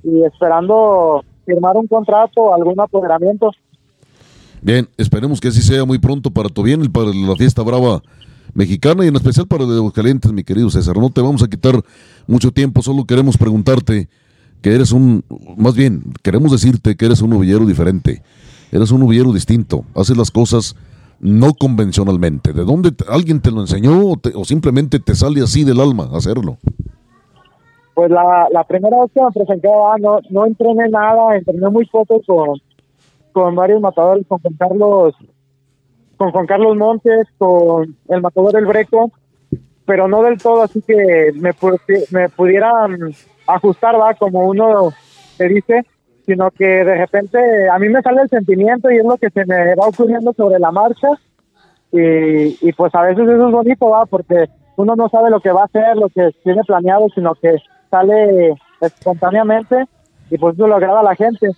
y 0.04 0.24
esperando 0.24 1.24
firmar 1.46 1.78
un 1.78 1.88
contrato 1.88 2.42
o 2.42 2.54
algún 2.54 2.80
apoderamiento. 2.80 3.52
Bien, 4.62 4.88
esperemos 4.98 5.42
que 5.42 5.50
así 5.50 5.62
sea 5.62 5.86
muy 5.86 6.00
pronto 6.00 6.32
para 6.32 6.50
tu 6.50 6.64
bien 6.64 6.84
y 6.84 6.90
para 6.90 7.08
la 7.08 7.36
fiesta 7.36 7.62
brava 7.64 8.02
mexicana 8.54 9.04
y 9.04 9.08
en 9.08 9.16
especial 9.16 9.48
para 9.48 9.66
de 9.66 9.76
Aguascalientes, 9.76 10.32
mi 10.32 10.44
querido 10.44 10.70
César. 10.70 10.98
No 10.98 11.10
te 11.10 11.22
vamos 11.22 11.44
a 11.44 11.48
quitar 11.48 11.76
mucho 12.28 12.52
tiempo, 12.52 12.82
solo 12.82 13.06
queremos 13.06 13.38
preguntarte 13.38 14.08
que 14.62 14.74
eres 14.74 14.92
un, 14.92 15.24
más 15.58 15.76
bien, 15.76 16.02
queremos 16.22 16.52
decirte 16.52 16.96
que 16.96 17.06
eres 17.06 17.22
un 17.22 17.32
novillero 17.32 17.66
diferente, 17.66 18.22
eres 18.76 18.92
un 18.92 19.00
novillero 19.02 19.32
distinto, 19.32 19.84
haces 19.96 20.18
las 20.18 20.32
cosas 20.32 20.76
no 21.20 21.54
convencionalmente. 21.54 22.52
¿De 22.54 22.66
dónde 22.66 22.92
alguien 23.08 23.40
te 23.42 23.52
lo 23.52 23.62
enseñó 23.62 24.10
o, 24.10 24.18
te- 24.18 24.34
o 24.36 24.44
simplemente 24.44 25.00
te 25.00 25.16
sale 25.16 25.42
así 25.42 25.64
del 25.64 25.80
alma 25.80 26.10
hacerlo? 26.14 26.58
Pues 27.94 28.10
la, 28.12 28.48
la 28.52 28.64
primera 28.64 29.02
vez 29.02 29.12
que 29.14 29.22
me 29.22 29.32
presenté, 29.32 29.68
ah, 29.70 29.96
no, 30.00 30.20
no 30.32 30.46
entrené 30.46 30.90
nada, 30.90 31.36
entrené 31.38 31.70
muy 31.70 31.86
poco 31.86 32.20
con, 32.26 32.60
con 33.32 33.56
varios 33.56 33.80
matadores, 33.82 34.26
con 34.28 34.40
Juan 34.40 34.56
Carlos, 34.58 35.14
con 36.18 36.32
Juan 36.32 36.46
Carlos 36.48 36.76
Montes, 36.76 37.28
con 37.38 37.96
el 38.10 38.22
matador 38.22 38.58
El 38.58 38.66
Breco, 38.66 39.12
pero 39.86 40.08
no 40.08 40.24
del 40.24 40.40
todo, 40.40 40.64
así 40.64 40.82
que 40.82 41.32
me, 41.36 41.52
pu- 41.54 41.80
me 42.12 42.30
pudieran 42.30 42.98
ajustar, 43.46 44.00
va, 44.00 44.14
como 44.16 44.48
uno 44.48 44.92
te 45.38 45.48
dice, 45.50 45.86
sino 46.26 46.52
que 46.52 46.66
de 46.66 46.96
repente 46.96 47.70
a 47.70 47.78
mí 47.80 47.90
me 47.90 48.02
sale 48.02 48.22
el 48.22 48.30
sentimiento 48.30 48.90
y 48.90 48.98
es 48.98 49.06
lo 49.06 49.18
que 49.18 49.30
se 49.30 49.46
me 49.46 49.76
va 49.76 49.88
ocurriendo 49.88 50.34
sobre 50.34 50.60
la 50.60 50.72
marcha 50.72 51.10
y, 51.92 52.68
y 52.68 52.74
pues 52.74 52.94
a 52.96 53.02
veces 53.02 53.24
eso 53.28 53.48
es 53.48 53.52
bonito, 53.52 53.90
va, 53.90 54.06
porque 54.06 54.46
uno 54.78 54.96
no 54.96 55.10
sabe 55.10 55.30
lo 55.30 55.40
que 55.40 55.52
va 55.52 55.62
a 55.62 55.66
hacer, 55.66 55.96
lo 55.96 56.10
que 56.10 56.32
tiene 56.44 56.64
planeado, 56.64 57.08
sino 57.14 57.36
que 57.36 57.58
sale 57.92 58.56
espontáneamente 58.82 59.86
y 60.32 60.38
pues 60.38 60.56
eso 60.56 60.68
lo 60.68 60.76
agrada 60.76 61.04
la 61.04 61.16
gente. 61.16 61.50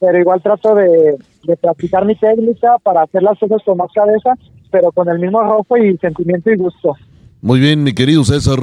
Pero 0.00 0.18
igual 0.18 0.42
trato 0.42 0.74
de, 0.74 1.16
de 1.44 1.56
practicar 1.56 2.04
mi 2.04 2.16
técnica 2.16 2.76
para 2.82 3.02
hacer 3.02 3.22
las 3.22 3.38
cosas 3.38 3.62
con 3.64 3.76
más 3.76 3.92
cabeza, 3.94 4.34
pero 4.70 4.90
con 4.92 5.08
el 5.08 5.18
mismo 5.18 5.42
rojo 5.42 5.76
y 5.76 5.96
sentimiento 5.98 6.50
y 6.50 6.56
gusto. 6.56 6.94
Muy 7.40 7.60
bien, 7.60 7.82
mi 7.82 7.92
querido 7.92 8.24
César, 8.24 8.58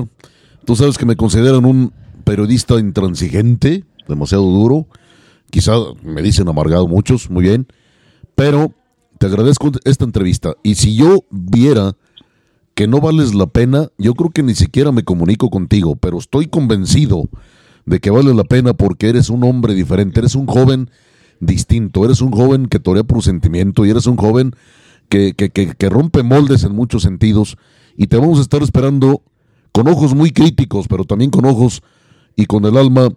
tú 0.65 0.75
sabes 0.75 0.97
que 0.97 1.05
me 1.05 1.15
consideran 1.15 1.65
un 1.65 1.93
periodista 2.23 2.79
intransigente, 2.79 3.83
demasiado 4.07 4.43
duro, 4.43 4.87
quizá 5.49 5.73
me 6.03 6.21
dicen 6.21 6.47
amargado 6.47 6.87
muchos, 6.87 7.29
muy 7.29 7.43
bien, 7.43 7.67
pero 8.35 8.73
te 9.17 9.25
agradezco 9.25 9.71
esta 9.83 10.05
entrevista. 10.05 10.53
Y 10.63 10.75
si 10.75 10.95
yo 10.95 11.25
viera 11.29 11.95
que 12.73 12.87
no 12.87 13.01
vales 13.01 13.35
la 13.35 13.47
pena, 13.47 13.89
yo 13.97 14.13
creo 14.13 14.29
que 14.29 14.43
ni 14.43 14.55
siquiera 14.55 14.91
me 14.91 15.03
comunico 15.03 15.49
contigo, 15.49 15.95
pero 15.95 16.17
estoy 16.17 16.47
convencido 16.47 17.29
de 17.85 17.99
que 17.99 18.09
vale 18.09 18.33
la 18.33 18.43
pena 18.43 18.73
porque 18.73 19.09
eres 19.09 19.29
un 19.29 19.43
hombre 19.43 19.73
diferente, 19.73 20.19
eres 20.19 20.35
un 20.35 20.47
joven 20.47 20.89
distinto, 21.39 22.05
eres 22.05 22.21
un 22.21 22.31
joven 22.31 22.67
que 22.67 22.79
torea 22.79 23.03
por 23.03 23.23
sentimiento 23.23 23.85
y 23.85 23.89
eres 23.89 24.05
un 24.05 24.15
joven 24.15 24.55
que, 25.09 25.33
que, 25.33 25.49
que, 25.49 25.73
que 25.73 25.89
rompe 25.89 26.23
moldes 26.23 26.63
en 26.63 26.73
muchos 26.73 27.03
sentidos. 27.03 27.57
Y 27.97 28.07
te 28.07 28.17
vamos 28.17 28.39
a 28.39 28.43
estar 28.43 28.61
esperando 28.61 29.23
con 29.71 29.87
ojos 29.87 30.15
muy 30.15 30.31
críticos, 30.31 30.87
pero 30.87 31.03
también 31.03 31.31
con 31.31 31.45
ojos 31.45 31.81
y 32.35 32.45
con 32.45 32.63
el 32.65 32.77
alma 32.77 33.09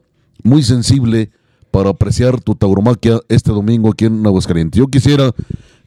muy 0.43 0.63
sensible 0.63 1.31
para 1.73 1.91
apreciar 1.91 2.41
tu 2.41 2.55
tauromaquia 2.55 3.19
este 3.29 3.51
domingo 3.51 3.91
aquí 3.91 4.05
en 4.05 4.25
Aguascalientes. 4.25 4.79
Yo 4.79 4.87
quisiera 4.87 5.33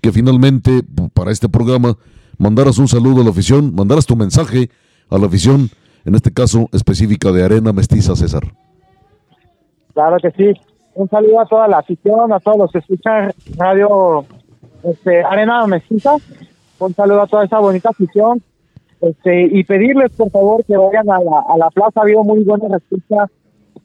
que 0.01 0.11
finalmente 0.11 0.81
para 1.13 1.31
este 1.31 1.47
programa 1.47 1.95
mandaras 2.37 2.79
un 2.79 2.87
saludo 2.87 3.21
a 3.21 3.23
la 3.23 3.29
afición, 3.29 3.73
mandaras 3.73 4.05
tu 4.05 4.15
mensaje 4.15 4.69
a 5.09 5.17
la 5.17 5.27
afición, 5.27 5.69
en 6.03 6.15
este 6.15 6.33
caso 6.33 6.67
específica 6.73 7.31
de 7.31 7.43
Arena 7.43 7.71
Mestiza 7.71 8.15
César. 8.15 8.43
Claro 9.93 10.17
que 10.21 10.31
sí. 10.31 10.59
Un 10.95 11.07
saludo 11.07 11.39
a 11.39 11.45
toda 11.45 11.67
la 11.67 11.77
afición, 11.77 12.33
a 12.33 12.39
todos 12.39 12.57
los 12.57 12.71
que 12.71 12.79
escuchan 12.79 13.31
Radio 13.55 14.25
este, 14.83 15.23
Arena 15.23 15.65
Mestiza. 15.67 16.15
Un 16.79 16.93
saludo 16.95 17.21
a 17.21 17.27
toda 17.27 17.45
esa 17.45 17.59
bonita 17.59 17.89
afición. 17.89 18.41
Este, 19.01 19.43
y 19.51 19.63
pedirles, 19.65 20.11
por 20.13 20.31
favor, 20.31 20.65
que 20.65 20.75
vayan 20.75 21.09
a 21.11 21.19
la, 21.19 21.43
a 21.47 21.57
la 21.57 21.69
plaza. 21.69 21.99
Ha 21.99 22.03
habido 22.03 22.23
muy 22.23 22.43
buena 22.43 22.67
respuesta 22.69 23.29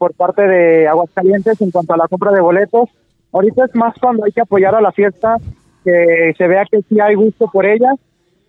por 0.01 0.14
parte 0.14 0.40
de 0.40 0.88
Aguascalientes 0.88 1.61
en 1.61 1.70
cuanto 1.70 1.92
a 1.92 1.98
la 1.98 2.09
compra 2.09 2.32
de 2.32 2.40
boletos. 2.40 2.88
Ahorita 3.32 3.66
es 3.66 3.74
más 3.74 3.92
cuando 4.01 4.24
hay 4.24 4.32
que 4.32 4.40
apoyar 4.40 4.74
a 4.74 4.80
la 4.80 4.92
fiesta, 4.92 5.36
que 5.84 6.32
se 6.38 6.46
vea 6.48 6.64
que 6.70 6.80
sí 6.88 6.98
hay 7.01 7.14
gusto 7.16 7.48
por 7.53 7.66
ella 7.66 7.92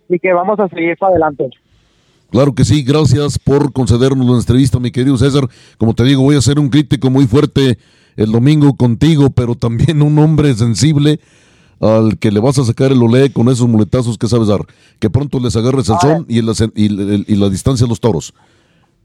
y 0.08 0.18
que 0.18 0.32
vamos 0.32 0.58
a 0.58 0.68
seguir 0.68 0.96
para 0.96 1.10
adelante. 1.10 1.50
Claro 2.30 2.54
que 2.54 2.64
sí, 2.64 2.82
gracias 2.82 3.38
por 3.38 3.70
concedernos 3.74 4.26
la 4.26 4.38
entrevista, 4.38 4.80
mi 4.80 4.90
querido 4.90 5.18
César. 5.18 5.46
Como 5.76 5.92
te 5.92 6.04
digo, 6.04 6.22
voy 6.22 6.36
a 6.36 6.40
ser 6.40 6.58
un 6.58 6.70
crítico 6.70 7.10
muy 7.10 7.26
fuerte 7.26 7.76
el 8.16 8.32
domingo 8.32 8.72
contigo, 8.74 9.28
pero 9.28 9.54
también 9.54 10.00
un 10.00 10.18
hombre 10.18 10.54
sensible 10.54 11.20
al 11.80 12.16
que 12.18 12.30
le 12.30 12.40
vas 12.40 12.58
a 12.58 12.64
sacar 12.64 12.92
el 12.92 13.02
olé 13.02 13.30
con 13.30 13.50
esos 13.50 13.68
muletazos 13.68 14.16
que 14.16 14.26
sabes 14.26 14.48
dar. 14.48 14.60
Que 14.98 15.10
pronto 15.10 15.38
les 15.38 15.54
agarres 15.54 15.90
el 15.90 15.96
son 16.00 16.24
y, 16.28 16.40
la, 16.40 16.52
y, 16.74 16.86
y- 16.86 17.24
y 17.28 17.36
la 17.36 17.50
distancia 17.50 17.84
a 17.84 17.88
los 17.90 18.00
toros. 18.00 18.32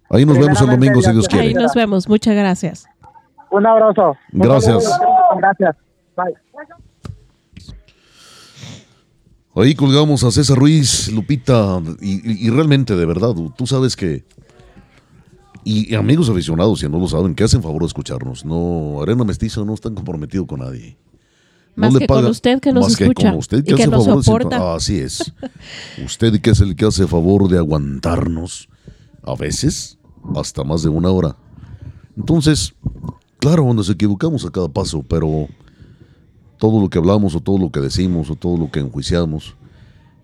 Ahí 0.10 0.26
nos 0.26 0.38
vemos 0.38 0.60
el 0.62 0.68
domingo, 0.68 1.02
si 1.02 1.12
Dios 1.12 1.28
Ahí 1.32 1.40
quiere. 1.40 1.54
nos 1.62 1.74
vemos. 1.74 2.08
Muchas 2.08 2.36
gracias. 2.36 2.86
Un 3.52 3.66
abrazo. 3.66 4.16
Gracias. 4.32 4.84
Gracias. 5.38 5.76
Bye. 6.16 6.34
Ahí 9.56 9.74
colgamos 9.74 10.24
a 10.24 10.32
César 10.32 10.58
Ruiz, 10.58 11.12
Lupita, 11.12 11.82
y, 12.00 12.14
y- 12.32 12.48
y 12.48 12.50
realmente, 12.52 12.96
de 12.96 13.06
verdad, 13.06 13.34
tú 13.56 13.66
sabes 13.66 13.96
que. 13.96 14.24
Y, 15.64 15.92
y 15.92 15.96
amigos 15.96 16.30
aficionados, 16.30 16.80
si 16.80 16.88
no 16.88 17.00
lo 17.00 17.08
saben, 17.08 17.34
que 17.36 17.44
hacen 17.44 17.62
favor 17.64 17.82
de 17.82 17.88
escucharnos. 17.88 18.46
No, 18.46 19.02
Arena 19.02 19.24
Mestiza 19.26 19.62
no 19.66 19.74
está 19.74 19.90
comprometido 19.90 20.46
con 20.46 20.60
nadie. 20.60 20.98
No 21.76 21.88
Más 21.88 21.94
le 21.94 22.00
que 22.00 22.08
con 22.08 22.26
usted 22.26 22.60
que 22.62 22.72
nos 22.72 22.84
más 22.90 23.02
escucha 23.02 23.30
con 23.32 23.40
usted 23.40 23.58
y 23.60 23.64
que, 23.64 23.76
que 23.76 23.84
hace 23.84 23.92
nos 23.92 24.06
favor 24.06 24.20
de 24.20 24.24
soporta. 24.24 24.50
sinton- 24.58 24.76
Así 24.78 25.00
es. 25.00 25.34
usted 26.06 26.40
que 26.40 26.52
es 26.52 26.62
el 26.62 26.76
que 26.76 26.86
hace 26.86 27.06
favor 27.08 27.50
de 27.50 27.58
aguantarnos, 27.58 28.70
a 29.24 29.36
veces, 29.36 29.97
hasta 30.36 30.64
más 30.64 30.84
de 30.84 30.90
una 30.90 31.10
hora. 31.10 31.36
Entonces, 32.16 32.74
claro, 33.40 33.74
nos 33.74 33.90
equivocamos 33.90 34.46
a 34.46 34.50
cada 34.52 34.68
paso, 34.68 35.04
pero 35.08 35.48
todo 36.58 36.82
lo 36.82 36.90
que 36.90 36.98
hablamos 36.98 37.36
o 37.36 37.40
todo 37.40 37.58
lo 37.58 37.72
que 37.72 37.80
decimos 37.80 38.30
o 38.30 38.36
todo 38.36 38.58
lo 38.58 38.72
que 38.72 38.80
enjuiciamos 38.80 39.56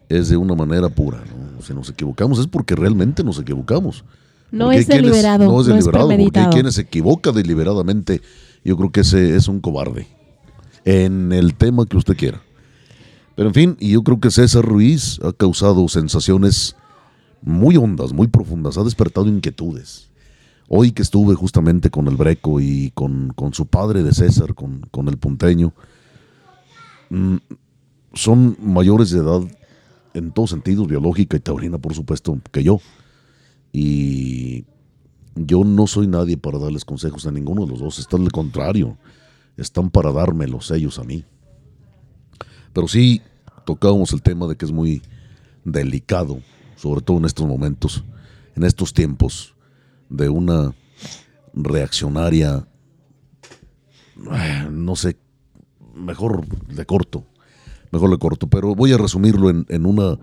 es 0.10 0.30
de 0.30 0.38
una 0.38 0.56
manera 0.56 0.90
pura. 0.90 1.20
¿no? 1.56 1.62
Si 1.62 1.74
nos 1.74 1.90
equivocamos 1.90 2.40
es 2.40 2.48
porque 2.48 2.76
realmente 2.76 3.24
nos 3.24 3.40
equivocamos. 3.40 4.04
No 4.52 4.72
es 4.72 4.86
quienes- 4.86 5.04
deliberado, 5.06 5.46
No 5.46 5.62
es 5.62 5.68
no 5.68 5.76
es 5.76 5.86
deliberado, 5.86 6.08
porque 6.10 6.40
hay 6.40 6.48
quienes 6.48 6.76
se 6.76 6.82
equivoca 6.82 7.32
deliberadamente. 7.32 8.22
Yo 8.64 8.78
creo 8.78 8.92
que 8.92 9.02
ese 9.02 9.36
es 9.36 9.48
un 9.48 9.60
cobarde. 9.60 10.08
En 10.86 11.32
el 11.32 11.56
tema 11.56 11.86
que 11.86 11.98
usted 11.98 12.16
quiera. 12.16 12.42
Pero 13.36 13.48
en 13.50 13.54
fin, 13.56 13.78
y 13.80 13.92
yo 13.92 14.04
creo 14.04 14.20
que 14.20 14.30
César 14.30 14.64
Ruiz 14.64 15.20
ha 15.24 15.34
causado 15.34 15.88
sensaciones 15.88 16.76
muy 17.44 17.78
hondas, 17.78 18.14
muy 18.14 18.28
profundas, 18.28 18.78
ha 18.78 18.84
despertado 18.84 19.28
inquietudes. 19.28 20.10
Hoy 20.70 20.92
que 20.92 21.02
estuve 21.02 21.36
justamente 21.36 21.90
con 21.90 22.08
el 22.08 22.16
Breco 22.16 22.60
y 22.60 22.92
con, 22.92 23.34
con 23.36 23.54
su 23.54 23.68
padre 23.68 24.02
de 24.02 24.14
César, 24.14 24.56
con, 24.56 24.82
con 24.92 25.08
el 25.08 25.18
punteño, 25.18 25.74
mm, 27.10 27.36
son 28.14 28.58
mayores 28.62 29.12
de 29.12 29.20
edad 29.20 29.42
en 30.14 30.32
todos 30.32 30.52
sentidos, 30.52 30.88
biológica 30.88 31.36
y 31.36 31.40
taurina, 31.40 31.78
por 31.78 31.94
supuesto, 31.94 32.40
que 32.52 32.64
yo. 32.64 32.80
Y 33.72 34.66
yo 35.36 35.64
no 35.64 35.88
soy 35.88 36.08
nadie 36.08 36.38
para 36.38 36.60
darles 36.60 36.86
consejos 36.86 37.26
a 37.26 37.32
ninguno 37.32 37.66
de 37.66 37.72
los 37.72 37.80
dos, 37.80 38.00
está 38.00 38.18
al 38.18 38.32
contrario, 38.32 38.98
están 39.58 39.90
para 39.90 40.12
dármelos 40.12 40.72
ellos 40.72 41.00
a 41.00 41.04
mí. 41.04 41.26
Pero 42.72 42.88
sí 42.88 43.22
tocábamos 43.66 44.14
el 44.14 44.22
tema 44.22 44.48
de 44.48 44.56
que 44.56 44.66
es 44.66 44.72
muy 44.72 45.02
delicado, 45.66 46.40
sobre 46.84 47.00
todo 47.02 47.18
en 47.18 47.24
estos 47.26 47.48
momentos, 47.48 48.04
en 48.58 48.64
estos 48.64 48.94
tiempos, 48.94 49.56
de 50.10 50.28
una 50.28 50.76
reaccionaria, 51.54 52.68
eh, 54.34 54.68
no 54.70 54.96
sé, 54.98 55.16
mejor 55.96 56.46
de 56.68 56.86
corto, 56.86 57.26
mejor 57.92 58.10
le 58.10 58.18
corto, 58.18 58.48
pero 58.48 58.76
voy 58.76 58.92
a 58.92 58.98
resumirlo 58.98 59.50
en, 59.50 59.66
en 59.70 59.86
una, 59.86 60.20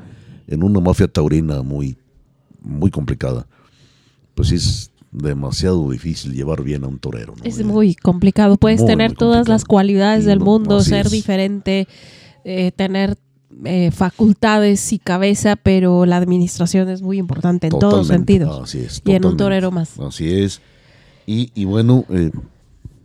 en 0.46 0.62
una 0.62 0.80
mafia 0.80 1.08
taurina 1.08 1.62
muy, 1.62 1.96
muy 2.61 2.90
complicada. 2.90 3.46
Pues 4.34 4.52
es 4.52 4.90
demasiado 5.12 5.90
difícil 5.90 6.34
llevar 6.34 6.62
bien 6.62 6.84
a 6.84 6.88
un 6.88 6.98
torero. 6.98 7.34
¿no? 7.36 7.44
Es 7.44 7.58
Eh, 7.58 7.64
muy 7.64 7.94
complicado. 7.94 8.56
Puedes 8.58 8.80
muy, 8.80 8.86
tener 8.88 9.11
muy 9.12 9.16
todas 9.16 9.48
las 9.48 9.64
cualidades 9.64 10.24
Y 10.24 10.26
del 10.28 10.38
no- 10.40 10.44
mundo, 10.44 10.80
ser 10.82 11.06
es. 11.06 11.12
diferente, 11.12 11.88
eh, 12.44 12.70
tener 12.72 13.16
eh, 13.64 13.90
facultades 13.90 14.92
y 14.92 14.98
cabeza, 14.98 15.57
pero 15.57 16.07
la 16.07 16.16
administración 16.16 16.88
es 16.88 17.03
muy 17.03 17.18
importante 17.18 17.66
en 17.66 17.78
todos 17.78 18.07
sentidos. 18.07 18.61
Así 18.62 18.78
es. 18.78 19.03
y 19.05 19.12
en 19.12 19.26
un 19.26 19.36
torero 19.36 19.70
más. 19.70 19.98
Así 19.98 20.30
es. 20.32 20.61
Y, 21.26 21.51
y 21.55 21.64
bueno, 21.64 22.05
eh, 22.11 22.30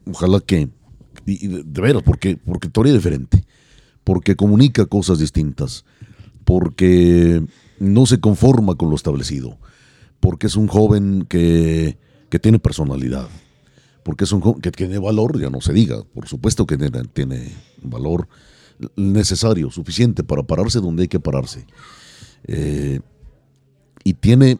ojalá 0.09 0.39
que. 0.39 0.69
Y, 1.25 1.45
y 1.45 1.47
de, 1.47 1.81
veras, 1.81 2.03
porque, 2.03 2.37
porque 2.37 2.69
torea 2.69 2.93
diferente. 2.93 3.43
Porque 4.03 4.35
comunica 4.35 4.85
cosas 4.85 5.19
distintas. 5.19 5.83
Porque 6.43 7.43
no 7.79 8.05
se 8.05 8.19
conforma 8.19 8.75
con 8.75 8.89
lo 8.89 8.95
establecido. 8.95 9.57
Porque 10.19 10.47
es 10.47 10.55
un 10.55 10.67
joven 10.67 11.25
que, 11.27 11.97
que 12.29 12.39
tiene 12.39 12.59
personalidad. 12.59 13.27
Porque 14.03 14.25
es 14.25 14.31
un 14.31 14.41
joven 14.41 14.61
que 14.61 14.71
tiene 14.71 14.99
valor, 14.99 15.39
ya 15.41 15.49
no 15.49 15.59
se 15.59 15.73
diga. 15.73 16.03
Por 16.13 16.27
supuesto 16.27 16.67
que 16.67 16.77
tiene, 16.77 17.03
tiene 17.13 17.51
valor 17.81 18.27
necesario, 18.95 19.71
suficiente 19.71 20.23
para 20.23 20.43
pararse 20.43 20.79
donde 20.79 21.03
hay 21.03 21.07
que 21.07 21.19
pararse. 21.19 21.65
Eh, 22.45 22.99
y 24.03 24.13
tiene 24.13 24.59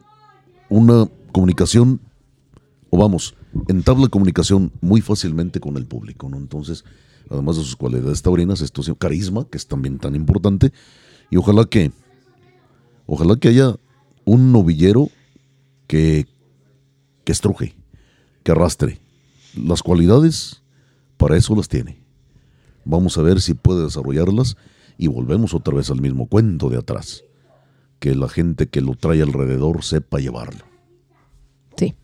una 0.68 1.08
comunicación, 1.32 2.00
o 2.90 2.98
vamos, 2.98 3.34
entabla 3.68 4.08
comunicación 4.08 4.72
muy 4.80 5.00
fácilmente 5.00 5.60
con 5.60 5.76
el 5.76 5.86
público, 5.86 6.28
¿no? 6.28 6.36
Entonces, 6.36 6.84
además 7.30 7.56
de 7.56 7.62
sus 7.62 7.76
cualidades 7.76 8.22
taurinas, 8.22 8.60
esto 8.60 8.80
es 8.80 8.90
carisma, 8.98 9.46
que 9.48 9.58
es 9.58 9.66
también 9.66 9.98
tan 9.98 10.14
importante, 10.14 10.72
y 11.30 11.36
ojalá 11.36 11.64
que, 11.64 11.92
ojalá 13.06 13.36
que 13.36 13.48
haya 13.48 13.76
un 14.24 14.52
novillero 14.52 15.10
que, 15.86 16.26
que 17.24 17.32
estruje, 17.32 17.76
que 18.42 18.52
arrastre. 18.52 19.00
Las 19.54 19.82
cualidades, 19.82 20.62
para 21.16 21.36
eso 21.36 21.54
las 21.54 21.68
tiene. 21.68 22.05
Vamos 22.86 23.18
a 23.18 23.22
ver 23.22 23.40
si 23.40 23.54
puede 23.54 23.82
desarrollarlas 23.82 24.56
y 24.96 25.08
volvemos 25.08 25.54
otra 25.54 25.74
vez 25.74 25.90
al 25.90 26.00
mismo 26.00 26.28
cuento 26.28 26.68
de 26.68 26.78
atrás. 26.78 27.24
Que 27.98 28.14
la 28.14 28.28
gente 28.28 28.68
que 28.68 28.80
lo 28.80 28.94
trae 28.94 29.22
alrededor 29.22 29.82
sepa 29.82 30.20
llevarlo. 30.20 30.64
Sí. 31.76 31.96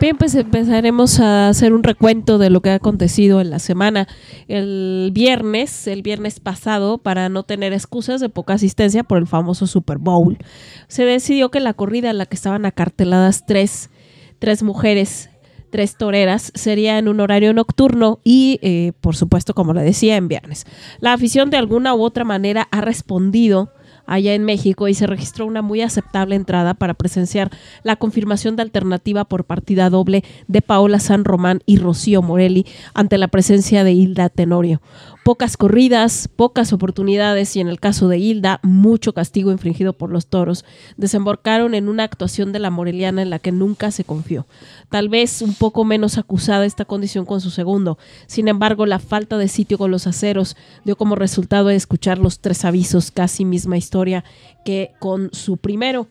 Bien, 0.00 0.16
pues 0.16 0.36
empezaremos 0.36 1.18
a 1.18 1.48
hacer 1.48 1.72
un 1.72 1.82
recuento 1.82 2.38
de 2.38 2.50
lo 2.50 2.62
que 2.62 2.70
ha 2.70 2.74
acontecido 2.74 3.40
en 3.40 3.50
la 3.50 3.58
semana. 3.58 4.06
El 4.46 5.10
viernes, 5.12 5.88
el 5.88 6.02
viernes 6.02 6.38
pasado, 6.38 6.98
para 6.98 7.28
no 7.28 7.42
tener 7.42 7.72
excusas 7.72 8.20
de 8.20 8.28
poca 8.28 8.52
asistencia 8.52 9.02
por 9.02 9.18
el 9.18 9.26
famoso 9.26 9.66
Super 9.66 9.98
Bowl, 9.98 10.38
se 10.86 11.04
decidió 11.04 11.50
que 11.50 11.58
la 11.58 11.74
corrida 11.74 12.10
en 12.10 12.18
la 12.18 12.26
que 12.26 12.36
estaban 12.36 12.64
acarteladas 12.64 13.44
tres, 13.44 13.90
tres 14.38 14.62
mujeres, 14.62 15.30
tres 15.70 15.96
toreras, 15.96 16.52
sería 16.54 16.98
en 16.98 17.08
un 17.08 17.20
horario 17.20 17.52
nocturno 17.52 18.20
y, 18.24 18.58
eh, 18.62 18.92
por 19.00 19.16
supuesto, 19.16 19.54
como 19.54 19.74
le 19.74 19.82
decía, 19.82 20.16
en 20.16 20.28
viernes. 20.28 20.66
La 21.00 21.12
afición 21.12 21.50
de 21.50 21.56
alguna 21.56 21.94
u 21.94 22.02
otra 22.02 22.24
manera 22.24 22.68
ha 22.70 22.80
respondido 22.80 23.72
allá 24.08 24.34
en 24.34 24.44
México 24.44 24.88
y 24.88 24.94
se 24.94 25.06
registró 25.06 25.46
una 25.46 25.62
muy 25.62 25.82
aceptable 25.82 26.34
entrada 26.34 26.74
para 26.74 26.94
presenciar 26.94 27.50
la 27.82 27.96
confirmación 27.96 28.56
de 28.56 28.62
alternativa 28.62 29.26
por 29.26 29.44
partida 29.44 29.90
doble 29.90 30.24
de 30.48 30.62
Paola 30.62 30.98
San 30.98 31.24
Román 31.24 31.60
y 31.66 31.76
Rocío 31.76 32.22
Morelli 32.22 32.66
ante 32.94 33.18
la 33.18 33.28
presencia 33.28 33.84
de 33.84 33.92
Hilda 33.92 34.30
Tenorio 34.30 34.80
pocas 35.28 35.58
corridas, 35.58 36.26
pocas 36.26 36.72
oportunidades 36.72 37.54
y 37.54 37.60
en 37.60 37.68
el 37.68 37.78
caso 37.78 38.08
de 38.08 38.16
Hilda, 38.16 38.60
mucho 38.62 39.12
castigo 39.12 39.52
infringido 39.52 39.92
por 39.92 40.08
los 40.10 40.28
toros, 40.28 40.64
desembarcaron 40.96 41.74
en 41.74 41.90
una 41.90 42.04
actuación 42.04 42.50
de 42.50 42.60
la 42.60 42.70
Moreliana 42.70 43.20
en 43.20 43.28
la 43.28 43.38
que 43.38 43.52
nunca 43.52 43.90
se 43.90 44.04
confió. 44.04 44.46
Tal 44.88 45.10
vez 45.10 45.42
un 45.42 45.52
poco 45.52 45.84
menos 45.84 46.16
acusada 46.16 46.64
esta 46.64 46.86
condición 46.86 47.26
con 47.26 47.42
su 47.42 47.50
segundo. 47.50 47.98
Sin 48.26 48.48
embargo, 48.48 48.86
la 48.86 49.00
falta 49.00 49.36
de 49.36 49.48
sitio 49.48 49.76
con 49.76 49.90
los 49.90 50.06
aceros 50.06 50.56
dio 50.86 50.96
como 50.96 51.14
resultado 51.14 51.68
escuchar 51.68 52.16
los 52.16 52.40
tres 52.40 52.64
avisos, 52.64 53.10
casi 53.10 53.44
misma 53.44 53.76
historia 53.76 54.24
que 54.64 54.92
con 54.98 55.28
su 55.34 55.58
primero. 55.58 56.06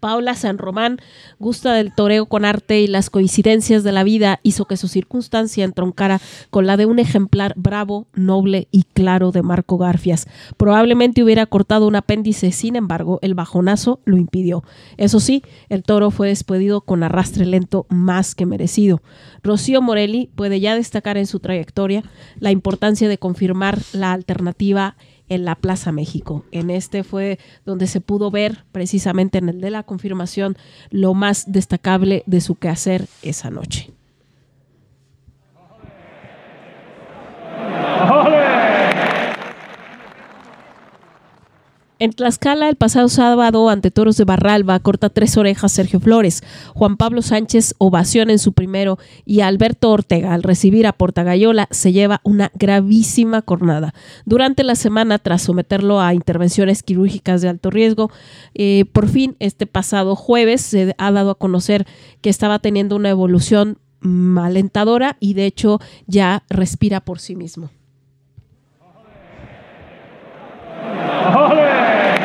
Paula 0.00 0.34
San 0.34 0.58
Román 0.58 0.98
gusta 1.38 1.74
del 1.74 1.94
toreo 1.94 2.26
con 2.26 2.44
arte 2.44 2.80
y 2.80 2.86
las 2.86 3.10
coincidencias 3.10 3.84
de 3.84 3.92
la 3.92 4.04
vida 4.04 4.40
hizo 4.42 4.66
que 4.66 4.76
su 4.76 4.88
circunstancia 4.88 5.64
entroncara 5.64 6.20
con 6.50 6.66
la 6.66 6.76
de 6.76 6.86
un 6.86 6.98
ejemplar 6.98 7.54
bravo, 7.56 8.06
noble 8.14 8.68
y 8.70 8.84
claro 8.84 9.32
de 9.32 9.42
Marco 9.42 9.78
Garfias. 9.78 10.26
Probablemente 10.56 11.22
hubiera 11.22 11.46
cortado 11.46 11.86
un 11.86 11.96
apéndice, 11.96 12.52
sin 12.52 12.76
embargo, 12.76 13.18
el 13.22 13.34
bajonazo 13.34 14.00
lo 14.04 14.16
impidió. 14.16 14.64
Eso 14.96 15.20
sí, 15.20 15.42
el 15.68 15.82
toro 15.82 16.10
fue 16.10 16.28
despedido 16.28 16.80
con 16.80 17.02
arrastre 17.02 17.46
lento 17.46 17.86
más 17.88 18.34
que 18.34 18.46
merecido. 18.46 19.02
Rocío 19.42 19.82
Morelli 19.82 20.30
puede 20.34 20.60
ya 20.60 20.74
destacar 20.74 21.16
en 21.16 21.26
su 21.26 21.40
trayectoria 21.40 22.02
la 22.38 22.50
importancia 22.50 23.08
de 23.08 23.18
confirmar 23.18 23.78
la 23.92 24.12
alternativa 24.12 24.96
en 25.28 25.44
la 25.44 25.54
Plaza 25.54 25.92
México. 25.92 26.44
En 26.52 26.70
este 26.70 27.04
fue 27.04 27.38
donde 27.64 27.86
se 27.86 28.00
pudo 28.00 28.30
ver, 28.30 28.64
precisamente 28.72 29.38
en 29.38 29.48
el 29.48 29.60
de 29.60 29.70
la 29.70 29.82
confirmación, 29.82 30.56
lo 30.90 31.14
más 31.14 31.50
destacable 31.50 32.22
de 32.26 32.40
su 32.40 32.56
quehacer 32.56 33.06
esa 33.22 33.50
noche. 33.50 33.90
En 42.02 42.10
Tlaxcala, 42.10 42.68
el 42.68 42.74
pasado 42.74 43.08
sábado, 43.08 43.68
ante 43.68 43.92
Toros 43.92 44.16
de 44.16 44.24
Barralba, 44.24 44.80
corta 44.80 45.08
tres 45.08 45.36
orejas 45.36 45.70
Sergio 45.70 46.00
Flores. 46.00 46.42
Juan 46.74 46.96
Pablo 46.96 47.22
Sánchez 47.22 47.76
ovación 47.78 48.28
en 48.28 48.40
su 48.40 48.54
primero 48.54 48.98
y 49.24 49.42
Alberto 49.42 49.88
Ortega, 49.88 50.34
al 50.34 50.42
recibir 50.42 50.88
a 50.88 50.94
Portagayola, 50.94 51.68
se 51.70 51.92
lleva 51.92 52.20
una 52.24 52.50
gravísima 52.54 53.40
cornada. 53.42 53.94
Durante 54.24 54.64
la 54.64 54.74
semana, 54.74 55.20
tras 55.20 55.42
someterlo 55.42 56.00
a 56.00 56.12
intervenciones 56.12 56.82
quirúrgicas 56.82 57.40
de 57.40 57.50
alto 57.50 57.70
riesgo, 57.70 58.10
eh, 58.54 58.84
por 58.92 59.08
fin, 59.08 59.36
este 59.38 59.68
pasado 59.68 60.16
jueves, 60.16 60.60
se 60.60 60.96
ha 60.98 61.12
dado 61.12 61.30
a 61.30 61.38
conocer 61.38 61.86
que 62.20 62.30
estaba 62.30 62.58
teniendo 62.58 62.96
una 62.96 63.10
evolución 63.10 63.78
alentadora 64.40 65.18
y 65.20 65.34
de 65.34 65.46
hecho 65.46 65.78
ya 66.08 66.42
respira 66.48 67.00
por 67.00 67.20
sí 67.20 67.36
mismo. 67.36 67.70
Holy! 70.82 72.21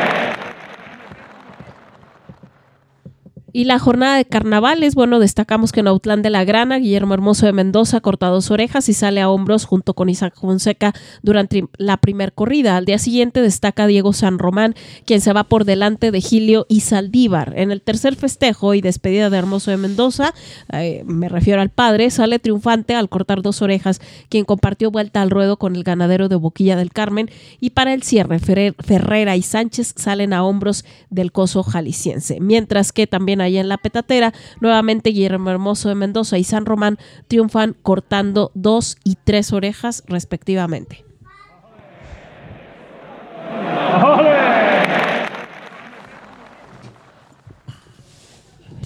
Y 3.54 3.64
la 3.64 3.80
jornada 3.80 4.18
de 4.18 4.26
carnavales, 4.26 4.94
bueno, 4.94 5.20
destacamos 5.20 5.72
que 5.72 5.80
en 5.80 5.88
Autlán 5.88 6.22
de 6.22 6.30
la 6.30 6.44
Grana, 6.44 6.80
Guillermo 6.80 7.14
Hermoso 7.14 7.46
de 7.46 7.54
Mendoza 7.54 8.02
corta 8.02 8.28
dos 8.28 8.52
orejas 8.52 8.90
y 8.90 8.94
sale 8.94 9.22
a 9.22 9.30
hombros 9.30 9.64
junto 9.64 9.94
con 9.94 10.10
Isaac 10.10 10.34
Fonseca 10.38 10.94
durante 11.22 11.66
la 11.78 11.96
primer 11.96 12.34
corrida. 12.34 12.76
Al 12.76 12.84
día 12.84 13.00
siguiente 13.00 13.42
destaca 13.42 13.88
Diego 13.88 14.12
San 14.12 14.38
Román, 14.38 14.76
quien 15.06 15.22
se 15.22 15.32
va 15.32 15.46
por 15.46 15.64
delante 15.64 16.12
de 16.12 16.20
Gilio 16.20 16.66
y 16.68 16.82
Saldívar. 16.82 17.54
En 17.56 17.72
el 17.72 17.82
tercer 17.82 18.18
festejo 18.18 18.74
y 18.74 18.82
despedida 18.82 19.30
de 19.30 19.38
Hermoso 19.38 19.72
de 19.72 19.78
Mendoza, 19.78 20.34
eh, 20.74 21.04
me 21.06 21.30
refiero 21.30 21.62
al 21.62 21.70
padre, 21.70 22.10
sale 22.10 22.40
triunfante 22.40 22.96
al 22.96 23.08
cortar 23.08 23.42
dos 23.42 23.62
orejas, 23.62 24.02
quien 24.28 24.44
compartió 24.44 24.92
vuelta 24.92 25.22
al 25.22 25.30
ruedo 25.30 25.58
con 25.58 25.78
el 25.78 25.84
ganadero 25.84 26.28
de 26.28 26.36
Boquilla 26.36 26.76
del 26.76 26.92
Carmen. 26.92 27.30
Y 27.62 27.70
para 27.70 27.94
el 27.94 28.04
cierre, 28.04 28.40
Ferrera 28.40 29.38
y 29.38 29.42
Sánchez 29.42 29.94
salen 29.96 30.34
a 30.34 30.44
hombros 30.44 30.84
del 31.10 31.32
coso 31.32 31.64
jalisciense. 31.64 32.40
Mientras 32.42 32.92
que 32.92 33.08
también 33.08 33.37
hay 33.42 33.58
en 33.58 33.70
la 33.70 33.78
petatera. 33.78 34.34
Nuevamente 34.60 35.12
Guillermo 35.12 35.50
Hermoso 35.50 35.90
de 35.90 35.96
Mendoza 35.96 36.38
y 36.38 36.44
San 36.44 36.66
Román 36.66 36.98
triunfan 37.28 37.76
cortando 37.82 38.52
dos 38.54 38.98
y 39.04 39.18
tres 39.24 39.54
orejas 39.54 40.04
respectivamente. 40.08 41.06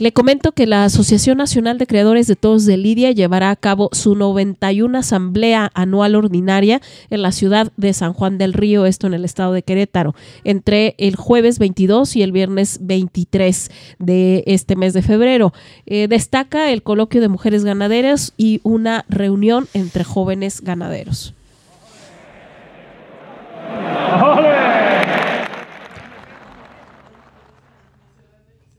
Le 0.02 0.14
comento 0.14 0.52
que 0.52 0.66
la 0.66 0.84
Asociación 0.84 1.38
Nacional 1.38 1.78
de 1.78 1.86
Creadores 1.86 2.26
de 2.26 2.36
Todos 2.36 2.66
de 2.66 2.76
Lidia 2.76 3.12
llevará 3.12 3.52
a 3.52 3.56
cabo 3.56 3.90
su 3.92 4.16
91 4.16 4.98
asamblea 4.98 5.70
anual 5.76 6.16
ordinaria 6.16 6.82
en 7.12 7.22
la 7.22 7.32
ciudad 7.32 7.72
de 7.78 7.94
San 7.94 8.14
Juan 8.14 8.40
del 8.40 8.54
Río, 8.54 8.88
esto 8.88 9.06
en 9.06 9.14
el 9.14 9.26
estado 9.26 9.54
de 9.54 9.62
Querétaro, 9.62 10.16
entre 10.44 10.96
el 10.98 11.16
jueves 11.16 11.60
22 11.60 12.16
y 12.16 12.24
el 12.24 12.32
viernes 12.32 12.80
23 12.82 13.70
de 14.00 14.44
este 14.48 14.76
mes 14.76 14.94
de 14.94 15.04
febrero. 15.04 15.54
Eh, 15.86 16.08
destaca 16.08 16.72
el 16.72 16.82
coloquio 16.82 17.22
de 17.22 17.28
mujeres 17.28 17.64
ganaderas 17.64 18.34
y 18.38 18.60
una 18.64 19.06
reunión 19.08 19.68
entre 19.76 20.04
jóvenes 20.04 20.62
ganaderos. 20.62 21.36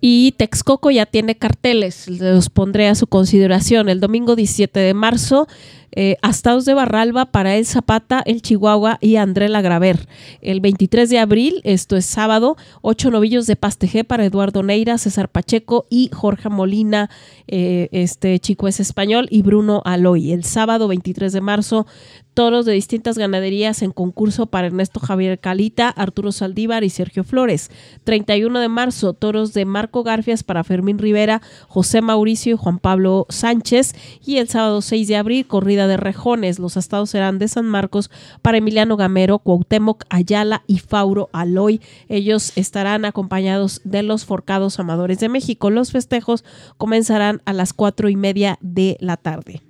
Y 0.05 0.32
Texcoco 0.32 0.90
ya 0.90 1.07
tiene 1.07 1.36
carteles, 1.36 2.09
los 2.09 2.50
pondré 2.50 2.88
a 2.88 2.96
su 2.96 3.07
consideración. 3.07 3.88
El 3.88 4.00
domingo 4.00 4.34
17 4.34 4.80
de 4.80 4.94
marzo 4.94 5.46
eh, 5.93 6.16
de 6.64 6.74
Barralba 6.74 7.26
para 7.26 7.57
El 7.57 7.66
Zapata, 7.66 8.22
El 8.24 8.43
Chihuahua 8.43 8.99
y 9.01 9.16
André 9.16 9.49
Lagraver. 9.49 10.09
El 10.40 10.61
23 10.61 11.09
de 11.09 11.18
abril, 11.18 11.61
esto 11.64 11.97
es 11.97 12.07
sábado, 12.07 12.57
ocho 12.80 13.11
novillos 13.11 13.47
de 13.47 13.57
Pastejé 13.57 14.05
para 14.05 14.24
Eduardo 14.24 14.62
Neira, 14.62 14.99
César 14.99 15.28
Pacheco 15.28 15.86
y 15.90 16.11
Jorge 16.12 16.49
Molina, 16.49 17.11
eh, 17.47 17.88
este 17.93 18.38
chico 18.38 18.68
es 18.68 18.80
español, 18.80 19.28
y 19.30 19.43
Bruno 19.43 19.82
Aloy. 19.84 20.32
El 20.32 20.45
sábado 20.45 20.88
23 20.88 21.32
de 21.32 21.40
marzo, 21.40 21.86
toros 22.34 22.64
de 22.64 22.72
distintas 22.72 23.18
ganaderías 23.18 23.82
en 23.82 23.90
concurso 23.93 24.47
para 24.47 24.66
Ernesto 24.66 25.01
Javier 25.01 25.38
Calita, 25.38 25.88
Arturo 25.88 26.32
Saldívar 26.32 26.84
y 26.84 26.90
Sergio 26.90 27.24
Flores. 27.24 27.70
31 28.05 28.59
de 28.59 28.68
marzo, 28.68 29.12
toros 29.12 29.53
de 29.53 29.64
Marco 29.64 30.03
Garfias 30.03 30.43
para 30.43 30.64
Fermín 30.64 30.99
Rivera, 30.99 31.43
José 31.68 32.01
Mauricio 32.01 32.55
y 32.55 32.59
Juan 32.59 32.78
Pablo 32.78 33.26
Sánchez. 33.28 33.95
Y 34.24 34.38
el 34.38 34.49
sábado 34.49 34.80
6 34.80 35.09
de 35.09 35.16
abril, 35.16 35.47
corrida 35.47 35.82
de 35.87 35.97
Rejones. 35.97 36.59
Los 36.59 36.76
estados 36.76 37.11
serán 37.11 37.39
de 37.39 37.49
San 37.49 37.66
Marcos 37.66 38.11
para 38.43 38.59
Emiliano 38.59 38.97
Gamero, 38.97 39.39
Cuauhtémoc, 39.39 40.05
Ayala 40.11 40.62
y 40.66 40.78
Fauro 40.78 41.28
Aloy. 41.33 41.80
Ellos 42.09 42.53
estarán 42.57 43.05
acompañados 43.05 43.80
de 43.85 44.03
los 44.03 44.24
Forcados 44.24 44.78
Amadores 44.78 45.18
de 45.18 45.28
México. 45.28 45.70
Los 45.70 45.93
festejos 45.93 46.45
comenzarán 46.78 47.43
a 47.45 47.53
las 47.53 47.72
cuatro 47.72 48.09
y 48.09 48.16
media 48.16 48.59
de 48.61 48.97
la 49.01 49.16
tarde. 49.16 49.62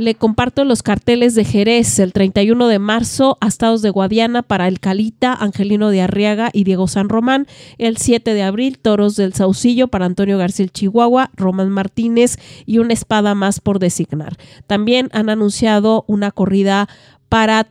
Le 0.00 0.14
comparto 0.14 0.64
los 0.64 0.82
carteles 0.82 1.34
de 1.34 1.44
Jerez 1.44 1.98
el 1.98 2.14
31 2.14 2.68
de 2.68 2.78
marzo, 2.78 3.36
Astados 3.42 3.82
de 3.82 3.90
Guadiana 3.90 4.40
para 4.40 4.66
el 4.66 4.80
Calita, 4.80 5.34
Angelino 5.34 5.90
de 5.90 6.00
Arriaga 6.00 6.48
y 6.54 6.64
Diego 6.64 6.88
San 6.88 7.10
Román. 7.10 7.46
El 7.76 7.98
7 7.98 8.32
de 8.32 8.42
abril, 8.42 8.78
Toros 8.78 9.14
del 9.16 9.34
Saucillo 9.34 9.88
para 9.88 10.06
Antonio 10.06 10.38
García 10.38 10.68
Chihuahua, 10.68 11.30
Román 11.36 11.68
Martínez 11.68 12.38
y 12.64 12.78
una 12.78 12.94
espada 12.94 13.34
más 13.34 13.60
por 13.60 13.78
designar. 13.78 14.38
También 14.66 15.10
han 15.12 15.28
anunciado 15.28 16.06
una 16.08 16.30
corrida 16.30 16.88
para, 17.28 17.68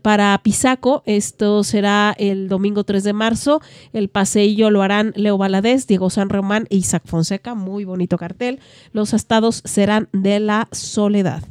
para 0.00 0.40
Pisaco. 0.44 1.02
Esto 1.06 1.64
será 1.64 2.14
el 2.16 2.46
domingo 2.46 2.84
3 2.84 3.02
de 3.02 3.12
marzo. 3.14 3.60
El 3.92 4.08
paseillo 4.10 4.70
lo 4.70 4.82
harán 4.82 5.12
Leo 5.16 5.38
Valadez, 5.38 5.88
Diego 5.88 6.08
San 6.08 6.28
Román 6.28 6.68
e 6.70 6.76
Isaac 6.76 7.02
Fonseca. 7.04 7.56
Muy 7.56 7.84
bonito 7.84 8.16
cartel. 8.16 8.60
Los 8.92 9.12
estados 9.12 9.60
serán 9.64 10.08
de 10.12 10.38
la 10.38 10.68
soledad. 10.70 11.42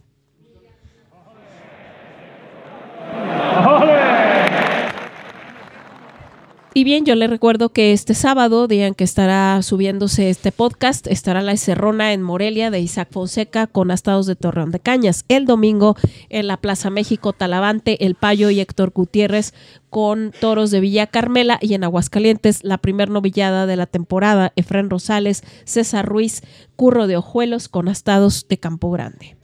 Y 6.76 6.84
bien, 6.86 7.06
yo 7.06 7.14
le 7.14 7.28
recuerdo 7.28 7.70
que 7.70 7.94
este 7.94 8.16
sábado, 8.16 8.68
día 8.68 8.88
en 8.88 8.96
que 8.96 9.04
estará 9.04 9.62
subiéndose 9.62 10.32
este 10.32 10.52
podcast, 10.52 11.06
estará 11.06 11.44
la 11.44 11.56
Cerrona 11.56 12.14
en 12.14 12.24
Morelia 12.24 12.72
de 12.72 12.80
Isaac 12.80 13.10
Fonseca 13.12 13.68
con 13.68 13.92
astados 13.92 14.26
de 14.26 14.36
Torreón 14.36 14.72
de 14.72 14.80
Cañas. 14.80 15.24
El 15.28 15.46
domingo 15.46 15.96
en 16.30 16.48
la 16.48 16.58
Plaza 16.58 16.90
México, 16.90 17.32
Talavante, 17.32 18.04
El 18.04 18.16
Payo 18.16 18.50
y 18.50 18.60
Héctor 18.60 18.90
Gutiérrez 18.90 19.54
con 19.92 20.32
toros 20.40 20.72
de 20.72 20.80
Villa 20.80 21.06
Carmela 21.06 21.60
y 21.62 21.76
en 21.76 21.84
Aguascalientes 21.84 22.64
la 22.64 22.80
primer 22.80 23.12
novillada 23.12 23.68
de 23.68 23.76
la 23.76 23.86
temporada, 23.86 24.52
Efren 24.56 24.90
Rosales, 24.90 25.44
César 25.66 26.08
Ruiz, 26.08 26.42
Curro 26.76 27.06
de 27.06 27.18
Ojuelos 27.18 27.70
con 27.70 27.88
astados 27.88 28.48
de 28.48 28.58
Campo 28.58 28.90
Grande. 28.90 29.43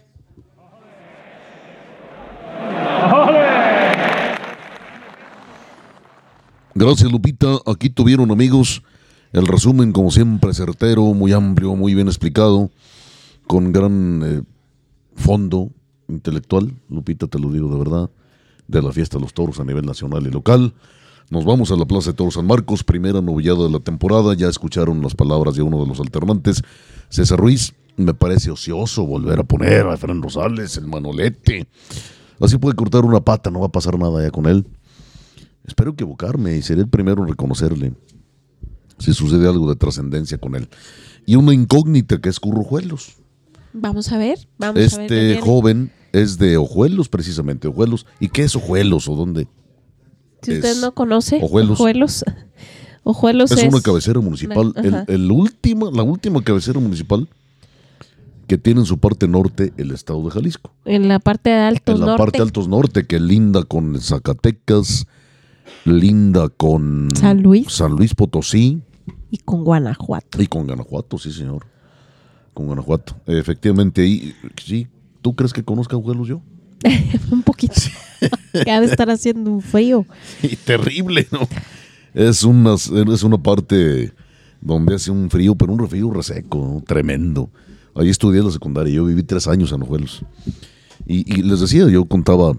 Gracias, 6.75 7.11
Lupita. 7.11 7.57
Aquí 7.65 7.89
tuvieron, 7.89 8.31
amigos, 8.31 8.83
el 9.33 9.47
resumen, 9.47 9.91
como 9.91 10.11
siempre, 10.11 10.53
certero, 10.53 11.03
muy 11.13 11.33
amplio, 11.33 11.75
muy 11.75 11.93
bien 11.93 12.07
explicado, 12.07 12.71
con 13.47 13.73
gran 13.73 14.21
eh, 14.23 14.41
fondo 15.15 15.71
intelectual. 16.07 16.73
Lupita, 16.89 17.27
te 17.27 17.37
lo 17.37 17.51
digo 17.51 17.69
de 17.69 17.77
verdad, 17.79 18.09
de 18.67 18.81
la 18.81 18.93
fiesta 18.93 19.17
de 19.17 19.23
los 19.23 19.33
toros 19.33 19.59
a 19.59 19.65
nivel 19.65 19.85
nacional 19.85 20.25
y 20.25 20.31
local. 20.31 20.73
Nos 21.29 21.45
vamos 21.45 21.69
a 21.71 21.75
la 21.75 21.85
Plaza 21.85 22.11
de 22.11 22.15
Toros 22.15 22.35
San 22.35 22.47
Marcos, 22.47 22.83
primera 22.83 23.21
novillada 23.21 23.65
de 23.65 23.69
la 23.69 23.79
temporada. 23.79 24.33
Ya 24.33 24.47
escucharon 24.47 25.01
las 25.01 25.15
palabras 25.15 25.55
de 25.55 25.61
uno 25.61 25.81
de 25.81 25.87
los 25.87 25.99
alternantes, 25.99 26.63
César 27.09 27.39
Ruiz. 27.39 27.73
Me 27.97 28.13
parece 28.13 28.49
ocioso 28.51 29.05
volver 29.05 29.39
a 29.39 29.43
poner 29.43 29.85
a 29.85 29.97
Fernando 29.97 30.23
Rosales, 30.23 30.77
el 30.77 30.87
manolete. 30.87 31.67
Así 32.39 32.57
puede 32.57 32.75
cortar 32.75 33.05
una 33.05 33.19
pata, 33.19 33.51
no 33.51 33.59
va 33.59 33.67
a 33.67 33.71
pasar 33.71 33.97
nada 33.97 34.23
ya 34.23 34.31
con 34.31 34.45
él. 34.45 34.65
Espero 35.65 35.91
equivocarme 35.91 36.55
y 36.57 36.61
seré 36.61 36.81
el 36.81 36.87
primero 36.87 37.21
en 37.23 37.29
reconocerle 37.29 37.93
si 38.97 39.13
sucede 39.13 39.47
algo 39.47 39.69
de 39.69 39.75
trascendencia 39.75 40.37
con 40.37 40.55
él. 40.55 40.69
Y 41.25 41.35
una 41.35 41.53
incógnita 41.53 42.19
que 42.19 42.29
es 42.29 42.39
Currujuelos. 42.39 43.17
Vamos 43.73 44.11
a 44.11 44.17
ver. 44.17 44.47
Vamos 44.57 44.81
este 44.81 45.39
joven 45.41 45.91
es 46.11 46.37
de 46.37 46.57
Ojuelos, 46.57 47.07
precisamente, 47.09 47.67
Ojuelos. 47.67 48.05
¿Y 48.19 48.29
qué 48.29 48.43
es 48.43 48.55
Ojuelos 48.55 49.07
o 49.07 49.15
dónde? 49.15 49.47
Si 50.41 50.53
usted 50.53 50.77
no 50.81 50.93
conoce 50.93 51.39
Ojuelos. 51.41 51.79
Ojuelos, 53.03 53.51
es, 53.51 53.63
una 53.63 53.81
cabecera 53.81 54.19
municipal. 54.19 54.73
el, 55.07 55.31
última, 55.31 55.91
la 55.91 56.03
última 56.03 56.43
cabecera 56.43 56.79
municipal 56.79 57.27
que 58.49 58.57
tiene 58.57 58.79
en 58.79 58.87
su 58.87 58.97
parte 58.97 59.27
norte 59.27 59.73
el 59.77 59.91
estado 59.91 60.23
de 60.23 60.31
Jalisco. 60.31 60.73
En 60.83 61.07
la 61.07 61.19
parte 61.19 61.51
de 61.51 61.57
Altos 61.57 61.99
Norte. 61.99 62.03
En 62.03 62.11
la 62.11 62.17
parte 62.17 62.37
de 62.39 62.43
Altos 62.43 62.67
Norte, 62.67 63.05
que 63.05 63.19
linda 63.19 63.61
con 63.61 64.01
Zacatecas, 64.01 65.05
linda 65.85 66.49
con 66.49 67.09
San 67.15 67.43
Luis. 67.43 67.71
San 67.71 67.91
Luis 67.91 68.15
Potosí. 68.15 68.81
Y 69.29 69.37
con 69.37 69.63
Guanajuato. 69.63 70.41
Y 70.41 70.47
con 70.47 70.65
Guanajuato, 70.65 71.19
sí, 71.19 71.31
señor. 71.31 71.67
Con 72.55 72.65
Guanajuato. 72.65 73.17
Efectivamente, 73.27 74.03
y, 74.07 74.33
sí. 74.57 74.87
¿Tú 75.21 75.35
crees 75.35 75.53
que 75.53 75.63
conozca 75.63 75.95
a 75.95 76.23
yo? 76.23 76.41
un 77.31 77.43
poquito. 77.43 77.75
que 78.63 78.71
ha 78.71 78.81
de 78.81 78.87
estar 78.87 79.11
haciendo 79.11 79.51
un 79.51 79.61
frío. 79.61 80.07
Y 80.41 80.55
terrible, 80.55 81.27
¿no? 81.31 81.47
Es 82.15 82.43
una, 82.43 82.73
es 82.73 83.21
una 83.21 83.37
parte 83.37 84.11
donde 84.59 84.95
hace 84.95 85.11
un 85.11 85.29
frío, 85.29 85.53
pero 85.53 85.71
un 85.71 85.87
frío 85.87 86.09
reseco, 86.09 86.81
tremendo. 86.87 87.51
Ahí 87.95 88.09
estudié 88.09 88.41
la 88.41 88.51
secundaria, 88.51 88.93
yo 88.93 89.05
viví 89.05 89.23
tres 89.23 89.47
años 89.47 89.71
en 89.71 89.83
Ojuelos. 89.83 90.23
Y, 91.05 91.31
y 91.33 91.41
les 91.41 91.59
decía, 91.59 91.87
yo 91.87 92.05
contaba 92.05 92.53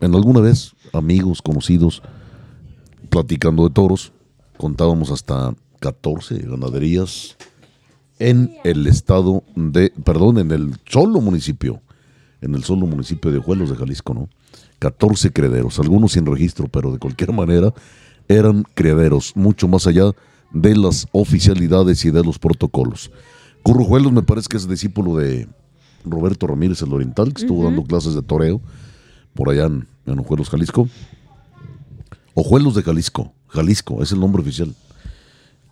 en 0.00 0.14
alguna 0.14 0.40
vez 0.40 0.74
amigos, 0.92 1.40
conocidos, 1.40 2.02
platicando 3.08 3.64
de 3.64 3.74
toros, 3.74 4.12
contábamos 4.56 5.10
hasta 5.10 5.54
14 5.80 6.38
ganaderías 6.38 7.36
en 8.18 8.54
el 8.64 8.86
estado 8.86 9.42
de, 9.54 9.92
perdón, 10.04 10.38
en 10.38 10.50
el 10.50 10.74
solo 10.86 11.20
municipio, 11.20 11.80
en 12.40 12.54
el 12.54 12.64
solo 12.64 12.86
municipio 12.86 13.30
de 13.30 13.38
Juelos 13.38 13.70
de 13.70 13.76
Jalisco, 13.76 14.14
¿no? 14.14 14.28
14 14.78 15.32
crederos, 15.32 15.78
algunos 15.78 16.12
sin 16.12 16.26
registro, 16.26 16.68
pero 16.68 16.92
de 16.92 16.98
cualquier 16.98 17.32
manera 17.34 17.72
eran 18.28 18.64
crederos, 18.74 19.32
mucho 19.34 19.68
más 19.68 19.86
allá 19.86 20.12
de 20.52 20.76
las 20.76 21.06
oficialidades 21.12 22.04
y 22.04 22.10
de 22.10 22.22
los 22.22 22.38
protocolos. 22.38 23.10
Currujuelos 23.64 24.12
me 24.12 24.22
parece 24.22 24.46
que 24.48 24.58
es 24.58 24.68
discípulo 24.68 25.16
de 25.16 25.48
Roberto 26.04 26.46
Ramírez 26.46 26.82
el 26.82 26.92
Oriental, 26.92 27.32
que 27.32 27.40
estuvo 27.40 27.64
dando 27.64 27.82
clases 27.82 28.14
de 28.14 28.20
toreo 28.20 28.60
por 29.32 29.48
allá 29.48 29.64
en, 29.64 29.88
en 30.04 30.18
Ojuelos, 30.18 30.50
Jalisco. 30.50 30.86
Ojuelos 32.34 32.74
de 32.74 32.82
Jalisco. 32.82 33.32
Jalisco 33.48 34.02
es 34.02 34.12
el 34.12 34.20
nombre 34.20 34.42
oficial. 34.42 34.74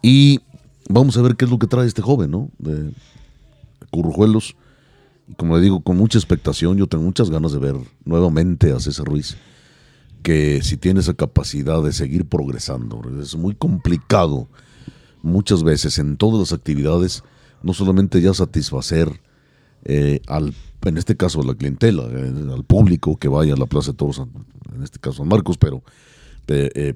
Y 0.01 0.40
vamos 0.88 1.18
a 1.18 1.22
ver 1.22 1.36
qué 1.36 1.45
es 1.45 1.51
lo 1.51 1.59
que 1.59 1.66
trae 1.66 1.86
este 1.86 2.01
joven, 2.01 2.30
¿no? 2.30 2.49
De 2.59 2.95
Currujuelos. 3.90 4.57
Y 5.28 5.34
como 5.34 5.57
le 5.57 5.62
digo, 5.62 5.80
con 5.80 5.99
mucha 5.99 6.18
expectación, 6.18 6.78
yo 6.78 6.86
tengo 6.86 7.05
muchas 7.05 7.28
ganas 7.28 7.53
de 7.53 7.59
ver 7.59 7.76
nuevamente 8.07 8.72
a 8.72 8.80
César 8.80 9.05
Ruiz, 9.05 9.36
que 10.22 10.62
si 10.62 10.78
tiene 10.78 11.01
esa 11.01 11.12
capacidad 11.12 11.82
de 11.82 11.93
seguir 11.93 12.26
progresando, 12.26 13.03
es 13.20 13.36
muy 13.36 13.55
complicado 13.55 14.49
muchas 15.22 15.62
veces 15.62 15.99
en 15.99 16.16
todas 16.16 16.40
las 16.40 16.53
actividades, 16.53 17.22
no 17.62 17.74
solamente 17.74 18.20
ya 18.20 18.34
satisfacer 18.34 19.20
eh, 19.84 20.20
al, 20.26 20.54
en 20.84 20.96
este 20.96 21.16
caso 21.16 21.40
a 21.40 21.44
la 21.44 21.54
clientela, 21.54 22.04
eh, 22.04 22.52
al 22.52 22.64
público 22.64 23.16
que 23.16 23.28
vaya 23.28 23.54
a 23.54 23.56
la 23.56 23.66
Plaza 23.66 23.92
de 23.92 23.96
Toros, 23.96 24.22
en 24.74 24.82
este 24.82 24.98
caso 24.98 25.22
a 25.22 25.26
Marcos, 25.26 25.58
pero 25.58 25.82
eh, 26.48 26.94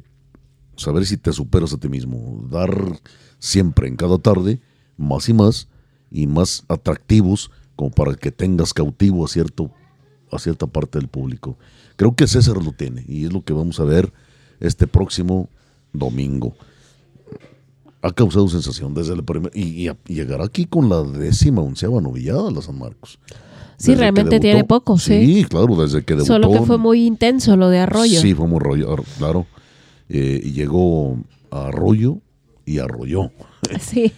saber 0.77 1.07
si 1.07 1.17
te 1.17 1.33
superas 1.33 1.73
a 1.73 1.79
ti 1.79 1.89
mismo, 1.89 2.47
dar 2.51 3.01
siempre 3.39 3.89
en 3.89 3.97
cada 3.97 4.19
tarde 4.19 4.61
más 4.97 5.29
y 5.29 5.35
más 5.35 5.69
y 6.11 6.27
más 6.27 6.65
atractivos 6.69 7.51
como 7.75 7.91
para 7.91 8.15
que 8.15 8.33
tengas 8.33 8.73
cautivo 8.73 9.25
a, 9.25 9.29
cierto, 9.29 9.71
a 10.31 10.39
cierta 10.39 10.67
parte 10.67 10.99
del 10.99 11.09
público. 11.09 11.59
Creo 11.97 12.15
que 12.15 12.27
César 12.27 12.63
lo 12.63 12.73
tiene 12.73 13.05
y 13.09 13.25
es 13.25 13.33
lo 13.33 13.43
que 13.43 13.53
vamos 13.53 13.81
a 13.81 13.85
ver 13.85 14.13
este 14.61 14.87
próximo 14.87 15.49
domingo. 15.93 16.55
Ha 18.07 18.13
causado 18.13 18.47
sensación 18.49 18.95
desde 18.95 19.15
el 19.15 19.25
primer 19.25 19.51
y, 19.55 19.91
llegará 20.07 20.45
aquí 20.45 20.67
con 20.67 20.89
la 20.89 21.03
décima 21.03 21.61
onceava 21.61 22.01
novillada 22.01 22.51
la 22.51 22.63
San 22.63 22.79
Marcos. 22.79 23.19
Sí, 23.79 23.95
realmente 23.95 24.39
tiene 24.41 24.65
poco, 24.65 24.99
sí. 24.99 25.35
Sí, 25.35 25.45
claro, 25.45 25.75
desde 25.77 26.03
que 26.05 26.15
debutó. 26.15 26.33
Solo 26.33 26.53
que 26.53 26.61
fue 26.63 26.79
muy 26.79 27.05
intenso 27.05 27.57
lo 27.57 27.69
de 27.69 27.81
Arroyo. 27.81 28.21
Sí, 28.21 28.33
fue 28.33 28.47
muy 28.47 28.59
Arroyo, 28.59 28.97
claro. 29.19 29.47
Eh, 30.09 30.41
y 30.45 30.53
llegó 30.53 31.19
a 31.51 31.67
Arroyo 31.67 32.19
y 32.65 32.79
arrolló. 32.79 33.31
Sí. 33.81 34.13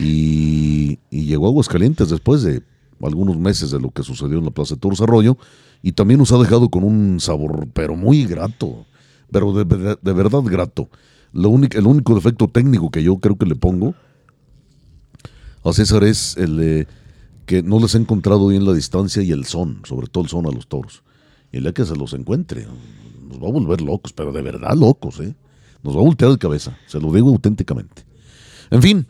y, 0.00 0.98
llegó 1.10 1.46
a 1.46 1.50
Aguascalientes 1.50 2.10
después 2.10 2.42
de 2.42 2.62
algunos 3.00 3.36
meses 3.36 3.70
de 3.70 3.78
lo 3.78 3.90
que 3.90 4.02
sucedió 4.02 4.38
en 4.38 4.44
la 4.44 4.50
Plaza 4.50 4.74
de 4.74 4.80
Toros 4.80 5.00
Arroyo. 5.00 5.36
Y 5.82 5.92
también 5.92 6.18
nos 6.18 6.32
ha 6.32 6.38
dejado 6.38 6.68
con 6.68 6.82
un 6.82 7.20
sabor, 7.20 7.68
pero 7.72 7.94
muy 7.94 8.24
grato. 8.24 8.86
Pero 9.30 9.52
de, 9.52 9.64
verdad 10.12 10.42
grato. 10.42 10.88
Lo 11.32 11.50
único, 11.50 11.78
el 11.78 11.86
único 11.86 12.14
defecto 12.14 12.48
técnico 12.48 12.90
que 12.90 13.02
yo 13.02 13.18
creo 13.18 13.36
que 13.36 13.46
le 13.46 13.54
pongo 13.54 13.94
a 15.64 15.72
César 15.72 16.04
es 16.04 16.36
el 16.36 16.86
que 17.46 17.62
no 17.62 17.80
les 17.80 17.94
ha 17.94 17.98
encontrado 17.98 18.48
bien 18.48 18.64
la 18.64 18.72
distancia 18.72 19.22
y 19.22 19.32
el 19.32 19.46
son, 19.46 19.80
sobre 19.84 20.06
todo 20.06 20.24
el 20.24 20.30
son 20.30 20.46
a 20.46 20.50
los 20.50 20.68
toros. 20.68 21.02
Y 21.50 21.60
día 21.60 21.72
que 21.72 21.84
se 21.84 21.96
los 21.96 22.12
encuentre, 22.12 22.66
nos 23.26 23.42
va 23.42 23.48
a 23.48 23.52
volver 23.52 23.80
locos, 23.80 24.12
pero 24.12 24.32
de 24.32 24.42
verdad 24.42 24.76
locos, 24.76 25.18
¿eh? 25.20 25.34
Nos 25.82 25.96
va 25.96 26.00
a 26.00 26.04
voltear 26.04 26.30
de 26.30 26.38
cabeza, 26.38 26.76
se 26.86 27.00
lo 27.00 27.10
digo 27.12 27.30
auténticamente. 27.30 28.04
En 28.70 28.82
fin, 28.82 29.06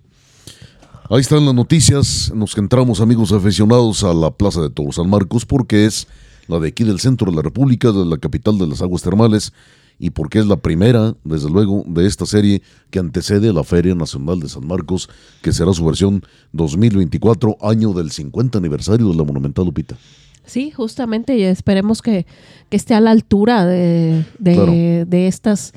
ahí 1.10 1.20
están 1.20 1.44
las 1.44 1.54
noticias. 1.54 2.32
Nos 2.34 2.56
entramos, 2.56 3.00
amigos 3.00 3.32
aficionados, 3.32 4.04
a 4.04 4.14
la 4.14 4.30
Plaza 4.30 4.60
de 4.60 4.70
Toros 4.70 4.96
San 4.96 5.10
Marcos, 5.10 5.44
porque 5.44 5.86
es 5.86 6.06
la 6.46 6.60
de 6.60 6.68
aquí 6.68 6.84
del 6.84 7.00
centro 7.00 7.30
de 7.30 7.36
la 7.36 7.42
República, 7.42 7.90
de 7.90 8.04
la 8.04 8.18
capital 8.18 8.56
de 8.58 8.68
las 8.68 8.82
aguas 8.82 9.02
termales, 9.02 9.52
y 9.98 10.10
porque 10.10 10.38
es 10.38 10.46
la 10.46 10.56
primera, 10.56 11.14
desde 11.24 11.50
luego, 11.50 11.82
de 11.86 12.06
esta 12.06 12.24
serie 12.26 12.62
que 12.90 12.98
antecede 12.98 13.48
a 13.48 13.52
la 13.52 13.64
Feria 13.64 13.94
Nacional 13.94 14.38
de 14.40 14.48
San 14.48 14.66
Marcos, 14.66 15.08
que 15.42 15.52
será 15.52 15.72
su 15.72 15.84
versión 15.84 16.22
2024, 16.52 17.56
año 17.60 17.92
del 17.92 18.10
50 18.10 18.58
aniversario 18.58 19.08
de 19.08 19.16
la 19.16 19.24
Monumental 19.24 19.64
Lupita. 19.64 19.96
Sí, 20.44 20.70
justamente, 20.70 21.36
y 21.36 21.42
esperemos 21.42 22.00
que, 22.00 22.26
que 22.70 22.76
esté 22.76 22.94
a 22.94 23.00
la 23.00 23.10
altura 23.10 23.66
de, 23.66 24.24
de, 24.38 24.54
Claro. 24.54 24.72
de 24.72 25.26
estas, 25.26 25.72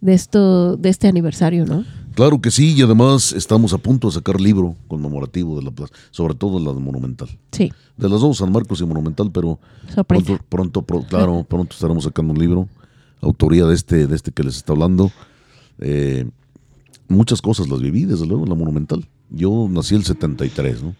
de 0.00 0.14
esto, 0.14 0.76
de 0.76 0.88
este 0.88 1.08
aniversario, 1.08 1.66
¿no? 1.66 1.84
Claro 2.14 2.40
que 2.40 2.50
sí, 2.52 2.74
y 2.74 2.82
además 2.82 3.32
estamos 3.32 3.72
a 3.74 3.78
punto 3.78 4.06
de 4.06 4.14
sacar 4.14 4.40
libro 4.40 4.76
conmemorativo 4.86 5.56
de 5.58 5.64
la 5.64 5.72
plaza, 5.72 5.92
sobre 6.12 6.34
todo 6.36 6.60
la 6.60 6.72
de 6.72 6.78
Monumental. 6.80 7.28
Sí, 7.50 7.72
De 7.96 8.08
las 8.08 8.20
dos, 8.20 8.38
San 8.38 8.52
Marcos 8.52 8.80
y 8.80 8.86
Monumental, 8.86 9.30
pero 9.32 9.58
sorpresa. 9.92 10.24
pronto, 10.24 10.44
pronto, 10.48 10.82
pro- 10.82 11.02
claro, 11.02 11.44
pronto 11.48 11.74
estaremos 11.74 12.04
sacando 12.04 12.32
un 12.32 12.38
libro, 12.38 12.68
autoría 13.24 13.64
de 13.64 13.74
este, 13.74 14.06
de 14.06 14.14
este 14.14 14.32
que 14.32 14.42
les 14.42 14.56
está 14.56 14.72
hablando. 14.72 15.10
Eh, 15.78 16.28
muchas 17.08 17.42
cosas 17.42 17.68
las 17.68 17.80
viví, 17.80 18.04
desde 18.04 18.26
luego, 18.26 18.44
en 18.44 18.50
la 18.50 18.54
Monumental. 18.54 19.06
Yo 19.30 19.68
nací 19.70 19.94
el 19.94 20.04
73, 20.04 20.82
¿no? 20.82 20.94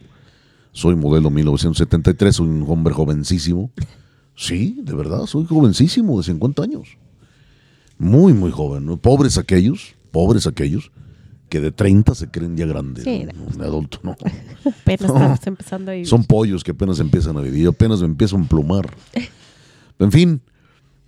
Soy 0.73 0.97
modelo 0.97 1.31
1973, 1.31 2.35
soy 2.35 2.49
un 2.49 2.65
hombre 2.69 2.93
jovencísimo. 2.93 3.71
Sí, 4.35 4.81
de 4.83 4.95
verdad, 4.95 5.27
soy 5.27 5.47
jovencísimo, 5.47 6.19
de 6.19 6.25
50 6.25 6.63
años. 6.63 6.99
Muy, 7.99 8.33
muy 8.33 8.51
joven. 8.51 8.85
¿no? 8.85 8.97
Pobres 8.97 9.39
aquellos, 9.39 9.95
pobres 10.11 10.49
aquellos 10.49 10.91
que 11.49 11.61
de 11.61 11.71
30 11.71 12.15
se 12.17 12.29
creen 12.29 12.57
ya 12.57 12.67
grandes. 12.67 13.05
Sí, 13.05 13.25
¿no? 13.57 13.65
Adulto, 13.65 14.01
no. 14.03 14.17
Apenas 14.65 15.03
estamos 15.03 15.47
empezando 15.47 15.91
a 15.93 15.95
vivir. 15.95 16.09
Son 16.09 16.25
pollos 16.25 16.65
que 16.65 16.73
apenas 16.73 16.99
empiezan 16.99 17.37
a 17.37 17.41
vivir, 17.41 17.69
apenas 17.69 18.01
me 18.01 18.07
empiezo 18.07 18.35
a 18.35 18.41
emplumar. 18.41 18.93
En 20.01 20.11
fin, 20.13 20.41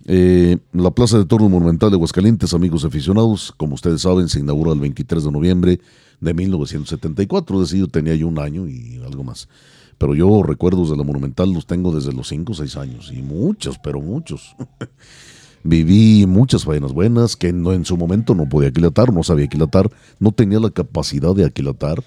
eh, 0.07 0.57
la 0.71 0.91
Plaza 0.91 1.17
de 1.17 1.25
Toros 1.25 1.49
Monumental 1.49 1.89
de 1.89 1.97
Aguascalientes, 1.97 2.53
amigos 2.53 2.85
aficionados, 2.85 3.53
como 3.57 3.75
ustedes 3.75 4.01
saben, 4.01 4.29
se 4.29 4.39
inauguró 4.39 4.71
el 4.71 4.79
23 4.79 5.25
de 5.25 5.31
noviembre 5.31 5.81
de 6.21 6.33
1974, 6.33 7.55
es 7.61 7.69
decir, 7.69 7.81
yo 7.81 7.87
tenía 7.87 8.15
yo 8.15 8.29
un 8.29 8.39
año 8.39 8.69
y 8.69 9.01
algo 9.05 9.25
más. 9.25 9.49
Pero 9.97 10.15
yo 10.15 10.43
recuerdos 10.43 10.89
de 10.89 10.95
la 10.95 11.03
Monumental 11.03 11.51
los 11.51 11.65
tengo 11.65 11.93
desde 11.93 12.13
los 12.13 12.29
5 12.29 12.53
o 12.53 12.55
6 12.55 12.77
años, 12.77 13.11
y 13.13 13.21
muchos, 13.21 13.77
pero 13.79 13.99
muchos. 13.99 14.55
Viví 15.63 16.25
muchas 16.25 16.63
faenas 16.63 16.93
buenas 16.93 17.35
que 17.35 17.51
no, 17.51 17.73
en 17.73 17.83
su 17.83 17.97
momento 17.97 18.33
no 18.33 18.47
podía 18.47 18.69
aquilatar, 18.69 19.11
no 19.11 19.23
sabía 19.23 19.45
aquilatar, 19.45 19.91
no 20.19 20.31
tenía 20.31 20.61
la 20.61 20.69
capacidad 20.69 21.35
de 21.35 21.43
aquilatar 21.43 22.01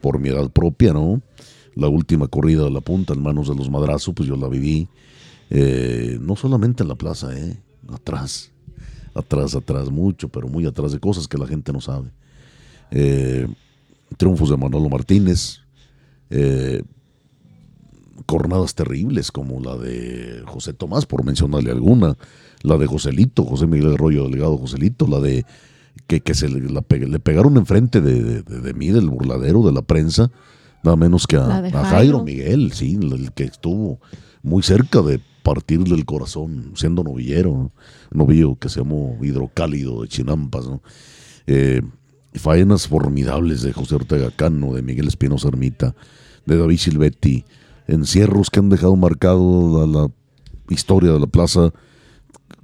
por 0.00 0.18
mi 0.18 0.30
edad 0.30 0.48
propia, 0.50 0.94
¿no? 0.94 1.20
La 1.74 1.88
última 1.88 2.28
corrida 2.28 2.64
de 2.64 2.70
la 2.70 2.80
punta 2.80 3.12
en 3.12 3.22
manos 3.22 3.48
de 3.48 3.56
los 3.56 3.70
madrazos, 3.70 4.14
pues 4.14 4.26
yo 4.26 4.36
la 4.36 4.48
viví, 4.48 4.88
eh, 5.54 6.16
no 6.20 6.34
solamente 6.36 6.82
en 6.82 6.88
la 6.88 6.94
plaza, 6.94 7.36
¿eh? 7.36 7.60
Atrás, 7.92 8.50
atrás, 9.14 9.54
atrás, 9.54 9.90
mucho, 9.90 10.28
pero 10.30 10.48
muy 10.48 10.64
atrás 10.64 10.92
de 10.92 10.98
cosas 11.00 11.28
que 11.28 11.36
la 11.36 11.46
gente 11.46 11.72
no 11.72 11.80
sabe. 11.82 12.08
Eh, 12.90 13.46
triunfos 14.16 14.48
de 14.48 14.56
Manolo 14.56 14.88
Martínez, 14.88 15.58
eh, 16.30 16.82
cornadas 18.26 18.74
terribles 18.74 19.30
como 19.32 19.60
la 19.60 19.76
de 19.76 20.42
José 20.46 20.72
Tomás, 20.72 21.06
por 21.06 21.24
mencionarle 21.24 21.70
alguna, 21.70 22.16
la 22.62 22.76
de 22.78 22.86
Joselito, 22.86 23.44
José 23.44 23.66
Miguel 23.66 23.94
Arroyo 23.94 24.24
Delgado 24.28 24.56
Joselito, 24.56 25.06
la 25.06 25.20
de 25.20 25.44
que, 26.06 26.20
que 26.20 26.34
se 26.34 26.48
le, 26.48 26.60
la 26.70 26.80
pe- 26.82 27.06
le 27.06 27.18
pegaron 27.18 27.56
enfrente 27.56 28.00
de, 28.00 28.22
de- 28.22 28.42
de- 28.42 28.60
de 28.60 28.74
mí, 28.74 28.88
del 28.88 29.10
burladero, 29.10 29.62
de 29.62 29.72
la 29.72 29.82
prensa, 29.82 30.30
nada 30.82 30.96
menos 30.96 31.26
que 31.26 31.36
a, 31.36 31.60
de 31.60 31.68
a 31.68 31.72
Jairo 31.72 31.84
Jairo. 31.84 32.24
Miguel, 32.24 32.72
sí, 32.72 32.98
el 33.02 33.32
que 33.32 33.44
estuvo 33.44 33.98
muy 34.42 34.62
cerca 34.62 35.02
de 35.02 35.20
partirle 35.42 35.94
el 35.94 36.04
corazón, 36.04 36.72
siendo 36.74 37.02
novillero, 37.02 37.50
¿no? 37.52 37.72
novillo 38.10 38.56
que 38.56 38.68
se 38.68 38.80
llamó 38.80 39.16
Hidrocálido 39.20 40.02
de 40.02 40.08
Chinampas. 40.08 40.66
Eh, 41.46 41.82
faenas 42.34 42.88
formidables 42.88 43.62
de 43.62 43.72
José 43.72 43.96
Ortega 43.96 44.30
Cano, 44.30 44.74
de 44.74 44.82
Miguel 44.82 45.08
Espinosa 45.08 45.48
Ermita, 45.48 45.94
de 46.46 46.56
David 46.56 46.78
Silvetti, 46.78 47.44
encierros 47.86 48.50
que 48.50 48.60
han 48.60 48.68
dejado 48.68 48.96
marcado 48.96 49.86
la, 49.86 50.02
la 50.02 50.10
historia 50.68 51.12
de 51.12 51.20
la 51.20 51.26
plaza 51.26 51.72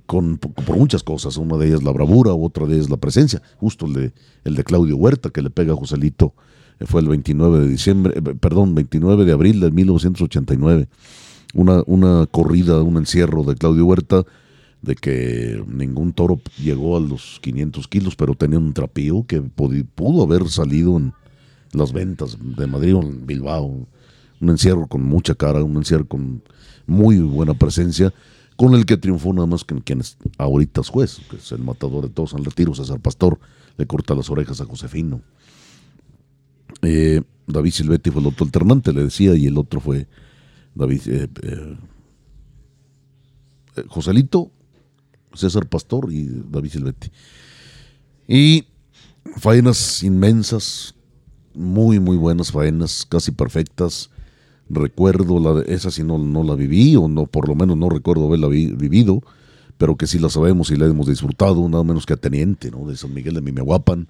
con, 0.09 0.39
por 0.39 0.77
muchas 0.77 1.03
cosas. 1.03 1.37
Una 1.37 1.59
de 1.59 1.69
ellas 1.69 1.83
la 1.83 1.93
bravura, 1.93 2.33
otra 2.33 2.67
de 2.67 2.77
ellas 2.77 2.89
la 2.89 2.97
presencia. 2.97 3.43
Justo 3.59 3.85
el 3.87 3.93
de, 3.93 4.13
el 4.45 4.55
de 4.55 4.65
Claudio 4.65 4.97
Huerta, 4.97 5.29
que 5.29 5.43
le 5.43 5.51
pega 5.51 5.75
a 5.75 5.77
Joselito, 5.77 6.35
eh, 6.81 6.87
fue 6.87 7.03
el 7.03 7.09
29 7.09 7.61
de 7.61 7.69
diciembre, 7.69 8.15
eh, 8.17 8.23
perdón, 8.23 8.75
29 8.75 9.27
de 9.27 9.33
abril 9.33 9.61
de 9.61 9.71
1989. 9.71 10.89
Una, 11.55 11.83
una 11.87 12.27
corrida, 12.27 12.83
un 12.83 12.99
encierro 12.99 13.43
de 13.43 13.55
Claudio 13.55 13.87
Huerta, 13.87 14.25
de 14.83 14.95
que 14.95 15.62
ningún 15.66 16.12
toro 16.12 16.41
llegó 16.59 16.97
a 16.97 17.01
los 17.01 17.41
500 17.43 17.89
kilos, 17.89 18.16
pero 18.16 18.35
tenía 18.35 18.59
un 18.59 18.73
trapío 18.73 19.25
que 19.27 19.41
pudo 19.41 20.23
haber 20.23 20.49
salido 20.49 20.97
en 20.97 21.12
las 21.73 21.93
ventas 21.93 22.39
de 22.41 22.66
Madrid 22.66 22.97
o 22.97 23.03
en 23.03 23.27
Bilbao. 23.27 23.87
Un 24.41 24.51
encierro 24.51 24.87
con 24.87 25.03
mucha 25.03 25.35
cara, 25.35 25.65
un 25.65 25.77
encierro 25.77 26.07
con 26.07 26.43
muy 26.87 27.19
buena 27.19 27.55
presencia, 27.55 28.12
con 28.57 28.75
el 28.75 28.87
que 28.87 28.97
triunfó 28.97 29.33
nada 29.33 29.47
más 29.47 29.65
que 29.65 29.75
quien 29.83 30.01
es 30.01 30.16
ahorita 30.39 30.81
es 30.81 30.89
juez, 30.89 31.20
que 31.31 31.37
es 31.37 31.53
el 31.53 31.62
matador 31.62 32.05
de 32.05 32.11
todos 32.11 32.35
al 32.35 32.45
retiro, 32.45 32.75
César 32.75 33.01
Pastor, 33.01 33.39
le 33.77 33.87
corta 33.87 34.15
las 34.15 34.31
orejas 34.31 34.61
a 34.61 34.65
Josefino. 34.65 35.20
Eh, 36.83 37.23
David 37.47 37.70
Silvetti 37.73 38.11
fue 38.11 38.20
el 38.20 38.29
otro 38.29 38.45
alternante, 38.45 38.93
le 38.93 39.05
decía, 39.05 39.35
y 39.35 39.47
el 39.47 39.59
otro 39.59 39.81
fue 39.81 40.07
David 40.79 41.01
eh, 41.09 41.29
eh, 41.43 41.77
eh, 43.77 43.85
Joselito, 43.89 44.51
César 45.35 45.69
Pastor 45.69 46.13
y 46.13 46.29
David 46.51 46.71
Silvetti. 46.71 47.11
Y 48.29 48.65
faenas 49.37 50.03
inmensas, 50.03 50.95
muy, 51.55 51.99
muy 51.99 52.17
buenas 52.17 52.53
faenas, 52.53 53.05
casi 53.09 53.33
perfectas. 53.33 54.11
Recuerdo 54.71 55.41
la 55.41 55.63
esa 55.63 55.91
si 55.91 56.05
no, 56.05 56.19
no 56.19 56.45
la 56.45 56.55
viví, 56.55 56.95
o 56.95 57.09
no, 57.09 57.27
por 57.27 57.49
lo 57.49 57.55
menos 57.55 57.77
no 57.77 57.89
recuerdo 57.89 58.27
haberla 58.27 58.49
vi- 58.49 58.73
vivido, 58.73 59.23
pero 59.79 59.97
que 59.97 60.07
sí 60.07 60.19
la 60.19 60.29
sabemos 60.29 60.71
y 60.71 60.77
la 60.77 60.87
hemos 60.87 61.07
disfrutado, 61.09 61.69
nada 61.69 61.85
menos 61.85 62.05
que 62.07 62.13
a 62.13 62.17
Teniente, 62.17 62.71
¿no? 62.71 62.87
De 62.87 62.97
San 62.97 63.15
Miguel 63.15 63.35
de 63.35 63.41
Mimehuapan, 63.41 64.09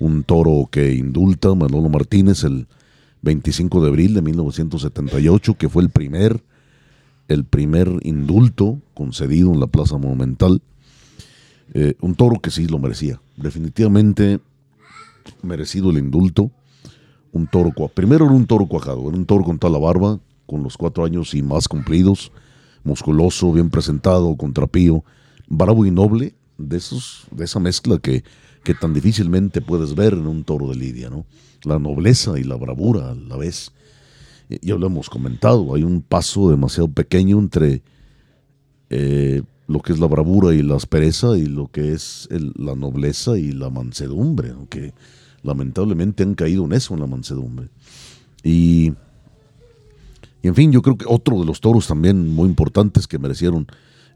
un 0.00 0.24
toro 0.24 0.68
que 0.70 0.94
indulta 0.94 1.54
Manolo 1.54 1.88
Martínez 1.88 2.42
el 2.44 2.66
25 3.24 3.82
de 3.82 3.88
abril 3.88 4.14
de 4.14 4.22
1978, 4.22 5.54
que 5.54 5.68
fue 5.68 5.82
el 5.82 5.90
primer, 5.90 6.44
el 7.26 7.44
primer 7.44 7.90
indulto 8.02 8.78
concedido 8.92 9.52
en 9.52 9.60
la 9.60 9.66
Plaza 9.66 9.96
Monumental. 9.96 10.60
Eh, 11.72 11.94
un 12.02 12.14
toro 12.14 12.40
que 12.40 12.50
sí 12.50 12.66
lo 12.66 12.78
merecía, 12.78 13.20
definitivamente 13.36 14.40
merecido 15.42 15.90
el 15.90 15.98
indulto. 15.98 16.50
Un 17.32 17.46
toro, 17.48 17.72
primero 17.88 18.26
era 18.26 18.34
un 18.34 18.46
toro 18.46 18.66
cuajado, 18.66 19.08
era 19.08 19.16
un 19.16 19.26
toro 19.26 19.42
con 19.42 19.58
toda 19.58 19.72
la 19.72 19.78
barba, 19.78 20.20
con 20.46 20.62
los 20.62 20.76
cuatro 20.76 21.04
años 21.04 21.34
y 21.34 21.42
más 21.42 21.66
cumplidos, 21.66 22.30
musculoso, 22.84 23.50
bien 23.52 23.70
presentado, 23.70 24.36
con 24.36 24.52
trapío, 24.52 25.02
bravo 25.48 25.86
y 25.86 25.90
noble, 25.90 26.34
de 26.58 26.76
esos, 26.76 27.26
de 27.32 27.46
esa 27.46 27.58
mezcla 27.58 27.98
que, 27.98 28.22
que 28.62 28.74
tan 28.74 28.92
difícilmente 28.94 29.60
puedes 29.60 29.94
ver 29.94 30.12
en 30.12 30.26
un 30.26 30.44
toro 30.44 30.68
de 30.68 30.76
lidia, 30.76 31.10
¿no? 31.10 31.24
La 31.66 31.78
nobleza 31.78 32.38
y 32.38 32.44
la 32.44 32.56
bravura 32.56 33.10
a 33.10 33.14
la 33.14 33.36
vez. 33.36 33.72
Ya 34.62 34.74
lo 34.76 34.86
hemos 34.86 35.08
comentado, 35.08 35.74
hay 35.74 35.82
un 35.82 36.02
paso 36.02 36.50
demasiado 36.50 36.88
pequeño 36.88 37.38
entre 37.38 37.82
eh, 38.90 39.42
lo 39.66 39.80
que 39.80 39.92
es 39.92 39.98
la 39.98 40.06
bravura 40.06 40.54
y 40.54 40.62
la 40.62 40.76
aspereza 40.76 41.38
y 41.38 41.46
lo 41.46 41.68
que 41.68 41.92
es 41.92 42.28
la 42.30 42.74
nobleza 42.74 43.38
y 43.38 43.52
la 43.52 43.70
mansedumbre, 43.70 44.50
¿no? 44.50 44.68
que 44.68 44.92
lamentablemente 45.42 46.22
han 46.22 46.34
caído 46.34 46.64
en 46.64 46.72
eso, 46.72 46.94
en 46.94 47.00
la 47.00 47.06
mansedumbre. 47.06 47.68
Y, 48.42 48.92
y 50.42 50.48
en 50.48 50.54
fin, 50.54 50.70
yo 50.70 50.82
creo 50.82 50.98
que 50.98 51.06
otro 51.08 51.40
de 51.40 51.46
los 51.46 51.60
toros 51.60 51.86
también 51.86 52.28
muy 52.34 52.48
importantes 52.48 53.06
que 53.06 53.18
merecieron 53.18 53.66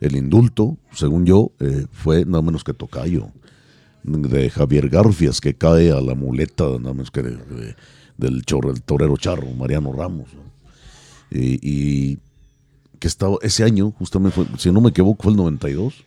el 0.00 0.16
indulto, 0.16 0.76
según 0.92 1.26
yo, 1.26 1.52
eh, 1.60 1.86
fue 1.90 2.24
nada 2.24 2.42
menos 2.42 2.62
que 2.62 2.74
Tocayo, 2.74 3.30
de 4.02 4.50
Javier 4.50 4.88
Garfias, 4.88 5.40
que 5.40 5.54
cae 5.54 5.90
a 5.92 6.00
la 6.00 6.14
muleta 6.14 6.64
nada 6.78 6.92
menos 6.94 7.10
que 7.10 7.22
de- 7.22 7.36
de- 7.36 7.76
del 8.16 8.42
chor- 8.44 8.70
el 8.70 8.82
torero 8.82 9.16
charro, 9.16 9.48
Mariano 9.52 9.92
Ramos. 9.92 10.28
¿no? 10.34 10.42
Y, 11.30 11.58
y 11.62 12.18
que 12.98 13.06
estaba 13.08 13.36
ese 13.42 13.62
año, 13.64 13.90
justamente, 13.92 14.34
fue- 14.34 14.58
si 14.58 14.72
no 14.72 14.80
me 14.80 14.90
equivoco, 14.90 15.22
fue 15.24 15.32
el 15.32 15.36
92. 15.38 16.04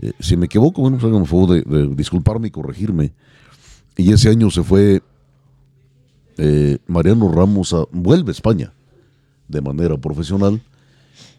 Eh, 0.00 0.12
si 0.20 0.36
me 0.36 0.46
equivoco, 0.46 0.80
bueno, 0.82 0.98
pues 0.98 1.12
el 1.14 1.26
favor 1.26 1.50
de, 1.50 1.62
de 1.62 1.94
disculparme 1.94 2.48
y 2.48 2.50
corregirme. 2.50 3.12
Y 3.96 4.12
ese 4.12 4.28
año 4.28 4.50
se 4.50 4.62
fue 4.62 5.02
eh, 6.38 6.78
Mariano 6.86 7.30
Ramos 7.30 7.72
a, 7.74 7.84
vuelve 7.92 8.30
a 8.30 8.32
España 8.32 8.72
de 9.48 9.60
manera 9.60 9.96
profesional 9.98 10.62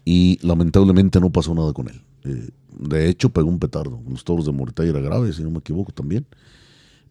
y 0.04 0.38
lamentablemente 0.46 1.18
no 1.20 1.30
pasó 1.30 1.54
nada 1.54 1.72
con 1.72 1.88
él. 1.88 2.00
Eh, 2.24 2.48
de 2.78 3.08
hecho, 3.08 3.30
pegó 3.30 3.48
un 3.48 3.58
petardo. 3.58 4.00
Los 4.08 4.24
toros 4.24 4.46
de 4.46 4.52
Moritaya 4.52 4.90
era 4.90 5.00
grave, 5.00 5.32
si 5.32 5.42
no 5.42 5.50
me 5.50 5.58
equivoco 5.58 5.92
también. 5.92 6.26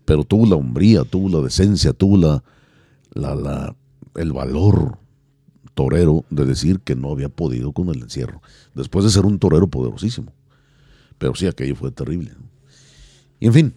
Pero 0.06 0.24
tuvo 0.24 0.46
la 0.46 0.56
hombría, 0.56 1.04
tuvo 1.04 1.30
la 1.30 1.44
decencia, 1.44 1.94
tuvo 1.94 2.18
la, 2.18 2.44
la, 3.14 3.36
la- 3.36 3.76
el 4.16 4.32
valor 4.34 4.98
torero 5.74 6.24
de 6.30 6.46
decir 6.46 6.80
que 6.82 6.96
no 6.96 7.12
había 7.12 7.30
podido 7.30 7.72
con 7.72 7.90
el 7.90 8.02
encierro. 8.04 8.42
Después 8.76 9.06
de 9.06 9.12
ser 9.12 9.26
un 9.26 9.40
torero 9.40 9.68
poderosísimo. 9.68 10.32
Pero 11.18 11.36
sí, 11.36 11.48
aquello 11.48 11.76
fue 11.76 11.92
terrible. 11.92 12.32
Y 13.40 13.48
en 13.48 13.54
fin, 13.54 13.74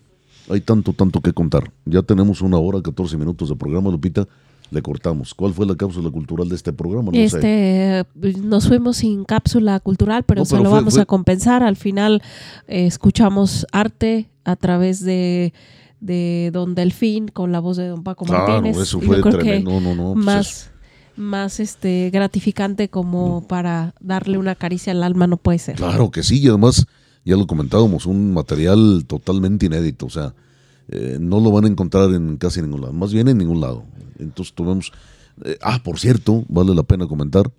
hay 0.50 0.60
tanto, 0.60 0.92
tanto 0.92 1.20
que 1.20 1.32
contar. 1.32 1.72
Ya 1.84 2.02
tenemos 2.02 2.40
una 2.42 2.58
hora, 2.58 2.82
14 2.82 3.16
minutos 3.16 3.48
de 3.48 3.56
programa, 3.56 3.90
Lupita. 3.90 4.26
Le 4.70 4.82
cortamos. 4.82 5.32
¿Cuál 5.34 5.52
fue 5.54 5.64
la 5.66 5.76
cápsula 5.76 6.10
cultural 6.10 6.48
de 6.48 6.56
este 6.56 6.72
programa? 6.72 7.12
No 7.12 7.28
sé. 7.28 7.36
Este, 7.38 8.04
nos 8.42 8.66
fuimos 8.68 8.96
sin 8.98 9.24
cápsula 9.24 9.78
cultural, 9.80 10.24
pero, 10.24 10.42
No, 10.42 10.46
pero 10.48 10.62
lo 10.64 10.70
fue- 10.70 10.78
vamos 10.80 10.94
fue- 10.94 11.02
a 11.02 11.06
compensar. 11.06 11.62
Al 11.62 11.76
final 11.76 12.22
eh, 12.66 12.86
escuchamos 12.86 13.66
arte 13.72 14.28
a 14.44 14.56
través 14.56 15.00
de, 15.04 15.52
de 16.00 16.50
Don 16.52 16.74
Delfín 16.74 17.28
con 17.28 17.52
la 17.52 17.60
voz 17.60 17.76
de 17.76 17.88
Don 17.88 18.02
Paco 18.02 18.24
Claro, 18.24 18.48
Martínez. 18.54 18.76
eso 18.78 19.00
fue 19.00 19.20
tremendo. 19.22 19.70
No, 19.70 19.80
no, 19.80 19.94
no, 19.94 20.12
pues 20.14 20.24
más, 20.24 20.70
más 21.16 21.60
este 21.60 22.10
gratificante 22.12 22.88
como 22.88 23.46
para 23.46 23.94
darle 24.00 24.36
una 24.38 24.54
caricia 24.54 24.92
al 24.92 25.02
alma 25.02 25.26
no 25.26 25.36
puede 25.36 25.58
ser. 25.58 25.76
Claro 25.76 26.10
que 26.10 26.22
sí, 26.22 26.40
y 26.42 26.48
además, 26.48 26.86
ya 27.24 27.36
lo 27.36 27.46
comentábamos, 27.46 28.04
un 28.06 28.32
material 28.34 29.04
totalmente 29.06 29.66
inédito, 29.66 30.06
o 30.06 30.10
sea, 30.10 30.34
eh, 30.88 31.18
no 31.20 31.40
lo 31.40 31.50
van 31.50 31.64
a 31.64 31.68
encontrar 31.68 32.10
en 32.14 32.36
casi 32.36 32.62
ningún 32.62 32.80
lado, 32.80 32.92
más 32.92 33.12
bien 33.12 33.28
en 33.28 33.38
ningún 33.38 33.60
lado. 33.60 33.84
Entonces 34.18 34.54
tuvimos, 34.54 34.92
eh, 35.44 35.58
ah, 35.62 35.80
por 35.82 35.98
cierto, 35.98 36.44
vale 36.48 36.74
la 36.74 36.82
pena 36.82 37.06
comentar, 37.06 37.50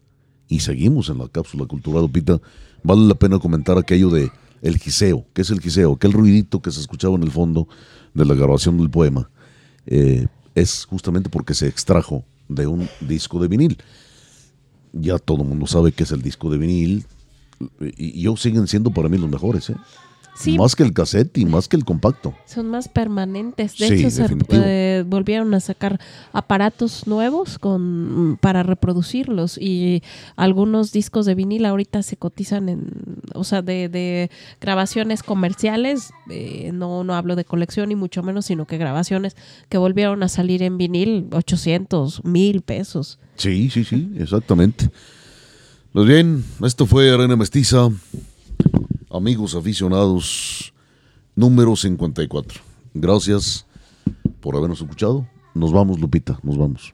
y 0.47 0.61
seguimos 0.61 1.09
en 1.09 1.17
la 1.17 1.27
cápsula 1.27 1.65
cultural, 1.65 2.03
Lupita, 2.03 2.39
vale 2.83 3.05
la 3.07 3.15
pena 3.15 3.39
comentar 3.39 3.77
aquello 3.77 4.09
de 4.09 4.31
el 4.61 4.77
giseo, 4.77 5.25
¿qué 5.33 5.41
es 5.41 5.49
el 5.49 5.59
giseo? 5.59 5.93
Aquel 5.93 6.13
ruidito 6.13 6.61
que 6.61 6.71
se 6.71 6.79
escuchaba 6.79 7.15
en 7.15 7.23
el 7.23 7.31
fondo 7.31 7.67
de 8.13 8.25
la 8.25 8.33
grabación 8.33 8.77
del 8.77 8.89
poema, 8.89 9.29
eh, 9.85 10.27
es 10.55 10.85
justamente 10.85 11.29
porque 11.29 11.53
se 11.53 11.67
extrajo 11.67 12.23
de 12.49 12.65
un 12.65 12.87
disco 13.01 13.39
de 13.39 13.47
vinil. 13.47 13.77
Ya 14.93 15.19
todo 15.19 15.43
el 15.43 15.49
mundo 15.49 15.67
sabe 15.67 15.91
qué 15.91 16.03
es 16.03 16.11
el 16.11 16.21
disco 16.21 16.49
de 16.49 16.57
vinil, 16.57 17.05
y, 17.81 18.19
y 18.19 18.21
yo 18.21 18.37
siguen 18.37 18.67
siendo 18.67 18.91
para 18.91 19.09
mí 19.09 19.17
los 19.17 19.29
mejores, 19.29 19.69
¿eh? 19.69 19.75
Sí, 20.39 20.55
Más 20.57 20.75
que 20.75 20.83
el 20.83 20.93
cassette 20.93 21.35
y 21.39 21.45
más 21.45 21.67
que 21.67 21.75
el 21.77 21.83
compacto. 21.83 22.33
son 22.45 22.67
más 22.69 22.87
permanentes. 22.87 23.75
De 23.77 23.87
Sí, 23.87 23.93
hecho, 23.95 24.11
se 24.11 24.27
eh, 24.51 25.03
volvieron 25.07 25.53
a 25.55 25.59
sacar 25.59 25.99
aparatos 26.31 27.07
nuevos 27.07 27.57
con 27.57 28.37
para 28.39 28.61
reproducirlos 28.61 29.57
y 29.57 30.03
algunos 30.35 30.91
discos 30.91 31.25
de 31.25 31.33
vinil 31.33 31.65
ahorita 31.65 32.03
se 32.03 32.17
cotizan 32.17 32.69
en, 32.69 32.87
o 33.33 33.43
sea, 33.43 33.61
de, 33.63 33.89
de 33.89 34.29
grabaciones 34.61 35.23
comerciales. 35.23 36.11
eh, 36.29 36.69
no, 36.73 37.03
no 37.03 37.15
hablo 37.15 37.35
de 37.35 37.43
colección 37.43 37.89
ni 37.89 37.95
mucho 37.95 38.21
menos, 38.21 38.45
sino 38.45 38.67
que 38.67 38.77
grabaciones 38.77 39.35
que 39.69 39.77
volvieron 39.79 40.21
a 40.21 40.27
salir 40.27 40.61
en 40.61 40.77
vinil, 40.77 41.27
800, 41.31 42.23
1000 42.25 42.61
pesos. 42.61 43.17
Sí, 43.37 43.69
sí, 43.71 43.83
sí, 43.83 44.11
exactamente. 44.19 44.89
Pues 45.93 46.07
bien, 46.07 46.43
esto 46.63 46.85
fue 46.85 47.09
Arena 47.11 47.35
Mestiza. 47.35 47.89
Amigos 49.09 49.55
aficionados, 49.55 50.73
número 51.33 51.75
54. 51.75 52.59
Gracias 52.93 53.65
por 54.41 54.55
habernos 54.55 54.81
escuchado. 54.81 55.25
Nos 55.53 55.71
vamos, 55.71 55.99
Lupita, 55.99 56.37
nos 56.43 56.57
vamos. 56.57 56.93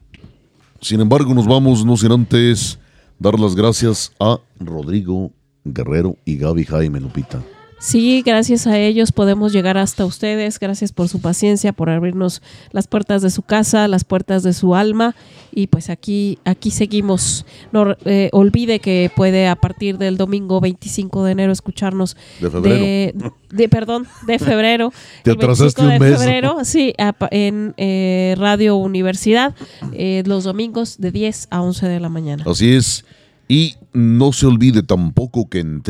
Sin 0.80 1.02
embargo, 1.02 1.34
nos 1.34 1.48
vamos, 1.48 1.84
no 1.84 1.98
sin 1.98 2.12
antes 2.12 2.78
dar 3.18 3.40
las 3.40 3.56
gracias 3.56 4.12
a 4.20 4.40
Rodrigo 4.60 5.32
Guerrero 5.64 6.18
y 6.24 6.38
Gaby 6.38 6.66
Jaime, 6.66 7.00
Lupita. 7.00 7.42
Sí, 7.86 8.24
gracias 8.26 8.66
a 8.66 8.80
ellos 8.80 9.12
podemos 9.12 9.52
llegar 9.52 9.78
hasta 9.78 10.06
ustedes. 10.06 10.58
Gracias 10.58 10.94
por 10.94 11.10
su 11.10 11.20
paciencia, 11.20 11.74
por 11.74 11.90
abrirnos 11.90 12.42
las 12.72 12.88
puertas 12.88 13.22
de 13.22 13.30
su 13.30 13.42
casa, 13.42 13.90
las 13.90 14.06
puertas 14.06 14.42
de 14.42 14.54
su 14.54 14.74
alma. 14.74 15.18
Y 15.52 15.68
pues 15.68 15.90
aquí, 15.90 16.40
aquí 16.46 16.72
seguimos. 16.72 17.46
No 17.74 17.98
eh, 18.06 18.30
olvide 18.32 18.80
que 18.80 19.12
puede 19.14 19.50
a 19.50 19.58
partir 19.58 19.98
del 19.98 20.16
domingo 20.16 20.62
25 20.62 21.26
de 21.26 21.32
enero 21.34 21.52
escucharnos 21.52 22.16
De 22.40 22.50
febrero. 22.50 22.78
de, 22.78 23.32
de- 23.52 23.70
perdón, 23.70 24.08
de 24.28 24.40
febrero. 24.40 24.94
Te 25.24 25.32
atrasaste 25.32 25.82
25 25.82 25.84
un 25.84 25.90
de 25.90 26.00
mes. 26.00 26.20
febrero, 26.20 26.58
sí, 26.64 26.94
en 27.32 27.74
eh, 27.76 28.36
Radio 28.38 28.78
Universidad, 28.78 29.56
eh, 29.92 30.24
los 30.26 30.46
domingos 30.46 31.00
de 31.00 31.12
10 31.12 31.48
a 31.52 31.62
11 31.62 31.86
de 31.90 32.00
la 32.00 32.08
mañana. 32.08 32.46
Así 32.48 32.74
es. 32.74 33.04
Y 33.50 33.76
no 33.92 34.32
se 34.32 34.46
olvide 34.46 34.84
tampoco 34.84 35.50
que 35.50 35.60
en 35.60 35.82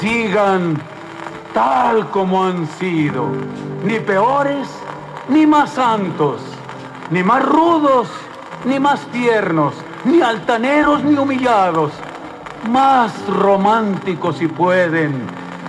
sigan 0.00 0.80
tal 1.52 2.10
como 2.10 2.42
han 2.42 2.66
sido, 2.78 3.28
ni 3.84 4.00
peores, 4.00 4.66
ni 5.30 5.46
más 5.46 5.70
santos, 5.70 6.40
ni 7.10 7.22
más 7.22 7.44
rudos, 7.44 8.08
ni 8.64 8.80
más 8.80 9.00
tiernos, 9.06 9.74
ni 10.04 10.20
altaneros, 10.20 11.04
ni 11.04 11.16
humillados, 11.16 11.92
más 12.68 13.12
románticos 13.28 14.38
si 14.38 14.48
pueden, 14.48 15.22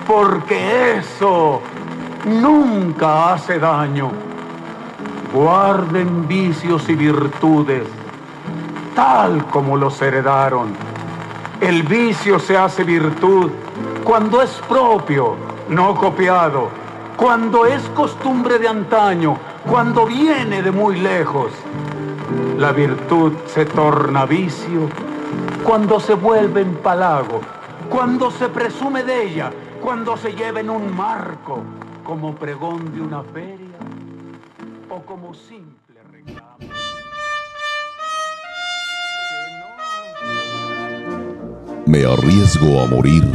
porque 0.07 0.97
eso 0.97 1.61
nunca 2.25 3.33
hace 3.33 3.59
daño. 3.59 4.09
Guarden 5.31 6.27
vicios 6.27 6.89
y 6.89 6.95
virtudes, 6.95 7.87
tal 8.95 9.45
como 9.45 9.77
los 9.77 10.01
heredaron. 10.01 10.73
El 11.61 11.83
vicio 11.83 12.39
se 12.39 12.57
hace 12.57 12.83
virtud 12.83 13.51
cuando 14.03 14.41
es 14.41 14.49
propio, 14.67 15.35
no 15.69 15.93
copiado, 15.93 16.69
cuando 17.15 17.67
es 17.67 17.83
costumbre 17.89 18.57
de 18.57 18.67
antaño, 18.67 19.37
cuando 19.69 20.05
viene 20.05 20.61
de 20.61 20.71
muy 20.71 20.99
lejos. 20.99 21.51
La 22.57 22.71
virtud 22.71 23.33
se 23.47 23.65
torna 23.65 24.25
vicio 24.25 24.89
cuando 25.63 25.99
se 25.99 26.13
vuelve 26.13 26.61
empalago, 26.61 27.41
cuando 27.89 28.31
se 28.31 28.49
presume 28.49 29.03
de 29.03 29.23
ella, 29.23 29.51
cuando 29.81 30.17
se 30.17 30.33
lleva 30.33 30.59
en 30.59 30.69
un 30.69 30.95
marco 30.95 31.63
como 32.03 32.35
pregón 32.35 32.93
de 32.93 33.01
una 33.01 33.23
feria 33.23 33.77
o 34.89 35.01
como 35.01 35.33
simple 35.33 36.01
reclamo. 36.11 36.57
Me 41.85 42.05
arriesgo 42.05 42.81
a 42.81 42.85
morir 42.87 43.25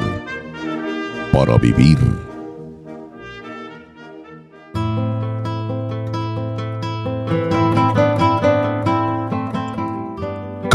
para 1.33 1.59
vivir. 1.59 2.26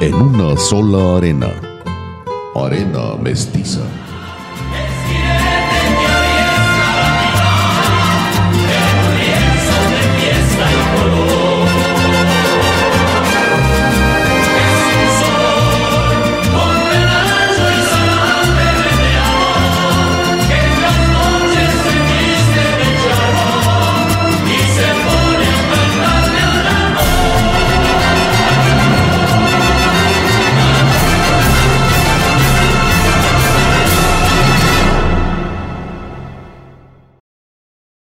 en 0.00 0.14
una 0.14 0.56
sola 0.56 1.18
arena. 1.18 1.52
Arena 2.54 3.16
mestiza. 3.22 3.82